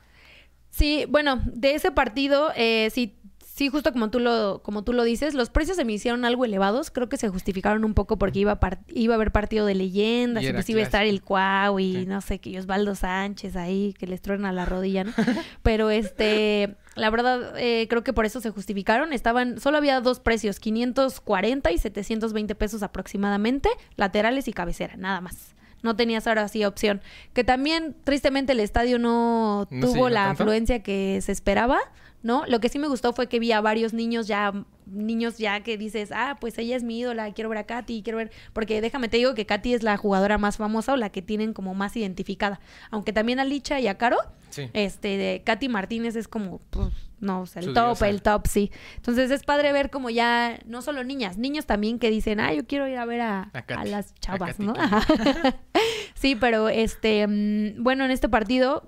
Sí, 0.69 1.05
bueno, 1.09 1.41
de 1.45 1.75
ese 1.75 1.91
partido, 1.91 2.51
eh, 2.55 2.89
sí 2.91 3.17
sí, 3.59 3.67
justo 3.67 3.91
como 3.91 4.09
tú 4.09 4.21
lo, 4.21 4.63
como 4.63 4.85
tú 4.85 4.93
lo 4.93 5.03
dices, 5.03 5.33
los 5.33 5.49
precios 5.49 5.75
se 5.75 5.83
me 5.83 5.91
hicieron 5.91 6.23
algo 6.23 6.45
elevados. 6.45 6.91
Creo 6.91 7.09
que 7.09 7.17
se 7.17 7.27
justificaron 7.27 7.83
un 7.83 7.93
poco 7.93 8.17
porque 8.17 8.39
iba 8.39 8.53
a, 8.53 8.79
iba 8.87 9.13
a 9.13 9.17
haber 9.17 9.33
partido 9.33 9.65
de 9.65 9.75
leyendas, 9.75 10.45
y 10.45 10.53
pues 10.53 10.69
iba 10.69 10.79
a 10.79 10.83
estar 10.83 11.05
el 11.05 11.21
Cuau 11.21 11.77
y 11.77 12.05
no 12.05 12.21
sé, 12.21 12.39
que 12.39 12.57
Osvaldo 12.57 12.95
Sánchez 12.95 13.57
ahí, 13.57 13.93
que 13.99 14.07
les 14.07 14.21
truena 14.21 14.53
la 14.53 14.63
rodilla, 14.63 15.03
¿no? 15.03 15.11
Pero 15.61 15.89
este, 15.89 16.77
la 16.95 17.09
verdad, 17.09 17.53
eh, 17.57 17.87
creo 17.89 18.01
que 18.01 18.13
por 18.13 18.25
eso 18.25 18.39
se 18.39 18.49
justificaron. 18.49 19.11
Estaban, 19.11 19.59
solo 19.59 19.77
había 19.77 19.99
dos 19.99 20.21
precios, 20.21 20.61
540 20.61 21.69
y 21.73 21.77
720 21.77 22.55
pesos 22.55 22.81
aproximadamente, 22.81 23.69
laterales 23.97 24.47
y 24.47 24.53
cabecera, 24.53 24.95
nada 24.95 25.19
más 25.19 25.53
no 25.81 25.95
tenías 25.95 26.27
ahora 26.27 26.47
sí 26.47 26.65
opción. 26.65 27.01
Que 27.33 27.45
también, 27.45 27.95
tristemente, 28.03 28.51
el 28.51 28.59
estadio 28.59 28.99
no, 28.99 29.65
tuvo 29.69 30.09
la 30.09 30.31
afluencia 30.31 30.83
que 30.83 31.19
se 31.21 31.31
esperaba. 31.31 31.79
¿No? 32.21 32.45
Lo 32.47 32.59
que 32.59 32.69
sí 32.69 32.79
me 32.79 32.87
gustó 32.87 33.13
fue 33.13 33.27
que 33.27 33.39
vi 33.39 33.51
a 33.51 33.61
varios 33.61 33.93
niños 33.93 34.27
ya, 34.27 34.53
niños 34.85 35.37
ya 35.37 35.61
que 35.61 35.77
dices, 35.77 36.11
ah, 36.13 36.37
pues 36.39 36.57
ella 36.57 36.75
es 36.75 36.83
mi 36.83 36.99
ídola, 36.99 37.31
quiero 37.33 37.49
ver 37.49 37.59
a 37.59 37.63
Katy, 37.65 38.01
quiero 38.03 38.17
ver, 38.17 38.31
porque 38.53 38.81
déjame 38.81 39.07
te 39.07 39.17
digo 39.17 39.33
que 39.33 39.45
Katy 39.45 39.73
es 39.73 39.83
la 39.83 39.97
jugadora 39.97 40.37
más 40.37 40.57
famosa 40.57 40.93
o 40.93 40.97
la 40.97 41.09
que 41.09 41.21
tienen 41.21 41.53
como 41.53 41.73
más 41.73 41.95
identificada, 41.95 42.59
aunque 42.91 43.13
también 43.13 43.39
a 43.39 43.45
Licha 43.45 43.79
y 43.79 43.87
a 43.87 43.97
Caro, 43.97 44.17
este, 44.73 45.17
de 45.17 45.43
Katy 45.45 45.69
Martínez 45.69 46.15
es 46.15 46.27
como, 46.27 46.59
pues, 46.69 46.89
no, 47.19 47.41
o 47.41 47.45
sea, 47.45 47.61
el 47.61 47.73
top, 47.73 48.01
el 48.03 48.21
top, 48.21 48.47
sí. 48.47 48.71
Entonces 48.95 49.29
es 49.31 49.43
padre 49.43 49.71
ver 49.71 49.89
como 49.89 50.09
ya, 50.09 50.59
no 50.65 50.81
solo 50.81 51.03
niñas, 51.03 51.37
niños 51.37 51.65
también 51.65 51.99
que 51.99 52.09
dicen, 52.09 52.39
ah, 52.39 52.53
yo 52.53 52.65
quiero 52.65 52.87
ir 52.87 52.97
a 52.97 53.05
ver 53.05 53.21
a, 53.21 53.51
a, 53.53 53.85
las 53.85 54.13
chavas, 54.15 54.59
¿no? 54.59 54.73
sí, 56.15 56.35
pero 56.35 56.69
este, 56.69 57.27
mm, 57.27 57.83
bueno, 57.83 58.05
en 58.05 58.11
este 58.11 58.27
partido, 58.27 58.83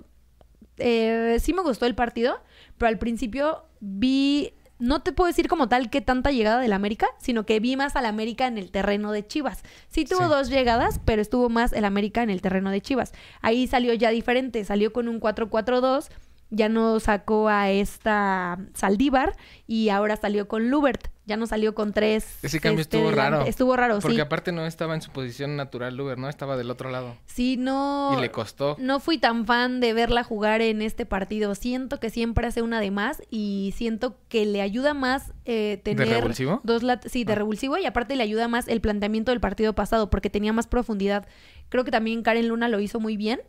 eh, 0.78 1.38
sí 1.40 1.52
me 1.52 1.62
gustó 1.62 1.86
el 1.86 1.94
partido 1.94 2.40
pero 2.82 2.90
al 2.90 2.98
principio 2.98 3.62
vi, 3.78 4.54
no 4.80 5.02
te 5.02 5.12
puedo 5.12 5.28
decir 5.28 5.46
como 5.46 5.68
tal 5.68 5.88
que 5.88 6.00
tanta 6.00 6.32
llegada 6.32 6.58
del 6.58 6.72
América, 6.72 7.06
sino 7.18 7.46
que 7.46 7.60
vi 7.60 7.76
más 7.76 7.94
al 7.94 8.06
América 8.06 8.48
en 8.48 8.58
el 8.58 8.72
terreno 8.72 9.12
de 9.12 9.24
Chivas. 9.24 9.62
Sí 9.86 10.04
tuvo 10.04 10.26
dos 10.26 10.48
llegadas, 10.50 11.00
pero 11.04 11.22
estuvo 11.22 11.48
más 11.48 11.72
el 11.72 11.84
América 11.84 12.24
en 12.24 12.30
el 12.30 12.42
terreno 12.42 12.72
de 12.72 12.80
Chivas. 12.80 13.12
Ahí 13.40 13.68
salió 13.68 13.94
ya 13.94 14.10
diferente, 14.10 14.64
salió 14.64 14.92
con 14.92 15.06
un 15.06 15.20
4-4-2 15.20 16.08
ya 16.52 16.68
no 16.68 17.00
sacó 17.00 17.48
a 17.48 17.70
esta 17.70 18.58
Saldívar 18.74 19.34
y 19.66 19.88
ahora 19.88 20.16
salió 20.16 20.46
con 20.46 20.70
Lubert. 20.70 21.08
Ya 21.24 21.36
no 21.36 21.46
salió 21.46 21.72
con 21.74 21.92
tres. 21.92 22.40
Ese 22.42 22.58
cambio 22.58 22.82
estuvo 22.82 23.10
raro. 23.12 23.46
Estuvo 23.46 23.76
raro, 23.76 24.00
Porque 24.00 24.20
aparte 24.20 24.50
no 24.50 24.66
estaba 24.66 24.94
en 24.94 25.02
su 25.02 25.12
posición 25.12 25.56
natural 25.56 25.96
Lubert, 25.96 26.18
¿no? 26.18 26.28
Estaba 26.28 26.56
del 26.56 26.68
otro 26.68 26.90
lado. 26.90 27.16
Sí, 27.26 27.56
no. 27.56 28.12
Y 28.16 28.20
le 28.20 28.30
costó. 28.32 28.76
No 28.80 28.98
fui 28.98 29.18
tan 29.18 29.46
fan 29.46 29.80
de 29.80 29.94
verla 29.94 30.24
jugar 30.24 30.60
en 30.62 30.82
este 30.82 31.06
partido. 31.06 31.54
Siento 31.54 32.00
que 32.00 32.10
siempre 32.10 32.46
hace 32.48 32.60
una 32.60 32.80
de 32.80 32.90
más 32.90 33.22
y 33.30 33.72
siento 33.76 34.18
que 34.28 34.44
le 34.44 34.60
ayuda 34.62 34.94
más 34.94 35.32
eh, 35.44 35.80
tener. 35.84 36.08
¿De 36.08 36.14
revulsivo? 36.16 36.60
Dos 36.64 36.82
sí, 37.06 37.22
de 37.24 37.32
ah. 37.32 37.36
revulsivo 37.36 37.78
y 37.78 37.86
aparte 37.86 38.16
le 38.16 38.24
ayuda 38.24 38.48
más 38.48 38.66
el 38.66 38.80
planteamiento 38.80 39.30
del 39.30 39.40
partido 39.40 39.74
pasado 39.74 40.10
porque 40.10 40.28
tenía 40.28 40.52
más 40.52 40.66
profundidad. 40.66 41.26
Creo 41.68 41.84
que 41.84 41.92
también 41.92 42.22
Karen 42.22 42.48
Luna 42.48 42.68
lo 42.68 42.80
hizo 42.80 42.98
muy 42.98 43.16
bien. 43.16 43.40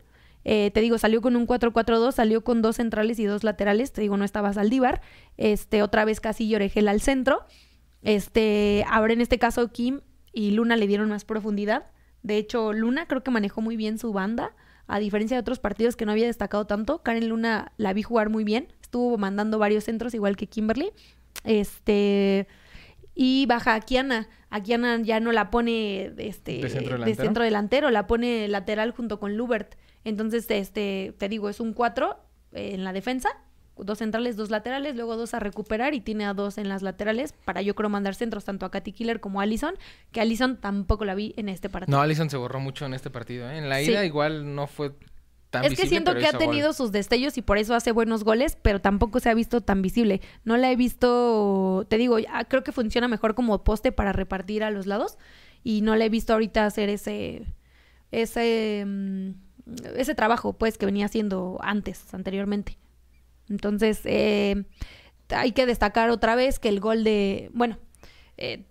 Eh, 0.44 0.70
te 0.72 0.80
digo, 0.80 0.98
salió 0.98 1.20
con 1.20 1.36
un 1.36 1.46
4-4-2, 1.46 2.12
salió 2.12 2.44
con 2.44 2.62
dos 2.62 2.76
centrales 2.76 3.18
y 3.18 3.24
dos 3.24 3.44
laterales. 3.44 3.92
Te 3.92 4.00
digo, 4.02 4.16
no 4.16 4.24
estaba 4.24 4.52
Saldívar. 4.52 5.00
Este, 5.36 5.82
otra 5.82 6.04
vez 6.04 6.20
casi 6.20 6.54
Oregel 6.54 6.88
al 6.88 7.00
centro. 7.00 7.44
Este, 8.02 8.84
ahora 8.90 9.14
en 9.14 9.22
este 9.22 9.38
caso 9.38 9.72
Kim 9.72 10.02
y 10.32 10.50
Luna 10.50 10.76
le 10.76 10.86
dieron 10.86 11.08
más 11.08 11.24
profundidad. 11.24 11.86
De 12.22 12.36
hecho, 12.36 12.72
Luna 12.72 13.06
creo 13.06 13.22
que 13.22 13.30
manejó 13.30 13.60
muy 13.60 13.76
bien 13.76 13.98
su 13.98 14.12
banda, 14.12 14.54
a 14.86 14.98
diferencia 14.98 15.36
de 15.36 15.40
otros 15.40 15.58
partidos 15.58 15.96
que 15.96 16.04
no 16.04 16.12
había 16.12 16.26
destacado 16.26 16.66
tanto. 16.66 17.02
Karen 17.02 17.28
Luna 17.28 17.72
la 17.76 17.92
vi 17.92 18.02
jugar 18.02 18.28
muy 18.28 18.44
bien, 18.44 18.68
estuvo 18.82 19.16
mandando 19.18 19.58
varios 19.58 19.84
centros 19.84 20.14
igual 20.14 20.36
que 20.36 20.46
Kimberly. 20.46 20.90
Este 21.44 22.46
y 23.14 23.46
baja 23.46 23.74
a 23.74 23.80
Kiana. 23.80 24.28
A 24.50 24.62
Kiana 24.62 25.00
ya 25.00 25.20
no 25.20 25.32
la 25.32 25.50
pone 25.50 26.12
este, 26.18 26.58
¿De, 26.58 26.68
centro 26.68 26.98
de 26.98 27.14
centro 27.14 27.44
delantero, 27.44 27.90
la 27.90 28.06
pone 28.06 28.48
lateral 28.48 28.90
junto 28.90 29.20
con 29.20 29.36
Lubert. 29.36 29.76
Entonces, 30.04 30.46
este, 30.50 31.14
te 31.18 31.28
digo, 31.28 31.48
es 31.48 31.60
un 31.60 31.72
4 31.72 32.18
en 32.52 32.84
la 32.84 32.92
defensa, 32.92 33.30
dos 33.76 33.98
centrales, 33.98 34.36
dos 34.36 34.50
laterales, 34.50 34.94
luego 34.94 35.16
dos 35.16 35.34
a 35.34 35.40
recuperar 35.40 35.94
y 35.94 36.00
tiene 36.00 36.24
a 36.24 36.34
dos 36.34 36.58
en 36.58 36.68
las 36.68 36.82
laterales 36.82 37.34
para 37.44 37.62
yo 37.62 37.74
creo 37.74 37.90
mandar 37.90 38.14
centros 38.14 38.44
tanto 38.44 38.66
a 38.66 38.70
Katy 38.70 38.92
Killer 38.92 39.20
como 39.20 39.40
a 39.40 39.44
Allison, 39.44 39.74
que 40.12 40.20
Allison 40.20 40.56
tampoco 40.58 41.04
la 41.04 41.14
vi 41.14 41.34
en 41.36 41.48
este 41.48 41.68
partido. 41.68 41.96
No, 41.96 42.02
Allison 42.02 42.30
se 42.30 42.36
borró 42.36 42.60
mucho 42.60 42.86
en 42.86 42.94
este 42.94 43.10
partido. 43.10 43.50
¿eh? 43.50 43.58
En 43.58 43.68
la 43.68 43.82
ida 43.82 44.04
igual 44.04 44.54
no 44.54 44.66
fue 44.68 44.92
tan 45.50 45.64
Es 45.64 45.78
que 45.78 45.88
siento 45.88 46.14
que 46.14 46.26
ha 46.26 46.32
tenido 46.32 46.72
sus 46.72 46.92
destellos 46.92 47.36
y 47.36 47.42
por 47.42 47.58
eso 47.58 47.74
hace 47.74 47.90
buenos 47.90 48.22
goles, 48.22 48.56
pero 48.62 48.80
tampoco 48.80 49.18
se 49.18 49.30
ha 49.30 49.34
visto 49.34 49.60
tan 49.60 49.82
visible. 49.82 50.20
No 50.44 50.56
la 50.56 50.70
he 50.70 50.76
visto, 50.76 51.86
te 51.88 51.98
digo, 51.98 52.18
creo 52.48 52.62
que 52.62 52.72
funciona 52.72 53.08
mejor 53.08 53.34
como 53.34 53.64
poste 53.64 53.90
para 53.90 54.12
repartir 54.12 54.62
a 54.62 54.70
los 54.70 54.86
lados 54.86 55.18
y 55.64 55.80
no 55.80 55.96
la 55.96 56.04
he 56.04 56.08
visto 56.08 56.32
ahorita 56.32 56.66
hacer 56.66 56.88
ese 56.88 57.46
ese 58.12 58.84
mm, 58.86 59.30
ese 59.96 60.14
trabajo, 60.14 60.52
pues, 60.52 60.78
que 60.78 60.86
venía 60.86 61.06
haciendo 61.06 61.58
antes, 61.62 62.12
anteriormente. 62.12 62.78
Entonces, 63.48 64.00
eh, 64.04 64.64
hay 65.30 65.52
que 65.52 65.66
destacar 65.66 66.10
otra 66.10 66.34
vez 66.34 66.58
que 66.58 66.68
el 66.68 66.80
gol 66.80 67.04
de, 67.04 67.50
bueno, 67.52 67.78
eh, 68.36 68.64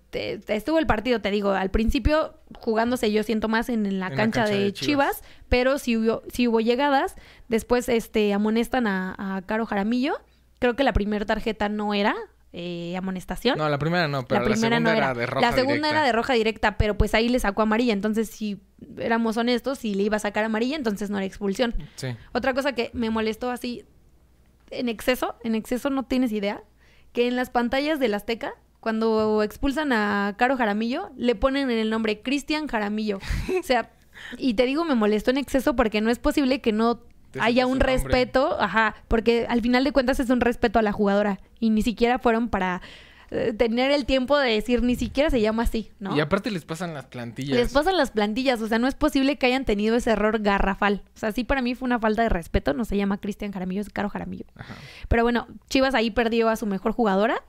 estuvo 0.47 0.77
el 0.79 0.85
partido, 0.85 1.21
te 1.21 1.31
digo, 1.31 1.51
al 1.51 1.71
principio 1.71 2.35
jugándose 2.59 3.11
yo 3.11 3.23
siento 3.23 3.47
más 3.47 3.69
en, 3.69 3.99
la, 3.99 4.11
cancha, 4.11 4.45
de, 4.45 4.73
Chivas, 4.73 5.23
pero 5.49 5.79
si 5.79 5.97
hubo, 5.97 6.21
si 6.31 6.47
hubo 6.47 6.59
llegadas, 6.59 7.15
después 7.47 7.89
este 7.89 8.33
amonestan 8.33 8.87
a, 8.87 9.37
a 9.37 9.41
Caro 9.41 9.65
Jaramillo, 9.65 10.19
creo 10.59 10.75
que 10.75 10.83
la 10.83 10.93
primera 10.93 11.25
tarjeta 11.25 11.69
no 11.69 11.93
era, 11.93 12.15
eh, 12.55 12.95
amonestación. 12.95 13.57
No, 13.57 13.67
la 13.67 13.79
primera 13.79 14.07
no, 14.07 14.27
pero 14.27 14.47
la, 14.47 14.55
segunda 14.55 14.95
era. 14.95 15.13
de 15.15 15.25
roja 15.25 15.41
La 15.41 15.53
segunda 15.53 15.89
era 15.89 16.03
de 16.03 16.11
roja 16.11 16.33
directa, 16.33 16.77
pero 16.77 16.95
pues 16.97 17.15
ahí 17.15 17.27
le 17.27 17.39
sacó 17.39 17.63
amarilla. 17.63 17.93
Entonces, 17.93 18.29
si 18.29 18.61
éramos 18.97 19.37
honestos, 19.37 19.79
si 19.79 19.95
le 19.95 20.03
iba 20.03 20.17
a 20.17 20.19
sacar 20.19 20.45
amarilla, 20.45 20.75
entonces 20.75 21.09
no 21.09 21.17
era 21.17 21.25
expulsión. 21.25 21.73
Sí. 21.95 22.15
Otra 22.31 22.53
cosa 22.53 22.73
que 22.73 22.91
me 22.93 23.09
molestó 23.09 23.49
así 23.49 23.85
en 24.69 24.87
exceso, 24.87 25.35
en 25.43 25.55
exceso 25.55 25.89
no 25.89 26.03
tienes 26.03 26.31
idea, 26.31 26.63
que 27.11 27.27
en 27.27 27.35
las 27.35 27.49
pantallas 27.49 27.99
del 27.99 28.13
Azteca, 28.13 28.53
cuando 28.79 29.41
expulsan 29.41 29.91
a 29.91 30.35
Caro 30.37 30.55
Jaramillo, 30.55 31.09
le 31.17 31.35
ponen 31.35 31.71
en 31.71 31.79
el 31.79 31.89
nombre 31.89 32.21
Cristian 32.21 32.67
Jaramillo. 32.67 33.17
o 33.59 33.63
sea, 33.63 33.91
y 34.37 34.53
te 34.53 34.65
digo, 34.65 34.85
me 34.85 34.95
molestó 34.95 35.31
en 35.31 35.37
exceso 35.37 35.75
porque 35.75 36.01
no 36.01 36.11
es 36.11 36.19
posible 36.19 36.61
que 36.61 36.71
no 36.71 37.01
haya 37.39 37.67
un 37.67 37.79
respeto, 37.79 38.57
ajá, 38.59 38.95
porque 39.07 39.45
al 39.49 39.61
final 39.61 39.83
de 39.83 39.91
cuentas 39.91 40.19
es 40.19 40.29
un 40.29 40.41
respeto 40.41 40.79
a 40.79 40.81
la 40.81 40.91
jugadora 40.91 41.39
y 41.59 41.69
ni 41.69 41.81
siquiera 41.81 42.19
fueron 42.19 42.49
para 42.49 42.81
eh, 43.31 43.51
tener 43.51 43.89
el 43.91 44.05
tiempo 44.05 44.37
de 44.37 44.51
decir 44.51 44.83
ni 44.83 44.95
siquiera 44.95 45.31
se 45.31 45.41
llama 45.41 45.63
así, 45.63 45.89
¿no? 45.99 46.15
Y 46.15 46.19
aparte 46.19 46.51
les 46.51 46.65
pasan 46.65 46.93
las 46.93 47.05
plantillas. 47.05 47.57
Les 47.57 47.73
pasan 47.73 47.97
las 47.97 48.11
plantillas, 48.11 48.61
o 48.61 48.67
sea, 48.67 48.77
no 48.77 48.87
es 48.87 48.93
posible 48.93 49.37
que 49.37 49.47
hayan 49.47 49.65
tenido 49.65 49.95
ese 49.95 50.11
error 50.11 50.39
garrafal. 50.39 51.01
O 51.15 51.19
sea, 51.19 51.31
sí 51.31 51.43
para 51.43 51.63
mí 51.63 51.73
fue 51.73 51.87
una 51.87 51.99
falta 51.99 52.21
de 52.21 52.29
respeto, 52.29 52.73
no 52.73 52.85
se 52.85 52.95
llama 52.95 53.17
Cristian 53.17 53.51
Jaramillo, 53.51 53.81
es 53.81 53.89
Caro 53.89 54.09
Jaramillo. 54.09 54.45
Pero 55.07 55.23
bueno, 55.23 55.47
Chivas 55.67 55.95
ahí 55.95 56.11
perdió 56.11 56.49
a 56.49 56.55
su 56.55 56.67
mejor 56.67 56.91
jugadora 56.91 57.43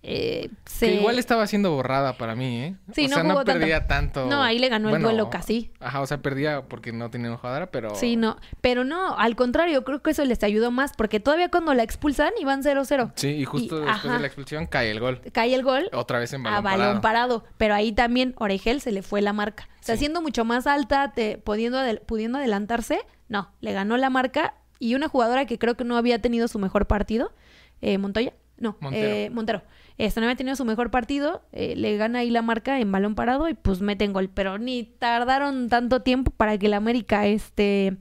eh, 0.00 0.50
que 0.78 0.94
igual 0.94 1.18
estaba 1.18 1.46
siendo 1.48 1.72
borrada 1.72 2.16
para 2.16 2.36
mí, 2.36 2.62
¿eh? 2.62 2.76
Sí, 2.92 3.06
o 3.06 3.08
sea, 3.08 3.24
no, 3.24 3.44
perdía 3.44 3.88
tanto. 3.88 4.26
No, 4.26 4.42
ahí 4.42 4.58
le 4.58 4.68
ganó 4.68 4.94
el 4.94 5.02
duelo 5.02 5.28
casi. 5.28 5.72
Ajá, 5.80 6.00
o 6.00 6.06
sea, 6.06 6.22
perdía 6.22 6.62
porque 6.62 6.92
no 6.92 7.10
tenía 7.10 7.36
jugadora, 7.36 7.70
pero... 7.70 7.94
Sí, 7.96 8.16
no. 8.16 8.36
Pero 8.60 8.84
no, 8.84 9.18
al 9.18 9.34
contrario, 9.34 9.82
creo 9.84 10.00
que 10.00 10.12
eso 10.12 10.24
les 10.24 10.42
ayudó 10.44 10.70
más 10.70 10.92
porque 10.96 11.18
todavía 11.18 11.50
cuando 11.50 11.74
la 11.74 11.82
expulsan 11.82 12.32
iban 12.40 12.62
0-0. 12.62 13.12
Sí, 13.16 13.28
y 13.28 13.44
justo 13.44 13.80
después 13.80 14.12
de 14.12 14.20
la 14.20 14.26
expulsión 14.26 14.66
cae 14.66 14.90
el 14.90 15.00
gol. 15.00 15.20
Cae 15.32 15.52
el 15.54 15.64
gol. 15.64 15.90
Otra 15.92 16.20
vez 16.20 16.32
en 16.32 16.44
balón 16.44 16.58
A 16.58 16.60
balón 16.60 17.00
parado. 17.00 17.44
Pero 17.56 17.74
ahí 17.74 17.90
también 17.90 18.34
Oregel 18.38 18.80
se 18.80 18.92
le 18.92 19.02
fue 19.02 19.20
la 19.20 19.32
marca. 19.32 19.68
O 19.80 19.82
sea, 19.88 19.96
siendo 19.96 20.22
mucho 20.22 20.44
más 20.44 20.66
alta, 20.66 21.12
te, 21.12 21.38
pudiendo, 21.38 21.80
pudiendo 22.06 22.38
adelantarse, 22.38 23.00
no, 23.28 23.50
le 23.60 23.72
ganó 23.72 23.96
la 23.96 24.10
marca 24.10 24.54
y 24.78 24.94
una 24.94 25.08
jugadora 25.08 25.46
que 25.46 25.58
creo 25.58 25.76
que 25.76 25.84
no 25.84 25.96
había 25.96 26.20
tenido 26.20 26.46
su 26.46 26.58
mejor 26.58 26.86
partido, 26.86 27.32
eh, 27.80 27.98
Montoya. 27.98 28.32
No, 28.58 28.76
Montero. 28.80 29.14
Eh, 29.14 29.30
Montero 29.30 29.62
este, 29.98 30.20
no 30.20 30.26
había 30.26 30.36
tenido 30.36 30.54
su 30.54 30.64
mejor 30.64 30.90
partido, 30.90 31.42
eh, 31.52 31.74
le 31.76 31.96
gana 31.96 32.20
ahí 32.20 32.30
la 32.30 32.42
marca 32.42 32.80
en 32.80 32.90
balón 32.92 33.16
parado 33.16 33.48
y 33.48 33.54
pues 33.54 33.80
meten 33.80 34.12
gol. 34.12 34.30
Pero 34.32 34.58
ni 34.58 34.84
tardaron 34.84 35.68
tanto 35.68 36.02
tiempo 36.02 36.30
para 36.30 36.56
que 36.56 36.66
el 36.66 36.74
América 36.74 37.26
este, 37.26 37.96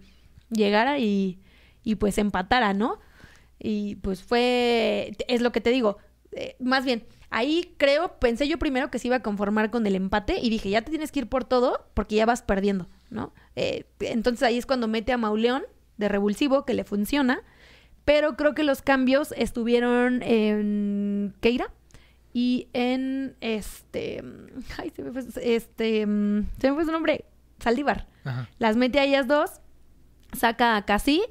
llegara 0.51 0.99
y, 0.99 1.39
y 1.83 1.95
pues 1.95 2.19
empatara, 2.19 2.73
¿no? 2.73 2.99
Y 3.59 3.95
pues 3.95 4.21
fue, 4.21 5.17
es 5.27 5.41
lo 5.41 5.51
que 5.51 5.61
te 5.61 5.71
digo, 5.71 5.97
eh, 6.31 6.55
más 6.59 6.85
bien, 6.85 7.07
ahí 7.31 7.73
creo, 7.77 8.19
pensé 8.19 8.47
yo 8.47 8.59
primero 8.59 8.91
que 8.91 8.99
se 8.99 9.07
iba 9.07 9.15
a 9.17 9.23
conformar 9.23 9.71
con 9.71 9.87
el 9.87 9.95
empate 9.95 10.37
y 10.39 10.51
dije, 10.51 10.69
ya 10.69 10.83
te 10.83 10.91
tienes 10.91 11.11
que 11.11 11.21
ir 11.21 11.27
por 11.27 11.45
todo 11.45 11.87
porque 11.95 12.15
ya 12.15 12.27
vas 12.27 12.43
perdiendo, 12.43 12.87
¿no? 13.09 13.33
Eh, 13.55 13.85
entonces 14.01 14.43
ahí 14.43 14.59
es 14.59 14.67
cuando 14.67 14.87
mete 14.87 15.11
a 15.11 15.17
Mauleón 15.17 15.63
de 15.97 16.09
revulsivo, 16.09 16.63
que 16.63 16.75
le 16.75 16.83
funciona, 16.83 17.41
pero 18.07 18.37
creo 18.37 18.55
que 18.55 18.63
los 18.63 18.81
cambios 18.81 19.33
estuvieron 19.35 20.23
en 20.23 21.35
Keira 21.41 21.73
y 22.31 22.69
en 22.71 23.35
este, 23.41 24.23
ay, 24.77 24.93
se 24.95 25.03
me 25.03 25.11
fue, 25.11 25.25
este, 25.41 26.03
se 26.03 26.05
me 26.05 26.73
fue 26.73 26.85
su 26.85 26.91
nombre, 26.93 27.25
Saldívar. 27.59 28.07
Las 28.59 28.77
mete 28.77 29.01
a 29.01 29.03
ellas 29.03 29.27
dos, 29.27 29.59
saca 30.31 30.77
a 30.77 30.85
Casi 30.85 31.21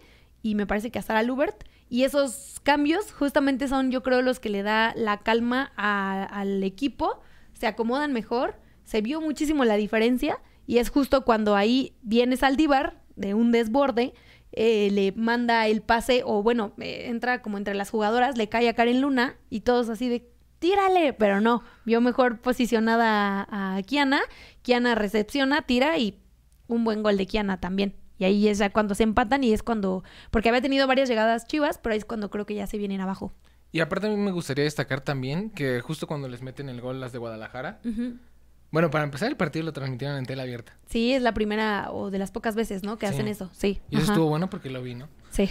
y 0.42 0.54
me 0.54 0.66
parece 0.66 0.90
que 0.90 0.98
a 0.98 1.02
Sara 1.02 1.22
Lubert. 1.22 1.64
Y 1.88 2.02
esos 2.02 2.60
cambios 2.62 3.10
justamente 3.10 3.68
son, 3.68 3.90
yo 3.90 4.02
creo, 4.02 4.20
los 4.20 4.38
que 4.38 4.50
le 4.50 4.62
da 4.62 4.92
la 4.96 5.20
calma 5.20 5.72
al 5.76 6.62
equipo. 6.62 7.22
Se 7.54 7.66
acomodan 7.66 8.12
mejor. 8.12 8.60
Se 8.84 9.00
vio 9.00 9.22
muchísimo 9.22 9.64
la 9.64 9.76
diferencia. 9.76 10.40
Y 10.66 10.76
es 10.76 10.90
justo 10.90 11.24
cuando 11.24 11.56
ahí 11.56 11.94
viene 12.02 12.36
Saldívar 12.36 13.00
de 13.14 13.32
un 13.32 13.50
desborde. 13.50 14.12
Eh, 14.52 14.90
le 14.90 15.12
manda 15.12 15.66
el 15.66 15.82
pase, 15.82 16.22
o 16.24 16.42
bueno, 16.42 16.72
eh, 16.78 17.06
entra 17.08 17.42
como 17.42 17.58
entre 17.58 17.74
las 17.74 17.90
jugadoras, 17.90 18.38
le 18.38 18.48
cae 18.48 18.68
a 18.68 18.74
Karen 18.74 19.00
Luna 19.00 19.36
y 19.50 19.60
todos 19.60 19.88
así 19.88 20.08
de 20.08 20.30
tírale, 20.58 21.12
pero 21.12 21.40
no, 21.40 21.62
vio 21.84 22.00
mejor 22.00 22.40
posicionada 22.40 23.46
a, 23.50 23.76
a 23.76 23.82
Kiana, 23.82 24.20
Kiana 24.62 24.94
recepciona, 24.94 25.62
tira 25.62 25.98
y 25.98 26.18
un 26.68 26.84
buen 26.84 27.02
gol 27.02 27.16
de 27.16 27.26
Kiana 27.26 27.60
también. 27.60 27.94
Y 28.18 28.24
ahí 28.24 28.48
es 28.48 28.58
ya 28.58 28.70
cuando 28.70 28.94
se 28.94 29.02
empatan 29.02 29.44
y 29.44 29.52
es 29.52 29.62
cuando, 29.62 30.02
porque 30.30 30.48
había 30.48 30.62
tenido 30.62 30.86
varias 30.86 31.08
llegadas 31.08 31.46
chivas, 31.46 31.78
pero 31.78 31.92
ahí 31.92 31.98
es 31.98 32.04
cuando 32.04 32.30
creo 32.30 32.46
que 32.46 32.54
ya 32.54 32.66
se 32.66 32.78
vienen 32.78 33.00
abajo. 33.00 33.34
Y 33.72 33.80
aparte 33.80 34.06
a 34.06 34.10
mí 34.10 34.16
me 34.16 34.30
gustaría 34.30 34.64
destacar 34.64 35.02
también 35.02 35.50
que 35.50 35.80
justo 35.80 36.06
cuando 36.06 36.28
les 36.28 36.40
meten 36.40 36.68
el 36.70 36.80
gol 36.80 36.98
las 36.98 37.12
de 37.12 37.18
Guadalajara, 37.18 37.80
bueno, 38.70 38.90
para 38.90 39.04
empezar 39.04 39.28
el 39.28 39.36
partido 39.36 39.64
lo 39.64 39.72
transmitieron 39.72 40.16
en 40.16 40.26
tela 40.26 40.42
abierta. 40.42 40.76
Sí, 40.86 41.12
es 41.12 41.22
la 41.22 41.34
primera 41.34 41.90
o 41.92 42.10
de 42.10 42.18
las 42.18 42.30
pocas 42.30 42.54
veces, 42.54 42.82
¿no? 42.82 42.98
Que 42.98 43.06
hacen 43.06 43.28
eso, 43.28 43.50
sí. 43.52 43.80
Y 43.90 43.96
eso 43.96 44.12
estuvo 44.12 44.28
bueno 44.28 44.50
porque 44.50 44.70
lo 44.70 44.82
vi, 44.82 44.94
¿no? 44.94 45.08
Sí. 45.30 45.50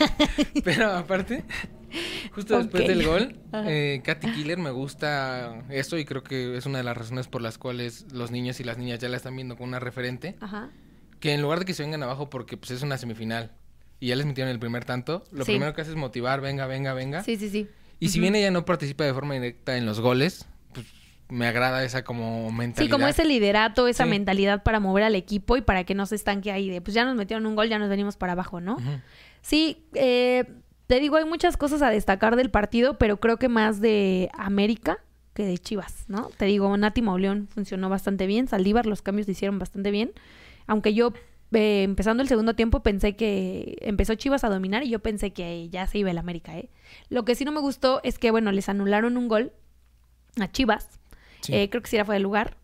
Pero 0.64 0.92
aparte, 0.92 1.44
justo 2.32 2.58
después 2.58 2.86
del 2.86 3.06
gol, 3.06 3.38
eh, 3.52 4.00
Katy 4.04 4.32
Killer 4.32 4.58
me 4.58 4.70
gusta 4.70 5.64
eso 5.70 5.98
y 5.98 6.04
creo 6.04 6.22
que 6.22 6.56
es 6.56 6.66
una 6.66 6.78
de 6.78 6.84
las 6.84 6.96
razones 6.96 7.28
por 7.28 7.42
las 7.42 7.58
cuales 7.58 8.06
los 8.12 8.30
niños 8.30 8.60
y 8.60 8.64
las 8.64 8.78
niñas 8.78 8.98
ya 8.98 9.08
la 9.08 9.16
están 9.16 9.34
viendo 9.34 9.56
como 9.56 9.68
una 9.68 9.80
referente. 9.80 10.36
Ajá 10.40 10.70
que 11.24 11.32
en 11.32 11.40
lugar 11.40 11.60
de 11.60 11.64
que 11.64 11.72
se 11.72 11.82
vengan 11.82 12.02
abajo 12.02 12.28
porque 12.28 12.58
pues 12.58 12.70
es 12.70 12.82
una 12.82 12.98
semifinal 12.98 13.50
y 13.98 14.08
ya 14.08 14.16
les 14.16 14.26
metieron 14.26 14.50
el 14.50 14.58
primer 14.58 14.84
tanto, 14.84 15.24
lo 15.32 15.46
primero 15.46 15.72
que 15.72 15.80
hace 15.80 15.92
es 15.92 15.96
motivar, 15.96 16.42
venga, 16.42 16.66
venga, 16.66 16.92
venga. 16.92 17.22
Sí, 17.22 17.38
sí, 17.38 17.48
sí. 17.48 17.66
Y 17.98 18.10
si 18.10 18.20
bien 18.20 18.34
ella 18.34 18.50
no 18.50 18.66
participa 18.66 19.04
de 19.04 19.14
forma 19.14 19.32
directa 19.32 19.78
en 19.78 19.86
los 19.86 20.00
goles, 20.00 20.46
me 21.28 21.46
agrada 21.46 21.84
esa 21.84 22.04
como 22.04 22.50
mentalidad. 22.50 22.84
Sí, 22.84 22.90
como 22.90 23.06
ese 23.06 23.24
liderato, 23.24 23.88
esa 23.88 24.06
mentalidad 24.06 24.62
para 24.62 24.80
mover 24.80 25.04
al 25.04 25.14
equipo 25.14 25.56
y 25.56 25.62
para 25.62 25.84
que 25.84 25.94
no 25.94 26.06
se 26.06 26.14
estanque 26.14 26.52
ahí 26.52 26.70
de, 26.70 26.80
pues 26.80 26.94
ya 26.94 27.04
nos 27.04 27.16
metieron 27.16 27.46
un 27.46 27.56
gol, 27.56 27.68
ya 27.68 27.78
nos 27.78 27.88
venimos 27.88 28.16
para 28.16 28.32
abajo, 28.32 28.60
¿no? 28.60 28.76
Sí, 29.42 29.84
eh, 29.94 30.44
te 30.86 31.00
digo, 31.00 31.16
hay 31.16 31.24
muchas 31.24 31.56
cosas 31.56 31.82
a 31.82 31.90
destacar 31.90 32.36
del 32.36 32.50
partido, 32.50 32.98
pero 32.98 33.18
creo 33.18 33.38
que 33.38 33.48
más 33.48 33.80
de 33.80 34.30
América 34.34 34.98
que 35.34 35.44
de 35.44 35.58
Chivas, 35.58 36.04
¿no? 36.06 36.30
Te 36.36 36.44
digo, 36.44 36.76
Nati 36.76 37.02
Mauleón 37.02 37.48
funcionó 37.48 37.88
bastante 37.88 38.26
bien, 38.26 38.46
Saldívar 38.46 38.86
los 38.86 39.02
cambios 39.02 39.26
se 39.26 39.32
hicieron 39.32 39.58
bastante 39.58 39.90
bien 39.90 40.12
aunque 40.66 40.94
yo 40.94 41.12
eh, 41.52 41.82
empezando 41.82 42.22
el 42.22 42.28
segundo 42.28 42.54
tiempo 42.54 42.80
pensé 42.80 43.16
que 43.16 43.76
empezó 43.82 44.14
Chivas 44.14 44.44
a 44.44 44.48
dominar 44.48 44.82
y 44.82 44.90
yo 44.90 45.00
pensé 45.00 45.32
que 45.32 45.68
ya 45.68 45.86
se 45.86 45.98
iba 45.98 46.10
el 46.10 46.18
América, 46.18 46.56
¿eh? 46.56 46.68
Lo 47.08 47.24
que 47.24 47.34
sí 47.34 47.44
no 47.44 47.52
me 47.52 47.60
gustó 47.60 48.00
es 48.02 48.18
que, 48.18 48.30
bueno, 48.30 48.50
les 48.52 48.68
anularon 48.68 49.16
un 49.16 49.28
gol 49.28 49.52
a 50.40 50.50
Chivas. 50.50 50.88
Eh, 51.48 51.68
creo 51.70 51.82
que 51.82 51.88
sí 51.88 51.96
era 51.96 52.04
fue 52.04 52.16
del 52.16 52.22
lugar. 52.22 52.56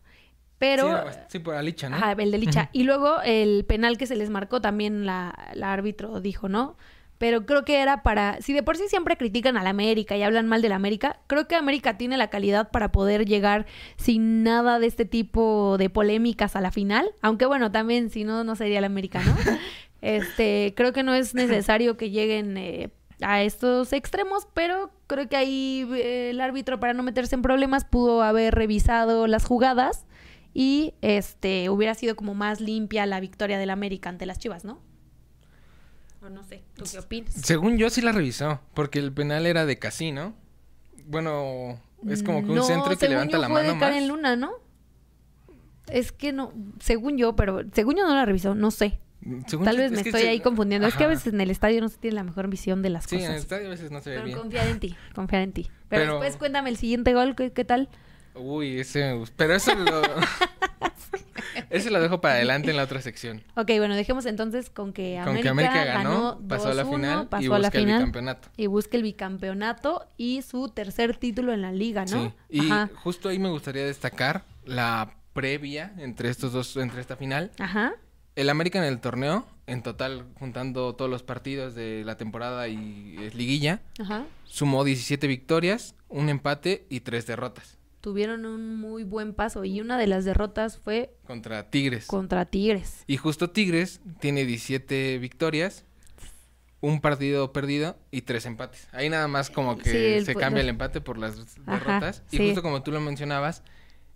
Pero... 0.57 1.03
Sí, 1.27 1.39
por 1.39 1.55
Alicha, 1.55 1.89
¿no? 1.89 1.95
Ajá, 1.95 2.11
el 2.11 2.31
de 2.31 2.37
Licha. 2.37 2.69
Y 2.71 2.83
luego 2.83 3.21
el 3.23 3.65
penal 3.65 3.97
que 3.97 4.05
se 4.05 4.15
les 4.15 4.29
marcó 4.29 4.61
también 4.61 5.05
la, 5.07 5.51
la 5.55 5.73
árbitro 5.73 6.21
dijo, 6.21 6.49
¿no? 6.49 6.77
pero 7.21 7.45
creo 7.45 7.63
que 7.63 7.79
era 7.83 8.01
para, 8.01 8.41
si 8.41 8.51
de 8.51 8.63
por 8.63 8.77
sí 8.77 8.85
siempre 8.87 9.15
critican 9.15 9.55
a 9.55 9.61
la 9.61 9.69
América 9.69 10.17
y 10.17 10.23
hablan 10.23 10.47
mal 10.47 10.63
de 10.63 10.69
la 10.69 10.75
América, 10.75 11.19
creo 11.27 11.47
que 11.47 11.53
América 11.55 11.95
tiene 11.95 12.17
la 12.17 12.31
calidad 12.31 12.71
para 12.71 12.91
poder 12.91 13.27
llegar 13.27 13.67
sin 13.95 14.41
nada 14.41 14.79
de 14.79 14.87
este 14.87 15.05
tipo 15.05 15.77
de 15.77 15.91
polémicas 15.91 16.55
a 16.55 16.61
la 16.61 16.71
final, 16.71 17.11
aunque 17.21 17.45
bueno, 17.45 17.71
también 17.71 18.09
si 18.09 18.23
no, 18.23 18.43
no 18.43 18.55
sería 18.55 18.81
la 18.81 18.87
América, 18.87 19.21
¿no? 19.23 19.35
este, 20.01 20.73
creo 20.75 20.93
que 20.93 21.03
no 21.03 21.13
es 21.13 21.35
necesario 21.35 21.95
que 21.95 22.09
lleguen 22.09 22.57
eh, 22.57 22.89
a 23.21 23.41
estos 23.41 23.93
extremos, 23.93 24.47
pero 24.53 24.91
creo 25.07 25.27
que 25.29 25.35
ahí 25.37 25.87
eh, 25.93 26.31
el 26.31 26.41
árbitro 26.41 26.79
para 26.79 26.93
no 26.93 27.03
meterse 27.03 27.35
en 27.35 27.41
problemas 27.41 27.85
pudo 27.85 28.23
haber 28.23 28.55
revisado 28.55 29.27
las 29.27 29.45
jugadas 29.45 30.05
y 30.53 30.93
este 31.01 31.69
hubiera 31.69 31.95
sido 31.95 32.15
como 32.15 32.33
más 32.33 32.59
limpia 32.59 33.05
la 33.05 33.19
victoria 33.19 33.57
del 33.57 33.69
América 33.69 34.09
ante 34.09 34.25
las 34.25 34.39
Chivas, 34.39 34.65
¿no? 34.65 34.81
O 36.23 36.29
no 36.29 36.43
sé, 36.43 36.63
¿tú 36.75 36.83
qué 36.89 36.99
opinas? 36.99 37.33
Según 37.33 37.77
yo 37.77 37.89
sí 37.89 38.01
la 38.01 38.11
revisó, 38.11 38.61
porque 38.73 38.99
el 38.99 39.11
penal 39.11 39.45
era 39.45 39.65
de 39.65 39.79
casino. 39.79 40.35
Bueno, 41.05 41.79
es 42.07 42.21
como 42.21 42.45
que 42.45 42.51
un 42.51 42.63
centro 42.63 42.95
que 42.95 43.09
levanta 43.09 43.37
la 43.37 43.49
mano 43.49 43.73
de 43.73 43.79
Karen 43.79 44.07
Luna, 44.07 44.35
¿no? 44.35 44.51
Es 45.87 46.11
que 46.11 46.31
no, 46.31 46.53
según 46.79 47.17
yo, 47.17 47.35
pero 47.35 47.63
según 47.73 47.95
yo 47.95 48.07
no 48.07 48.13
la 48.13 48.25
revisó, 48.25 48.53
no 48.53 48.71
sé. 48.71 48.99
Tal 49.63 49.77
vez 49.77 49.91
me 49.91 50.01
estoy 50.01 50.23
ahí 50.23 50.39
confundiendo. 50.39 50.87
Es 50.87 50.95
que 50.95 51.03
a 51.03 51.07
veces 51.07 51.33
en 51.33 51.41
el 51.41 51.51
estadio 51.51 51.81
no 51.81 51.89
se 51.89 51.97
tiene 51.97 52.15
la 52.15 52.23
mejor 52.23 52.47
visión 52.47 52.81
de 52.81 52.89
las 52.89 53.05
cosas. 53.05 53.19
Sí, 53.19 53.25
en 53.25 53.31
el 53.31 53.37
estadio 53.37 53.67
a 53.67 53.69
veces 53.69 53.91
no 53.91 54.01
se 54.01 54.09
ve 54.11 54.21
pero 54.23 54.41
confiar 54.41 54.67
en 54.67 54.79
ti, 54.79 54.95
confiar 55.13 55.41
en 55.43 55.53
ti. 55.53 55.69
Pero, 55.89 56.13
después 56.13 56.37
cuéntame 56.37 56.69
el 56.69 56.77
siguiente 56.77 57.13
gol, 57.13 57.35
¿qué, 57.35 57.51
qué 57.51 57.65
tal? 57.65 57.89
Uy, 58.33 58.79
ese 58.79 59.19
Pero 59.35 59.55
eso 59.55 59.75
lo... 59.75 60.01
Ese 61.69 61.89
lo 61.89 62.01
dejo 62.01 62.21
para 62.21 62.35
adelante 62.35 62.69
en 62.69 62.77
la 62.77 62.83
otra 62.83 63.01
sección. 63.01 63.43
Ok, 63.55 63.71
bueno, 63.77 63.95
dejemos 63.95 64.25
entonces 64.25 64.69
con 64.69 64.93
que 64.93 65.17
América, 65.17 65.25
con 65.25 65.41
que 65.41 65.49
América 65.49 65.85
ganó, 65.85 66.39
pasó 66.47 66.69
a 66.69 66.73
la 66.73 66.85
final 66.85 67.27
pasó 67.27 67.43
y 67.43 67.47
busca 67.47 67.55
a 67.55 67.59
la 67.59 67.71
final, 67.71 67.89
el 67.89 67.97
bicampeonato. 67.97 68.49
Y 68.57 68.67
busca 68.67 68.97
el 68.97 69.03
bicampeonato 69.03 70.07
y 70.17 70.41
su 70.41 70.69
tercer 70.69 71.17
título 71.17 71.53
en 71.53 71.61
la 71.61 71.71
liga, 71.71 72.05
¿no? 72.05 72.33
Sí. 72.49 72.59
Y 72.61 72.69
justo 72.95 73.29
ahí 73.29 73.39
me 73.39 73.49
gustaría 73.49 73.85
destacar 73.85 74.43
la 74.65 75.13
previa 75.33 75.93
entre 75.97 76.29
estos 76.29 76.53
dos, 76.53 76.75
entre 76.77 77.01
esta 77.01 77.15
final. 77.15 77.51
Ajá. 77.57 77.93
El 78.35 78.49
América 78.49 78.79
en 78.79 78.85
el 78.85 78.99
torneo, 78.99 79.45
en 79.67 79.83
total, 79.83 80.25
juntando 80.39 80.95
todos 80.95 81.11
los 81.11 81.23
partidos 81.23 81.75
de 81.75 82.03
la 82.05 82.17
temporada 82.17 82.67
y 82.67 83.29
liguilla, 83.33 83.81
Ajá. 83.99 84.25
sumó 84.45 84.83
17 84.83 85.27
victorias, 85.27 85.95
un 86.09 86.29
empate 86.29 86.85
y 86.89 87.01
tres 87.01 87.25
derrotas 87.27 87.77
tuvieron 88.01 88.45
un 88.45 88.75
muy 88.75 89.03
buen 89.03 89.33
paso 89.33 89.63
y 89.63 89.79
una 89.79 89.97
de 89.97 90.07
las 90.07 90.25
derrotas 90.25 90.79
fue 90.79 91.15
contra 91.25 91.69
Tigres. 91.69 92.07
Contra 92.07 92.45
Tigres. 92.45 93.03
Y 93.07 93.17
justo 93.17 93.51
Tigres 93.51 94.01
tiene 94.19 94.43
17 94.45 95.19
victorias, 95.19 95.85
un 96.81 96.99
partido 96.99 97.53
perdido 97.53 97.97
y 98.09 98.23
tres 98.23 98.45
empates. 98.47 98.87
Ahí 98.91 99.09
nada 99.09 99.27
más 99.27 99.49
como 99.49 99.77
que 99.77 100.23
se 100.25 100.35
cambia 100.35 100.61
el 100.61 100.69
empate 100.69 100.99
por 100.99 101.17
las 101.17 101.55
derrotas. 101.63 102.23
Y 102.31 102.37
justo 102.37 102.63
como 102.63 102.81
tú 102.81 102.91
lo 102.91 102.99
mencionabas, 102.99 103.63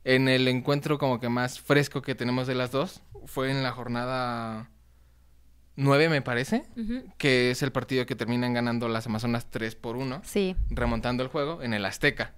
en 0.05 0.29
el 0.29 0.47
encuentro 0.47 0.97
como 0.97 1.19
que 1.19 1.27
más 1.27 1.59
fresco 1.59 2.01
que 2.01 2.15
tenemos 2.15 2.47
de 2.47 2.55
las 2.55 2.71
dos 2.71 3.01
fue 3.25 3.51
en 3.51 3.63
la 3.63 3.71
jornada 3.71 4.69
9 5.75 6.09
me 6.09 6.21
parece, 6.21 6.63
que 7.17 7.51
es 7.51 7.63
el 7.63 7.71
partido 7.71 8.05
que 8.05 8.15
terminan 8.15 8.53
ganando 8.53 8.87
las 8.87 9.07
Amazonas 9.07 9.49
3 9.49 9.75
por 9.75 9.97
1, 9.97 10.21
sí. 10.23 10.55
remontando 10.69 11.23
el 11.23 11.29
juego 11.29 11.61
en 11.63 11.73
el 11.73 11.83
Azteca. 11.85 12.33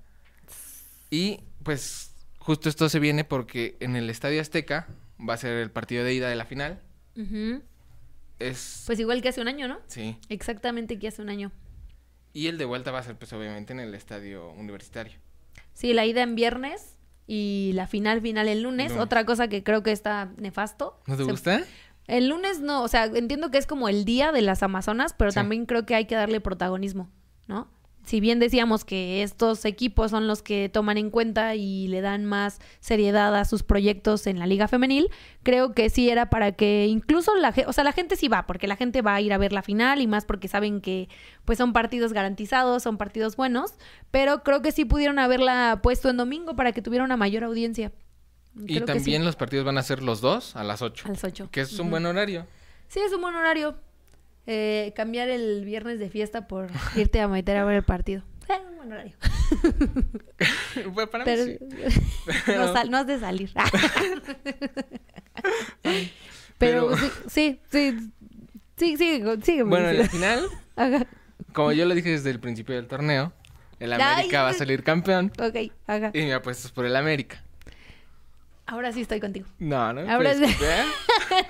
Y 1.11 1.41
pues 1.61 2.15
justo 2.39 2.70
esto 2.70 2.89
se 2.89 2.99
viene 2.99 3.26
porque 3.26 3.78
en 3.82 3.95
el 3.95 4.09
Estadio 4.09 4.41
Azteca 4.41 4.88
va 5.18 5.34
a 5.34 5.38
ser 5.38 5.57
el 5.57 5.70
partido 5.70 6.03
de 6.03 6.13
ida 6.13 6.30
de 6.30 6.36
la 6.36 6.45
final. 6.45 6.82
Es... 8.39 8.84
Pues 8.88 8.99
igual 8.99 9.22
que 9.22 9.30
hace 9.30 9.41
un 9.41 9.49
año, 9.49 9.68
¿no? 9.68 9.80
Sí. 9.88 10.18
Exactamente 10.30 10.97
que 10.97 11.09
hace 11.09 11.22
un 11.22 11.30
año. 11.30 11.51
Y 12.34 12.47
el 12.47 12.57
de 12.57 12.65
vuelta 12.65 12.91
va 12.91 12.99
a 12.99 13.03
ser 13.03 13.18
pues 13.18 13.34
obviamente 13.34 13.74
en 13.74 13.82
el 13.82 13.93
Estadio 13.93 14.51
Universitario. 14.51 15.20
Sí, 15.74 15.93
la 15.93 16.05
ida 16.05 16.24
en 16.24 16.36
viernes 16.36 16.97
y 17.28 17.71
la 17.73 17.86
final 17.88 18.21
final 18.21 18.47
el 18.47 18.63
lunes. 18.63 18.93
Otra 18.97 19.25
cosa 19.25 19.49
que 19.49 19.63
creo 19.63 19.84
que 19.84 19.91
está 19.91 20.32
nefasto. 20.38 20.99
¿No 21.05 21.17
te 21.17 21.23
gusta? 21.23 21.61
El 22.07 22.30
lunes 22.30 22.61
no, 22.61 22.84
o 22.84 22.88
sea, 22.88 23.05
entiendo 23.05 23.51
que 23.51 23.57
es 23.57 23.67
como 23.67 23.89
el 23.89 24.05
día 24.05 24.32
de 24.32 24.41
las 24.41 24.63
Amazonas, 24.63 25.13
pero 25.13 25.34
también 25.34 25.65
creo 25.65 25.86
que 25.86 25.93
hay 25.93 26.05
que 26.05 26.15
darle 26.15 26.39
protagonismo, 26.39 27.09
¿no? 27.47 27.67
Si 28.08 28.22
bien 28.22 28.39
decíamos 28.39 28.86
que 28.86 29.22
estos 29.22 29.66
equipos 29.66 30.12
son 30.12 30.28
los 30.28 30.41
que 30.41 30.70
toman 30.70 30.97
en 30.97 31.10
cuenta 31.10 31.55
y 31.55 31.89
le 31.89 31.99
dan 31.99 32.24
más 32.24 32.60
seriedad 32.80 33.36
a 33.36 33.43
sus 33.43 33.64
proyectos 33.64 34.28
en 34.28 34.39
la 34.39 34.47
liga 34.47 34.70
femenil, 34.70 35.10
creo 35.43 35.74
que 35.74 35.89
sí 35.89 36.10
era 36.10 36.30
para 36.30 36.53
que 36.53 36.86
incluso 36.86 37.36
la 37.36 37.51
gente, 37.51 37.70
o 37.70 37.74
sea, 37.74 37.84
la 37.84 37.91
gente 37.91 38.16
sí 38.16 38.30
va, 38.30 38.47
porque 38.47 38.66
la 38.66 38.78
gente 38.78 39.01
va 39.01 39.16
a 39.16 39.20
ir 39.20 39.34
a 39.34 39.38
ver 39.38 39.51
la 39.51 39.62
final 39.62 39.99
y 39.99 40.08
más 40.08 40.24
porque 40.24 40.47
saben 40.47 40.80
que 40.80 41.10
pues 41.43 41.58
son 41.58 41.74
partidos 41.74 42.14
garantizados, 42.14 42.82
son 42.82 42.97
partidos 42.97 43.36
buenos, 43.36 43.74
pero 44.10 44.41
creo 44.41 44.62
que 44.62 44.72
sí 44.72 44.86
pudieron 44.86 45.20
haberla 45.20 45.82
puesto 45.84 46.10
en 46.10 46.16
domingo 46.16 46.55
para 46.55 46.72
que 46.72 46.82
tuviera 46.82 47.03
una 47.03 47.18
mayor 47.18 47.43
audiencia. 47.43 47.91
y 48.55 48.80
también 48.80 49.26
los 49.26 49.36
partidos 49.36 49.66
van 49.66 49.78
a 49.78 49.84
ser 49.84 50.01
los 50.01 50.22
dos 50.22 50.55
a 50.55 50.64
las 50.64 50.82
8. 50.82 51.08
A 51.08 51.12
las 51.12 51.26
8. 51.26 51.49
Que 51.51 51.60
es 51.60 51.78
un 51.78 51.89
buen 51.89 52.05
horario. 52.05 52.47
Sí, 52.88 53.01
es 53.01 53.12
un 53.12 53.20
buen 53.20 53.36
horario 53.36 53.76
eh, 54.48 54.93
cambiar 54.95 55.30
el 55.30 55.66
viernes 55.66 56.00
de 56.00 56.10
fiesta 56.10 56.48
por 56.48 56.70
irte 56.95 57.20
a 57.20 57.28
meter 57.28 57.58
a 57.58 57.66
ver 57.66 57.76
el 57.76 57.84
partido. 57.84 58.24
Eh, 58.50 58.54
horario. 58.88 59.14
Para 61.12 61.26
mí 61.26 61.32
sí. 61.36 61.58
no, 62.48 62.74
sal, 62.74 62.89
no 62.89 62.98
has 62.98 63.08
de 63.08 63.20
salir. 63.20 63.52
Pero, 66.58 66.98
sí, 66.98 67.12
sí, 67.28 67.60
sí, 67.70 67.98
sí, 68.78 68.98
sigue, 68.98 69.38
sigue. 69.43 69.64
Bueno, 69.64 69.89
en 69.89 70.00
la 70.00 70.08
final, 70.08 70.48
como 71.52 71.74
yo 71.74 71.86
lo 71.86 71.93
dije 71.93 72.12
desde 72.12 72.30
el 72.32 72.39
principio 72.39 72.76
del 72.76 72.88
torneo, 72.88 73.34
el 73.80 73.93
América 73.93 74.43
va 74.43 74.50
a 74.50 74.54
salir 74.54 74.84
campeón. 74.84 75.32
Ok, 75.39 75.72
haga. 75.86 76.12
Y 76.14 76.22
me 76.22 76.34
apuestas 76.34 76.72
por 76.72 76.86
el 76.86 76.95
América. 76.95 77.43
Ahora 78.66 78.91
sí 78.91 79.02
estoy 79.02 79.20
contigo. 79.20 79.48
No, 79.60 79.93
no. 79.93 80.02
Ahora, 80.12 80.34
pues, 80.38 80.50
sí... 80.50 80.66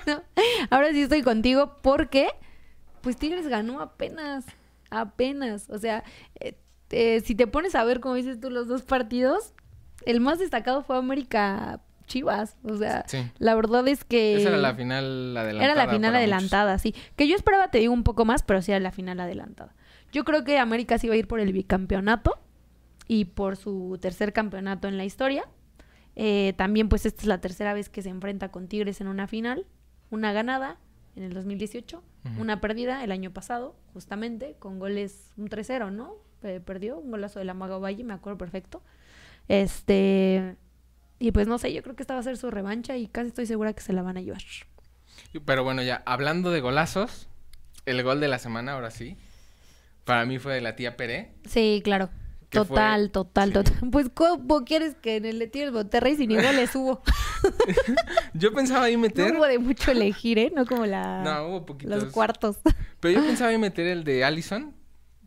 no, 0.06 0.22
ahora 0.70 0.92
sí 0.92 1.02
estoy 1.02 1.22
contigo 1.22 1.76
porque, 1.82 2.28
pues 3.08 3.16
Tigres 3.16 3.48
ganó 3.48 3.80
apenas, 3.80 4.44
apenas. 4.90 5.70
O 5.70 5.78
sea, 5.78 6.04
eh, 6.40 6.58
eh, 6.90 7.20
si 7.24 7.34
te 7.34 7.46
pones 7.46 7.74
a 7.74 7.82
ver, 7.84 8.00
como 8.00 8.16
dices 8.16 8.38
tú, 8.38 8.50
los 8.50 8.68
dos 8.68 8.82
partidos, 8.82 9.54
el 10.04 10.20
más 10.20 10.38
destacado 10.38 10.82
fue 10.82 10.98
América 10.98 11.80
Chivas. 12.06 12.58
O 12.64 12.76
sea, 12.76 13.04
Sí. 13.06 13.18
la 13.38 13.54
verdad 13.54 13.88
es 13.88 14.04
que... 14.04 14.36
Esa 14.36 14.50
era 14.50 14.58
la 14.58 14.74
final 14.74 15.34
adelantada. 15.38 15.64
Era 15.72 15.86
la 15.86 15.90
final 15.90 16.16
adelantada, 16.16 16.78
sí. 16.78 16.94
Que 17.16 17.26
yo 17.26 17.34
esperaba, 17.34 17.70
te 17.70 17.78
digo, 17.78 17.94
un 17.94 18.04
poco 18.04 18.26
más, 18.26 18.42
pero 18.42 18.60
sí 18.60 18.72
era 18.72 18.80
la 18.80 18.92
final 18.92 19.20
adelantada. 19.20 19.74
Yo 20.12 20.26
creo 20.26 20.44
que 20.44 20.58
América 20.58 20.98
sí 20.98 21.08
va 21.08 21.14
a 21.14 21.16
ir 21.16 21.28
por 21.28 21.40
el 21.40 21.54
bicampeonato 21.54 22.38
y 23.06 23.24
por 23.24 23.56
su 23.56 23.96
tercer 24.02 24.34
campeonato 24.34 24.86
en 24.86 24.98
la 24.98 25.06
historia. 25.06 25.46
Eh, 26.14 26.52
también, 26.58 26.90
pues, 26.90 27.06
esta 27.06 27.22
es 27.22 27.26
la 27.26 27.40
tercera 27.40 27.72
vez 27.72 27.88
que 27.88 28.02
se 28.02 28.10
enfrenta 28.10 28.50
con 28.50 28.68
Tigres 28.68 29.00
en 29.00 29.08
una 29.08 29.26
final. 29.28 29.64
Una 30.10 30.32
ganada 30.34 30.76
en 31.18 31.24
el 31.24 31.34
2018, 31.34 32.02
Ujú. 32.24 32.40
una 32.40 32.60
perdida 32.60 33.02
el 33.02 33.10
año 33.12 33.32
pasado, 33.32 33.76
justamente, 33.92 34.54
con 34.58 34.78
goles, 34.78 35.32
un 35.36 35.48
3-0, 35.48 35.90
¿no? 35.92 36.14
Eh, 36.42 36.60
perdió, 36.64 36.98
un 36.98 37.10
golazo 37.10 37.40
de 37.40 37.44
la 37.44 37.54
Maga 37.54 37.78
Valle, 37.78 38.04
me 38.04 38.14
acuerdo 38.14 38.38
perfecto. 38.38 38.82
Este... 39.48 40.56
Y 41.18 41.32
pues 41.32 41.48
no 41.48 41.58
sé, 41.58 41.72
yo 41.72 41.82
creo 41.82 41.96
que 41.96 42.04
esta 42.04 42.14
va 42.14 42.20
a 42.20 42.22
ser 42.22 42.36
su 42.36 42.48
revancha 42.48 42.96
y 42.96 43.08
casi 43.08 43.28
estoy 43.28 43.46
segura 43.46 43.72
que 43.72 43.80
se 43.82 43.92
la 43.92 44.02
van 44.02 44.16
a 44.16 44.20
llevar. 44.20 44.42
Pero 45.44 45.64
bueno, 45.64 45.82
ya, 45.82 46.00
hablando 46.06 46.52
de 46.52 46.60
golazos, 46.60 47.28
el 47.84 48.00
gol 48.04 48.20
de 48.20 48.28
la 48.28 48.38
semana, 48.38 48.74
ahora 48.74 48.92
sí. 48.92 49.16
Para 50.04 50.24
mí 50.26 50.38
fue 50.38 50.54
de 50.54 50.60
la 50.60 50.76
tía 50.76 50.96
Pérez. 50.96 51.30
Sí, 51.44 51.80
claro. 51.82 52.08
¿Qué 52.50 52.58
Total, 52.60 53.00
fue? 53.02 53.08
total, 53.10 53.48
Sí. 53.48 53.52
total. 53.54 53.90
Pues, 53.90 54.08
¿cómo 54.14 54.64
quieres 54.64 54.94
que 54.96 55.16
en 55.16 55.26
el 55.26 55.38
de 55.38 55.48
Tigres 55.48 55.70
Monterrey 55.72 56.16
sin 56.16 56.30
iguales 56.30 56.74
hubo? 56.74 57.02
Yo 58.34 58.52
pensaba 58.52 58.84
ahí 58.84 58.94
No 58.96 59.00
meter. 59.02 59.34
hubo 59.36 59.44
de 59.46 59.58
mucho 59.58 59.90
elegir, 59.90 60.38
¿eh? 60.38 60.52
No 60.54 60.66
como 60.66 60.86
la... 60.86 61.22
No, 61.22 61.46
hubo 61.48 61.66
poquitos. 61.66 62.02
los 62.04 62.12
cuartos. 62.12 62.56
Pero 63.00 63.20
yo 63.20 63.26
pensaba 63.26 63.52
en 63.52 63.60
meter 63.60 63.86
el 63.86 64.04
de 64.04 64.24
Allison, 64.24 64.74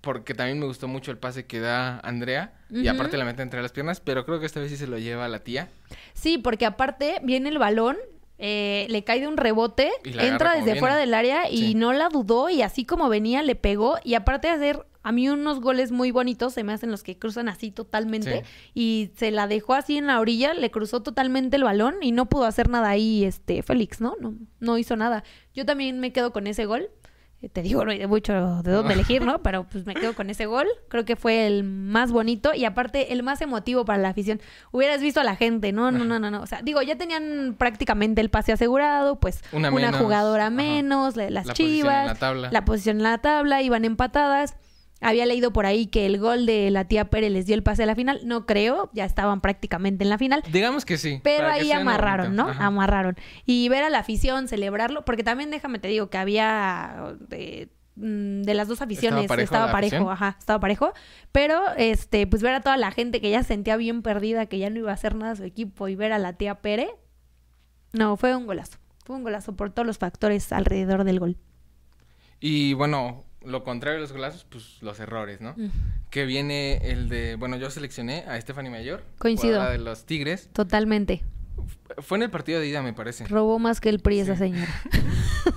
porque 0.01 0.33
también 0.33 0.59
me 0.59 0.65
gustó 0.65 0.87
mucho 0.87 1.11
el 1.11 1.17
pase 1.17 1.45
que 1.45 1.59
da 1.59 1.99
Andrea. 1.99 2.53
Y 2.71 2.87
aparte 2.87 3.17
la 3.17 3.25
mete 3.25 3.41
entre 3.43 3.61
las 3.61 3.71
piernas, 3.71 3.99
pero 3.99 4.25
creo 4.25 4.39
que 4.39 4.45
esta 4.45 4.59
vez 4.59 4.71
sí 4.71 4.77
se 4.77 4.87
lo 4.87 4.97
lleva 4.97 5.27
la 5.27 5.39
tía. 5.43 5.69
Sí, 6.13 6.37
porque 6.37 6.65
aparte 6.65 7.19
viene 7.23 7.49
el 7.49 7.59
balón, 7.59 7.97
eh, 8.39 8.87
le 8.89 9.03
cae 9.03 9.19
de 9.19 9.27
un 9.27 9.37
rebote, 9.37 9.91
entra 10.03 10.51
desde 10.53 10.65
viene. 10.65 10.79
fuera 10.79 10.95
del 10.95 11.13
área 11.13 11.49
y 11.49 11.57
Sí. 11.57 11.75
no 11.75 11.93
la 11.93 12.09
dudó 12.09 12.49
y 12.49 12.61
así 12.63 12.85
como 12.85 13.09
venía 13.09 13.43
le 13.43 13.55
pegó 13.55 13.97
y 14.03 14.15
aparte 14.15 14.47
de 14.47 14.53
hacer 14.55 14.85
a 15.03 15.11
mí 15.11 15.27
unos 15.29 15.61
goles 15.61 15.91
muy 15.91 16.11
bonitos 16.11 16.53
se 16.53 16.63
me 16.63 16.73
hacen 16.73 16.91
los 16.91 17.03
que 17.03 17.17
cruzan 17.17 17.49
así 17.49 17.71
totalmente 17.71 18.43
y 18.73 19.11
se 19.15 19.31
la 19.31 19.47
dejó 19.47 19.73
así 19.73 19.97
en 19.97 20.07
la 20.07 20.19
orilla, 20.19 20.53
le 20.53 20.69
cruzó 20.71 21.01
totalmente 21.01 21.57
el 21.57 21.63
balón 21.63 21.95
y 22.01 22.11
no 22.11 22.27
pudo 22.27 22.45
hacer 22.45 22.69
nada 22.69 22.89
ahí 22.89 23.23
este 23.23 23.63
Félix, 23.63 23.99
¿no? 24.01 24.15
No 24.19 24.35
no 24.59 24.77
hizo 24.77 24.95
nada. 24.95 25.23
Yo 25.53 25.65
también 25.65 25.99
me 25.99 26.11
quedo 26.13 26.31
con 26.31 26.45
ese 26.47 26.65
gol. 26.65 26.89
Eh, 27.41 27.49
Te 27.49 27.63
digo, 27.63 27.83
no 27.83 27.89
hay 27.89 28.05
mucho 28.05 28.61
de 28.61 28.71
dónde 28.71 28.93
elegir, 29.17 29.25
¿no? 29.25 29.41
Pero 29.41 29.67
pues 29.67 29.87
me 29.87 29.95
quedo 29.95 30.13
con 30.13 30.29
ese 30.29 30.45
gol. 30.45 30.67
Creo 30.89 31.03
que 31.05 31.15
fue 31.15 31.47
el 31.47 31.63
más 31.63 32.11
bonito 32.11 32.53
y 32.53 32.65
aparte 32.65 33.11
el 33.13 33.23
más 33.23 33.41
emotivo 33.41 33.83
para 33.83 33.97
la 33.97 34.09
afición. 34.09 34.39
Hubieras 34.71 35.01
visto 35.01 35.19
a 35.19 35.23
la 35.23 35.35
gente, 35.35 35.71
no, 35.71 35.89
no, 35.91 36.05
no, 36.05 36.19
no, 36.19 36.29
no. 36.29 36.43
O 36.43 36.45
sea, 36.45 36.61
digo, 36.61 36.83
ya 36.83 36.95
tenían 36.99 37.55
prácticamente 37.57 38.21
el 38.21 38.29
pase 38.29 38.51
asegurado, 38.51 39.19
pues 39.19 39.41
Una 39.51 39.71
una, 39.71 39.87
menos, 39.87 39.99
jugadora 40.01 40.51
menos, 40.51 41.15
la- 41.15 41.31
las 41.31 41.47
La 41.47 41.53
posición 41.53 41.69
en 41.71 41.75
chivas, 41.81 42.05
la 42.05 42.15
tabla. 42.15 42.49
la 42.51 42.63
posición 42.65 42.97
en 42.97 43.03
la 43.03 43.17
tabla, 43.17 43.61
iban 43.63 43.85
empatadas. 43.85 44.55
Había 45.01 45.25
leído 45.25 45.51
por 45.51 45.65
ahí 45.65 45.87
que 45.87 46.05
el 46.05 46.19
gol 46.19 46.45
de 46.45 46.69
la 46.71 46.85
tía 46.85 47.09
Pérez 47.09 47.31
les 47.31 47.45
dio 47.47 47.55
el 47.55 47.63
pase 47.63 47.83
a 47.83 47.85
la 47.85 47.95
final. 47.95 48.21
No 48.23 48.45
creo, 48.45 48.89
ya 48.93 49.05
estaban 49.05 49.41
prácticamente 49.41 50.03
en 50.03 50.09
la 50.09 50.17
final. 50.17 50.43
Digamos 50.51 50.85
que 50.85 50.97
sí. 50.97 51.19
Pero 51.23 51.47
ahí 51.47 51.71
amarraron. 51.71 52.35
¿no? 52.35 52.49
Ajá. 52.49 52.67
Amarraron. 52.67 53.15
Y 53.45 53.67
ver 53.69 53.83
a 53.83 53.89
la 53.89 53.99
afición 53.99 54.47
celebrarlo, 54.47 55.03
porque 55.03 55.23
también 55.23 55.49
déjame 55.51 55.79
te 55.79 55.87
digo 55.87 56.09
que 56.09 56.17
había 56.17 57.15
de, 57.19 57.69
mm, 57.95 58.43
de 58.43 58.53
las 58.53 58.67
dos 58.67 58.81
aficiones, 58.81 59.23
¿Estaba 59.23 59.41
estaba 59.41 59.71
parejo 59.71 60.11
ajá, 60.11 60.35
estaba 60.37 60.59
parejo, 60.59 60.93
pero 61.31 61.61
este 61.77 62.27
pues 62.27 62.41
ver 62.41 62.53
a 62.53 62.61
toda 62.61 62.77
la 62.77 62.91
gente 62.91 63.21
que 63.21 63.29
ya 63.29 63.41
se 63.41 63.49
sentía 63.49 63.77
bien 63.77 64.01
perdida, 64.03 64.45
que 64.45 64.59
ya 64.59 64.69
no 64.69 64.79
iba 64.79 64.91
a 64.91 64.93
hacer 64.93 65.15
nada 65.15 65.31
a 65.31 65.35
su 65.35 65.43
equipo 65.43 65.87
y 65.87 65.95
ver 65.95 66.13
a 66.13 66.19
la 66.19 66.33
tía 66.33 66.55
Pere, 66.61 66.89
no, 67.93 68.15
fue 68.17 68.35
un 68.35 68.45
golazo. 68.45 68.77
Fue 69.05 69.15
un 69.15 69.23
golazo 69.23 69.55
por 69.55 69.71
todos 69.71 69.85
los 69.85 69.97
factores 69.97 70.51
alrededor 70.53 71.03
del 71.03 71.19
gol. 71.19 71.37
Y 72.39 72.73
bueno, 72.73 73.25
lo 73.43 73.63
contrario 73.63 73.97
de 73.97 74.01
los 74.01 74.11
golazos, 74.11 74.45
pues 74.49 74.77
los 74.81 74.99
errores, 74.99 75.41
¿no? 75.41 75.53
Mm. 75.57 75.69
Que 76.09 76.25
viene 76.25 76.91
el 76.91 77.09
de, 77.09 77.35
bueno, 77.35 77.57
yo 77.57 77.69
seleccioné 77.69 78.23
a 78.27 78.39
Stephanie 78.39 78.69
Mayor. 78.69 79.03
Coincido. 79.17 79.63
de 79.69 79.77
los 79.77 80.05
Tigres. 80.05 80.49
Totalmente. 80.53 81.23
Fue 81.99 82.17
en 82.17 82.23
el 82.23 82.31
partido 82.31 82.59
de 82.59 82.67
ida, 82.67 82.81
me 82.81 82.93
parece. 82.93 83.27
Robó 83.27 83.59
más 83.59 83.81
que 83.81 83.89
el 83.89 83.99
PRI 83.99 84.21
esa 84.21 84.35
señora. 84.35 84.73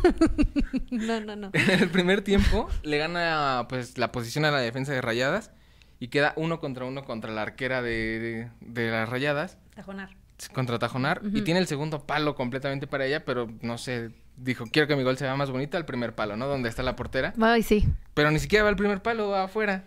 no, 0.90 1.20
no, 1.20 1.36
no. 1.36 1.50
En 1.52 1.70
el 1.70 1.88
primer 1.88 2.22
tiempo 2.22 2.68
le 2.82 2.98
gana 2.98 3.66
pues 3.68 3.96
la 3.98 4.10
posición 4.12 4.44
a 4.44 4.50
la 4.50 4.58
defensa 4.58 4.92
de 4.92 5.00
Rayadas 5.00 5.52
y 6.00 6.08
queda 6.08 6.34
uno 6.36 6.58
contra 6.60 6.84
uno 6.84 7.04
contra 7.04 7.32
la 7.32 7.42
arquera 7.42 7.82
de, 7.82 8.18
de, 8.18 8.50
de 8.60 8.90
las 8.90 9.08
Rayadas, 9.08 9.58
Tajonar. 9.74 10.10
Contra 10.52 10.78
Tajonar, 10.78 11.20
y 11.32 11.42
tiene 11.42 11.60
el 11.60 11.66
segundo 11.66 12.06
palo 12.06 12.34
completamente 12.34 12.86
para 12.86 13.06
ella, 13.06 13.24
pero 13.24 13.48
no 13.62 13.78
sé, 13.78 14.10
dijo, 14.36 14.64
quiero 14.70 14.88
que 14.88 14.96
mi 14.96 15.02
gol 15.04 15.16
sea 15.16 15.34
más 15.36 15.50
bonito 15.50 15.76
al 15.76 15.84
primer 15.86 16.14
palo, 16.14 16.36
¿no? 16.36 16.46
Donde 16.48 16.68
está 16.68 16.82
la 16.82 16.96
portera, 16.96 17.32
Ay, 17.40 17.62
sí. 17.62 17.86
pero 18.14 18.30
ni 18.30 18.38
siquiera 18.38 18.64
va 18.64 18.70
al 18.70 18.76
primer 18.76 19.00
palo, 19.02 19.28
va 19.30 19.44
afuera. 19.44 19.84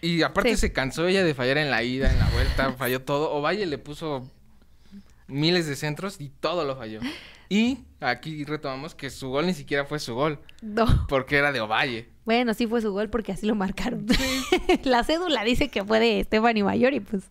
Y 0.00 0.20
aparte 0.22 0.50
Sí. 0.50 0.56
se 0.58 0.72
cansó 0.72 1.06
ella 1.06 1.24
de 1.24 1.32
fallar 1.34 1.56
en 1.56 1.70
la 1.70 1.82
ida, 1.82 2.12
en 2.12 2.18
la 2.18 2.28
vuelta, 2.28 2.72
falló 2.78 3.00
todo. 3.02 3.30
Ovalle 3.32 3.64
le 3.64 3.78
puso 3.78 4.30
miles 5.26 5.66
de 5.66 5.76
centros 5.76 6.20
y 6.20 6.28
todo 6.28 6.64
lo 6.64 6.76
falló. 6.76 7.00
Y 7.48 7.78
aquí 8.00 8.44
retomamos 8.44 8.94
que 8.94 9.08
su 9.10 9.28
gol 9.30 9.46
ni 9.46 9.54
siquiera 9.54 9.84
fue 9.86 9.98
su 9.98 10.14
gol, 10.14 10.40
No. 10.60 11.06
porque 11.08 11.36
era 11.36 11.52
de 11.52 11.60
Ovalle. 11.62 12.08
Bueno, 12.26 12.52
sí 12.54 12.66
fue 12.66 12.80
su 12.82 12.92
gol 12.92 13.08
porque 13.10 13.32
así 13.32 13.46
lo 13.46 13.54
marcaron. 13.54 14.06
la 14.84 15.04
cédula 15.04 15.42
dice 15.44 15.68
que 15.68 15.82
fue 15.84 16.00
de 16.00 16.22
Stephanie 16.24 16.64
Mayor 16.64 16.92
y 16.94 17.00
pues. 17.00 17.24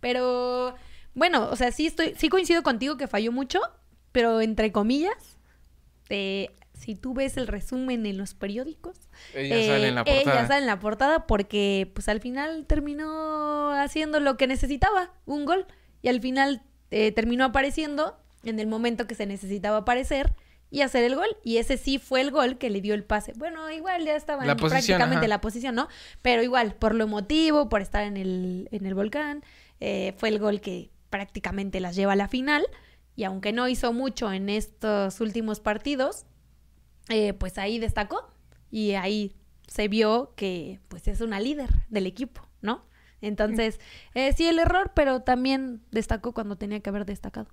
Pero 0.00 0.74
bueno, 1.16 1.48
o 1.50 1.56
sea, 1.56 1.72
sí 1.72 1.86
estoy, 1.86 2.14
sí 2.16 2.28
coincido 2.28 2.62
contigo 2.62 2.96
que 2.96 3.08
falló 3.08 3.32
mucho, 3.32 3.58
pero 4.12 4.40
entre 4.42 4.70
comillas, 4.70 5.38
eh, 6.10 6.50
si 6.74 6.94
tú 6.94 7.14
ves 7.14 7.38
el 7.38 7.46
resumen 7.46 8.04
en 8.04 8.18
los 8.18 8.34
periódicos, 8.34 8.98
Ella 9.34 9.56
eh, 9.56 9.66
sale 9.66 9.88
en 9.88 9.94
la 9.94 10.04
portada. 10.04 10.20
ella 10.34 10.46
sale 10.46 10.60
en 10.60 10.66
la 10.66 10.78
portada 10.78 11.26
porque 11.26 11.90
pues 11.94 12.08
al 12.10 12.20
final 12.20 12.66
terminó 12.66 13.72
haciendo 13.72 14.20
lo 14.20 14.36
que 14.36 14.46
necesitaba, 14.46 15.10
un 15.24 15.46
gol, 15.46 15.66
y 16.02 16.08
al 16.08 16.20
final 16.20 16.62
eh, 16.90 17.12
terminó 17.12 17.46
apareciendo 17.46 18.18
en 18.44 18.60
el 18.60 18.66
momento 18.66 19.06
que 19.06 19.14
se 19.14 19.24
necesitaba 19.26 19.78
aparecer 19.78 20.34
y 20.70 20.82
hacer 20.82 21.02
el 21.04 21.16
gol. 21.16 21.28
Y 21.42 21.56
ese 21.56 21.78
sí 21.78 21.98
fue 21.98 22.20
el 22.20 22.30
gol 22.30 22.58
que 22.58 22.68
le 22.68 22.82
dio 22.82 22.92
el 22.92 23.04
pase. 23.04 23.32
Bueno, 23.36 23.70
igual 23.70 24.04
ya 24.04 24.14
estaba 24.16 24.44
La 24.44 24.52
en 24.52 24.58
posición, 24.58 24.98
prácticamente 24.98 25.24
ajá. 25.24 25.28
la 25.28 25.40
posición, 25.40 25.74
¿no? 25.74 25.88
Pero 26.20 26.42
igual, 26.42 26.74
por 26.74 26.94
lo 26.94 27.04
emotivo, 27.04 27.70
por 27.70 27.80
estar 27.80 28.04
en 28.04 28.18
el, 28.18 28.68
en 28.70 28.84
el 28.84 28.94
volcán, 28.94 29.42
eh, 29.80 30.14
fue 30.18 30.28
el 30.28 30.38
gol 30.38 30.60
que 30.60 30.90
prácticamente 31.16 31.80
las 31.80 31.96
lleva 31.96 32.12
a 32.12 32.16
la 32.16 32.28
final. 32.28 32.66
Y 33.14 33.24
aunque 33.24 33.52
no 33.52 33.66
hizo 33.68 33.94
mucho 33.94 34.30
en 34.30 34.50
estos 34.50 35.20
últimos 35.22 35.60
partidos, 35.60 36.26
eh, 37.08 37.32
pues 37.32 37.56
ahí 37.56 37.78
destacó 37.78 38.30
y 38.70 38.92
ahí 38.92 39.34
se 39.66 39.88
vio 39.88 40.34
que 40.36 40.80
pues 40.88 41.08
es 41.08 41.22
una 41.22 41.40
líder 41.40 41.70
del 41.88 42.06
equipo, 42.06 42.46
¿no? 42.60 42.84
Entonces, 43.22 43.80
eh, 44.14 44.34
sí 44.36 44.46
el 44.46 44.58
error, 44.58 44.92
pero 44.94 45.20
también 45.22 45.80
destacó 45.90 46.34
cuando 46.34 46.56
tenía 46.56 46.80
que 46.80 46.90
haber 46.90 47.06
destacado. 47.06 47.48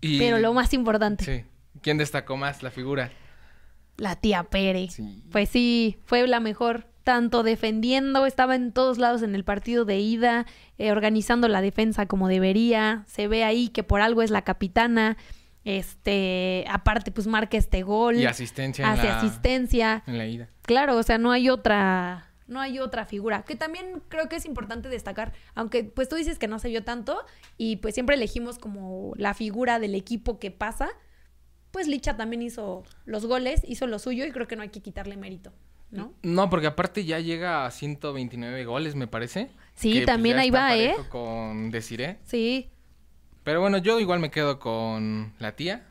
Y- 0.00 0.18
Pero 0.20 0.38
lo 0.38 0.54
más 0.54 0.72
importante, 0.72 1.24
Sí. 1.24 1.44
¿Quién 1.82 1.98
destacó 1.98 2.36
más 2.36 2.62
la 2.62 2.70
figura? 2.70 3.10
la 3.96 4.14
tía 4.16 4.44
Pere. 4.44 4.88
Sí. 4.90 5.24
Pues 5.32 5.48
sí, 5.48 5.98
fue 6.04 6.26
la 6.28 6.38
mejor, 6.40 6.86
tanto 7.04 7.42
defendiendo, 7.42 8.26
estaba 8.26 8.54
en 8.56 8.72
todos 8.72 8.98
lados 8.98 9.22
en 9.22 9.34
el 9.34 9.44
partido 9.44 9.84
de 9.84 10.00
ida, 10.00 10.46
eh, 10.78 10.90
organizando 10.90 11.46
la 11.48 11.60
defensa 11.60 12.06
como 12.06 12.28
debería, 12.28 13.04
se 13.06 13.28
ve 13.28 13.44
ahí 13.44 13.68
que 13.68 13.82
por 13.82 14.00
algo 14.00 14.22
es 14.22 14.30
la 14.30 14.42
capitana, 14.42 15.16
este, 15.64 16.64
aparte 16.68 17.10
pues 17.10 17.26
marca 17.26 17.56
este 17.56 17.82
gol, 17.82 18.16
Y 18.16 18.26
asistencia 18.26 18.84
en 18.84 18.90
hace 18.90 19.06
la, 19.06 19.18
asistencia, 19.18 20.02
en 20.06 20.18
la 20.18 20.26
ida. 20.26 20.48
Claro, 20.62 20.96
o 20.96 21.02
sea, 21.02 21.18
no 21.18 21.30
hay 21.30 21.48
otra, 21.50 22.30
no 22.46 22.60
hay 22.60 22.78
otra 22.78 23.04
figura. 23.04 23.42
Que 23.42 23.56
también 23.56 24.02
creo 24.08 24.28
que 24.28 24.36
es 24.36 24.46
importante 24.46 24.88
destacar, 24.88 25.32
aunque 25.54 25.84
pues 25.84 26.08
tú 26.08 26.16
dices 26.16 26.38
que 26.38 26.48
no 26.48 26.58
se 26.58 26.68
vio 26.68 26.84
tanto 26.84 27.24
y 27.56 27.76
pues 27.76 27.94
siempre 27.94 28.16
elegimos 28.16 28.58
como 28.58 29.12
la 29.16 29.34
figura 29.34 29.78
del 29.78 29.94
equipo 29.94 30.38
que 30.38 30.50
pasa, 30.50 30.88
pues 31.70 31.88
Licha 31.88 32.16
también 32.16 32.42
hizo 32.42 32.84
los 33.04 33.26
goles, 33.26 33.62
hizo 33.66 33.86
lo 33.86 33.98
suyo 33.98 34.24
y 34.24 34.30
creo 34.30 34.46
que 34.46 34.56
no 34.56 34.62
hay 34.62 34.68
que 34.68 34.80
quitarle 34.80 35.16
mérito, 35.16 35.52
¿no? 35.94 36.12
No, 36.22 36.50
porque 36.50 36.66
aparte 36.66 37.04
ya 37.04 37.18
llega 37.20 37.64
a 37.66 37.70
129 37.70 38.64
goles, 38.64 38.94
me 38.94 39.06
parece. 39.06 39.50
Sí, 39.74 39.92
que, 39.92 39.98
pues, 40.00 40.06
también 40.06 40.38
ahí 40.38 40.48
está 40.48 40.60
va, 40.60 40.76
¿eh? 40.76 40.94
Con 41.08 41.70
Desiree. 41.70 42.18
Sí. 42.24 42.70
Pero 43.42 43.60
bueno, 43.60 43.78
yo 43.78 44.00
igual 44.00 44.20
me 44.20 44.30
quedo 44.30 44.58
con 44.58 45.32
la 45.38 45.52
tía. 45.56 45.86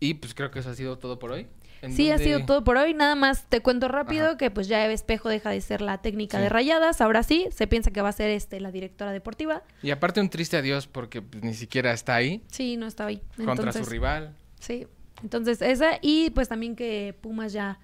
Y 0.00 0.14
pues 0.14 0.34
creo 0.34 0.50
que 0.50 0.58
eso 0.60 0.70
ha 0.70 0.74
sido 0.74 0.98
todo 0.98 1.18
por 1.18 1.32
hoy. 1.32 1.46
¿En 1.82 1.92
Sí, 1.92 2.10
ha 2.10 2.18
sido 2.18 2.44
todo 2.46 2.64
por 2.64 2.76
hoy. 2.78 2.94
Nada 2.94 3.14
más 3.14 3.46
te 3.48 3.60
cuento 3.60 3.86
rápido 3.88 4.26
Ajá. 4.28 4.36
que 4.38 4.50
pues 4.50 4.66
ya 4.66 4.82
Eva 4.84 4.92
Espejo 4.94 5.28
deja 5.28 5.50
de 5.50 5.60
ser 5.60 5.80
la 5.82 5.98
técnica 6.02 6.38
Sí. 6.38 6.42
de 6.42 6.48
rayadas. 6.48 7.00
Ahora 7.00 7.22
sí, 7.22 7.46
se 7.52 7.66
piensa 7.66 7.90
que 7.92 8.00
va 8.02 8.08
a 8.08 8.12
ser 8.12 8.30
este 8.30 8.60
la 8.60 8.72
directora 8.72 9.12
deportiva. 9.12 9.62
Y 9.82 9.90
aparte 9.90 10.20
un 10.20 10.28
triste 10.30 10.56
adiós 10.56 10.86
porque 10.86 11.22
pues, 11.22 11.42
ni 11.44 11.54
siquiera 11.54 11.92
está 11.92 12.14
ahí 12.14 12.42
Sí, 12.50 12.76
no 12.76 12.86
estaba 12.86 13.10
ahí. 13.10 13.22
contra 13.44 13.72
su 13.72 13.84
rival. 13.84 14.34
Sí. 14.58 14.86
Entonces, 15.22 15.62
esa. 15.62 15.98
Y 16.02 16.30
pues 16.30 16.48
también 16.48 16.76
que 16.76 17.16
Pumas 17.20 17.52
ya 17.52 17.78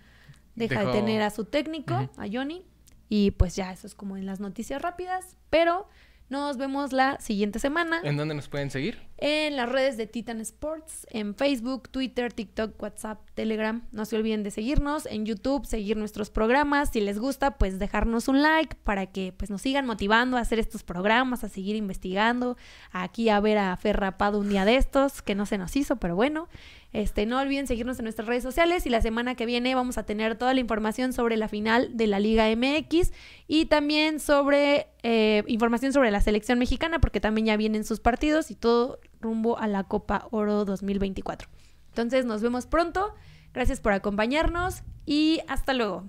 deja 0.54 0.80
Dejó- 0.80 0.92
de 0.92 0.98
tener 1.00 1.22
a 1.22 1.30
su 1.30 1.44
técnico, 1.44 1.94
a 1.94 2.26
Johnny. 2.30 2.64
Y 3.08 3.32
pues 3.32 3.54
ya, 3.56 3.72
eso 3.72 3.86
es 3.86 3.94
como 3.94 4.16
en 4.16 4.26
las 4.26 4.40
noticias 4.40 4.80
rápidas. 4.80 5.36
Pero 5.50 5.86
nos 6.30 6.56
vemos 6.56 6.92
la 6.94 7.20
siguiente 7.20 7.58
semana. 7.58 8.00
¿En 8.04 8.16
dónde 8.16 8.34
nos 8.34 8.48
pueden 8.48 8.70
seguir? 8.70 8.98
en 9.24 9.54
las 9.54 9.68
redes 9.68 9.96
de 9.96 10.08
Titan 10.08 10.40
Sports, 10.40 11.06
en 11.10 11.36
Facebook, 11.36 11.88
Twitter, 11.90 12.32
TikTok, 12.32 12.82
WhatsApp, 12.82 13.20
Telegram. 13.34 13.86
No 13.92 14.04
se 14.04 14.16
olviden 14.16 14.42
de 14.42 14.50
seguirnos 14.50 15.06
en 15.06 15.26
YouTube, 15.26 15.64
seguir 15.64 15.96
nuestros 15.96 16.28
programas. 16.30 16.90
Si 16.90 17.00
les 17.00 17.20
gusta, 17.20 17.56
pues 17.56 17.78
dejarnos 17.78 18.26
un 18.26 18.42
like 18.42 18.74
para 18.82 19.06
que 19.06 19.32
pues 19.36 19.48
nos 19.48 19.62
sigan 19.62 19.86
motivando 19.86 20.38
a 20.38 20.40
hacer 20.40 20.58
estos 20.58 20.82
programas, 20.82 21.44
a 21.44 21.48
seguir 21.48 21.76
investigando, 21.76 22.56
aquí 22.90 23.28
a 23.28 23.38
ver 23.38 23.58
a 23.58 23.76
Fer 23.76 24.00
Rapado 24.00 24.40
un 24.40 24.48
día 24.48 24.64
de 24.64 24.74
estos, 24.74 25.22
que 25.22 25.36
no 25.36 25.46
se 25.46 25.56
nos 25.58 25.76
hizo, 25.76 25.96
pero 25.96 26.16
bueno. 26.16 26.48
Este, 26.92 27.24
no 27.24 27.40
olviden 27.40 27.66
seguirnos 27.66 27.98
en 27.98 28.04
nuestras 28.04 28.28
redes 28.28 28.42
sociales 28.42 28.84
y 28.84 28.90
la 28.90 29.00
semana 29.00 29.34
que 29.34 29.46
viene 29.46 29.74
vamos 29.74 29.96
a 29.96 30.04
tener 30.04 30.36
toda 30.36 30.52
la 30.52 30.60
información 30.60 31.12
sobre 31.14 31.36
la 31.38 31.48
final 31.48 31.96
de 31.96 32.06
la 32.06 32.20
Liga 32.20 32.44
MX 32.54 33.12
y 33.48 33.66
también 33.66 34.20
sobre 34.20 34.88
eh, 35.02 35.42
información 35.46 35.92
sobre 35.94 36.10
la 36.10 36.20
selección 36.20 36.58
mexicana 36.58 37.00
porque 37.00 37.20
también 37.20 37.46
ya 37.46 37.56
vienen 37.56 37.84
sus 37.84 38.00
partidos 38.00 38.50
y 38.50 38.56
todo 38.56 39.00
rumbo 39.20 39.58
a 39.58 39.68
la 39.68 39.84
Copa 39.84 40.28
Oro 40.30 40.66
2024. 40.66 41.48
Entonces 41.88 42.26
nos 42.26 42.42
vemos 42.42 42.66
pronto, 42.66 43.14
gracias 43.54 43.80
por 43.80 43.92
acompañarnos 43.92 44.82
y 45.06 45.40
hasta 45.48 45.72
luego. 45.72 46.08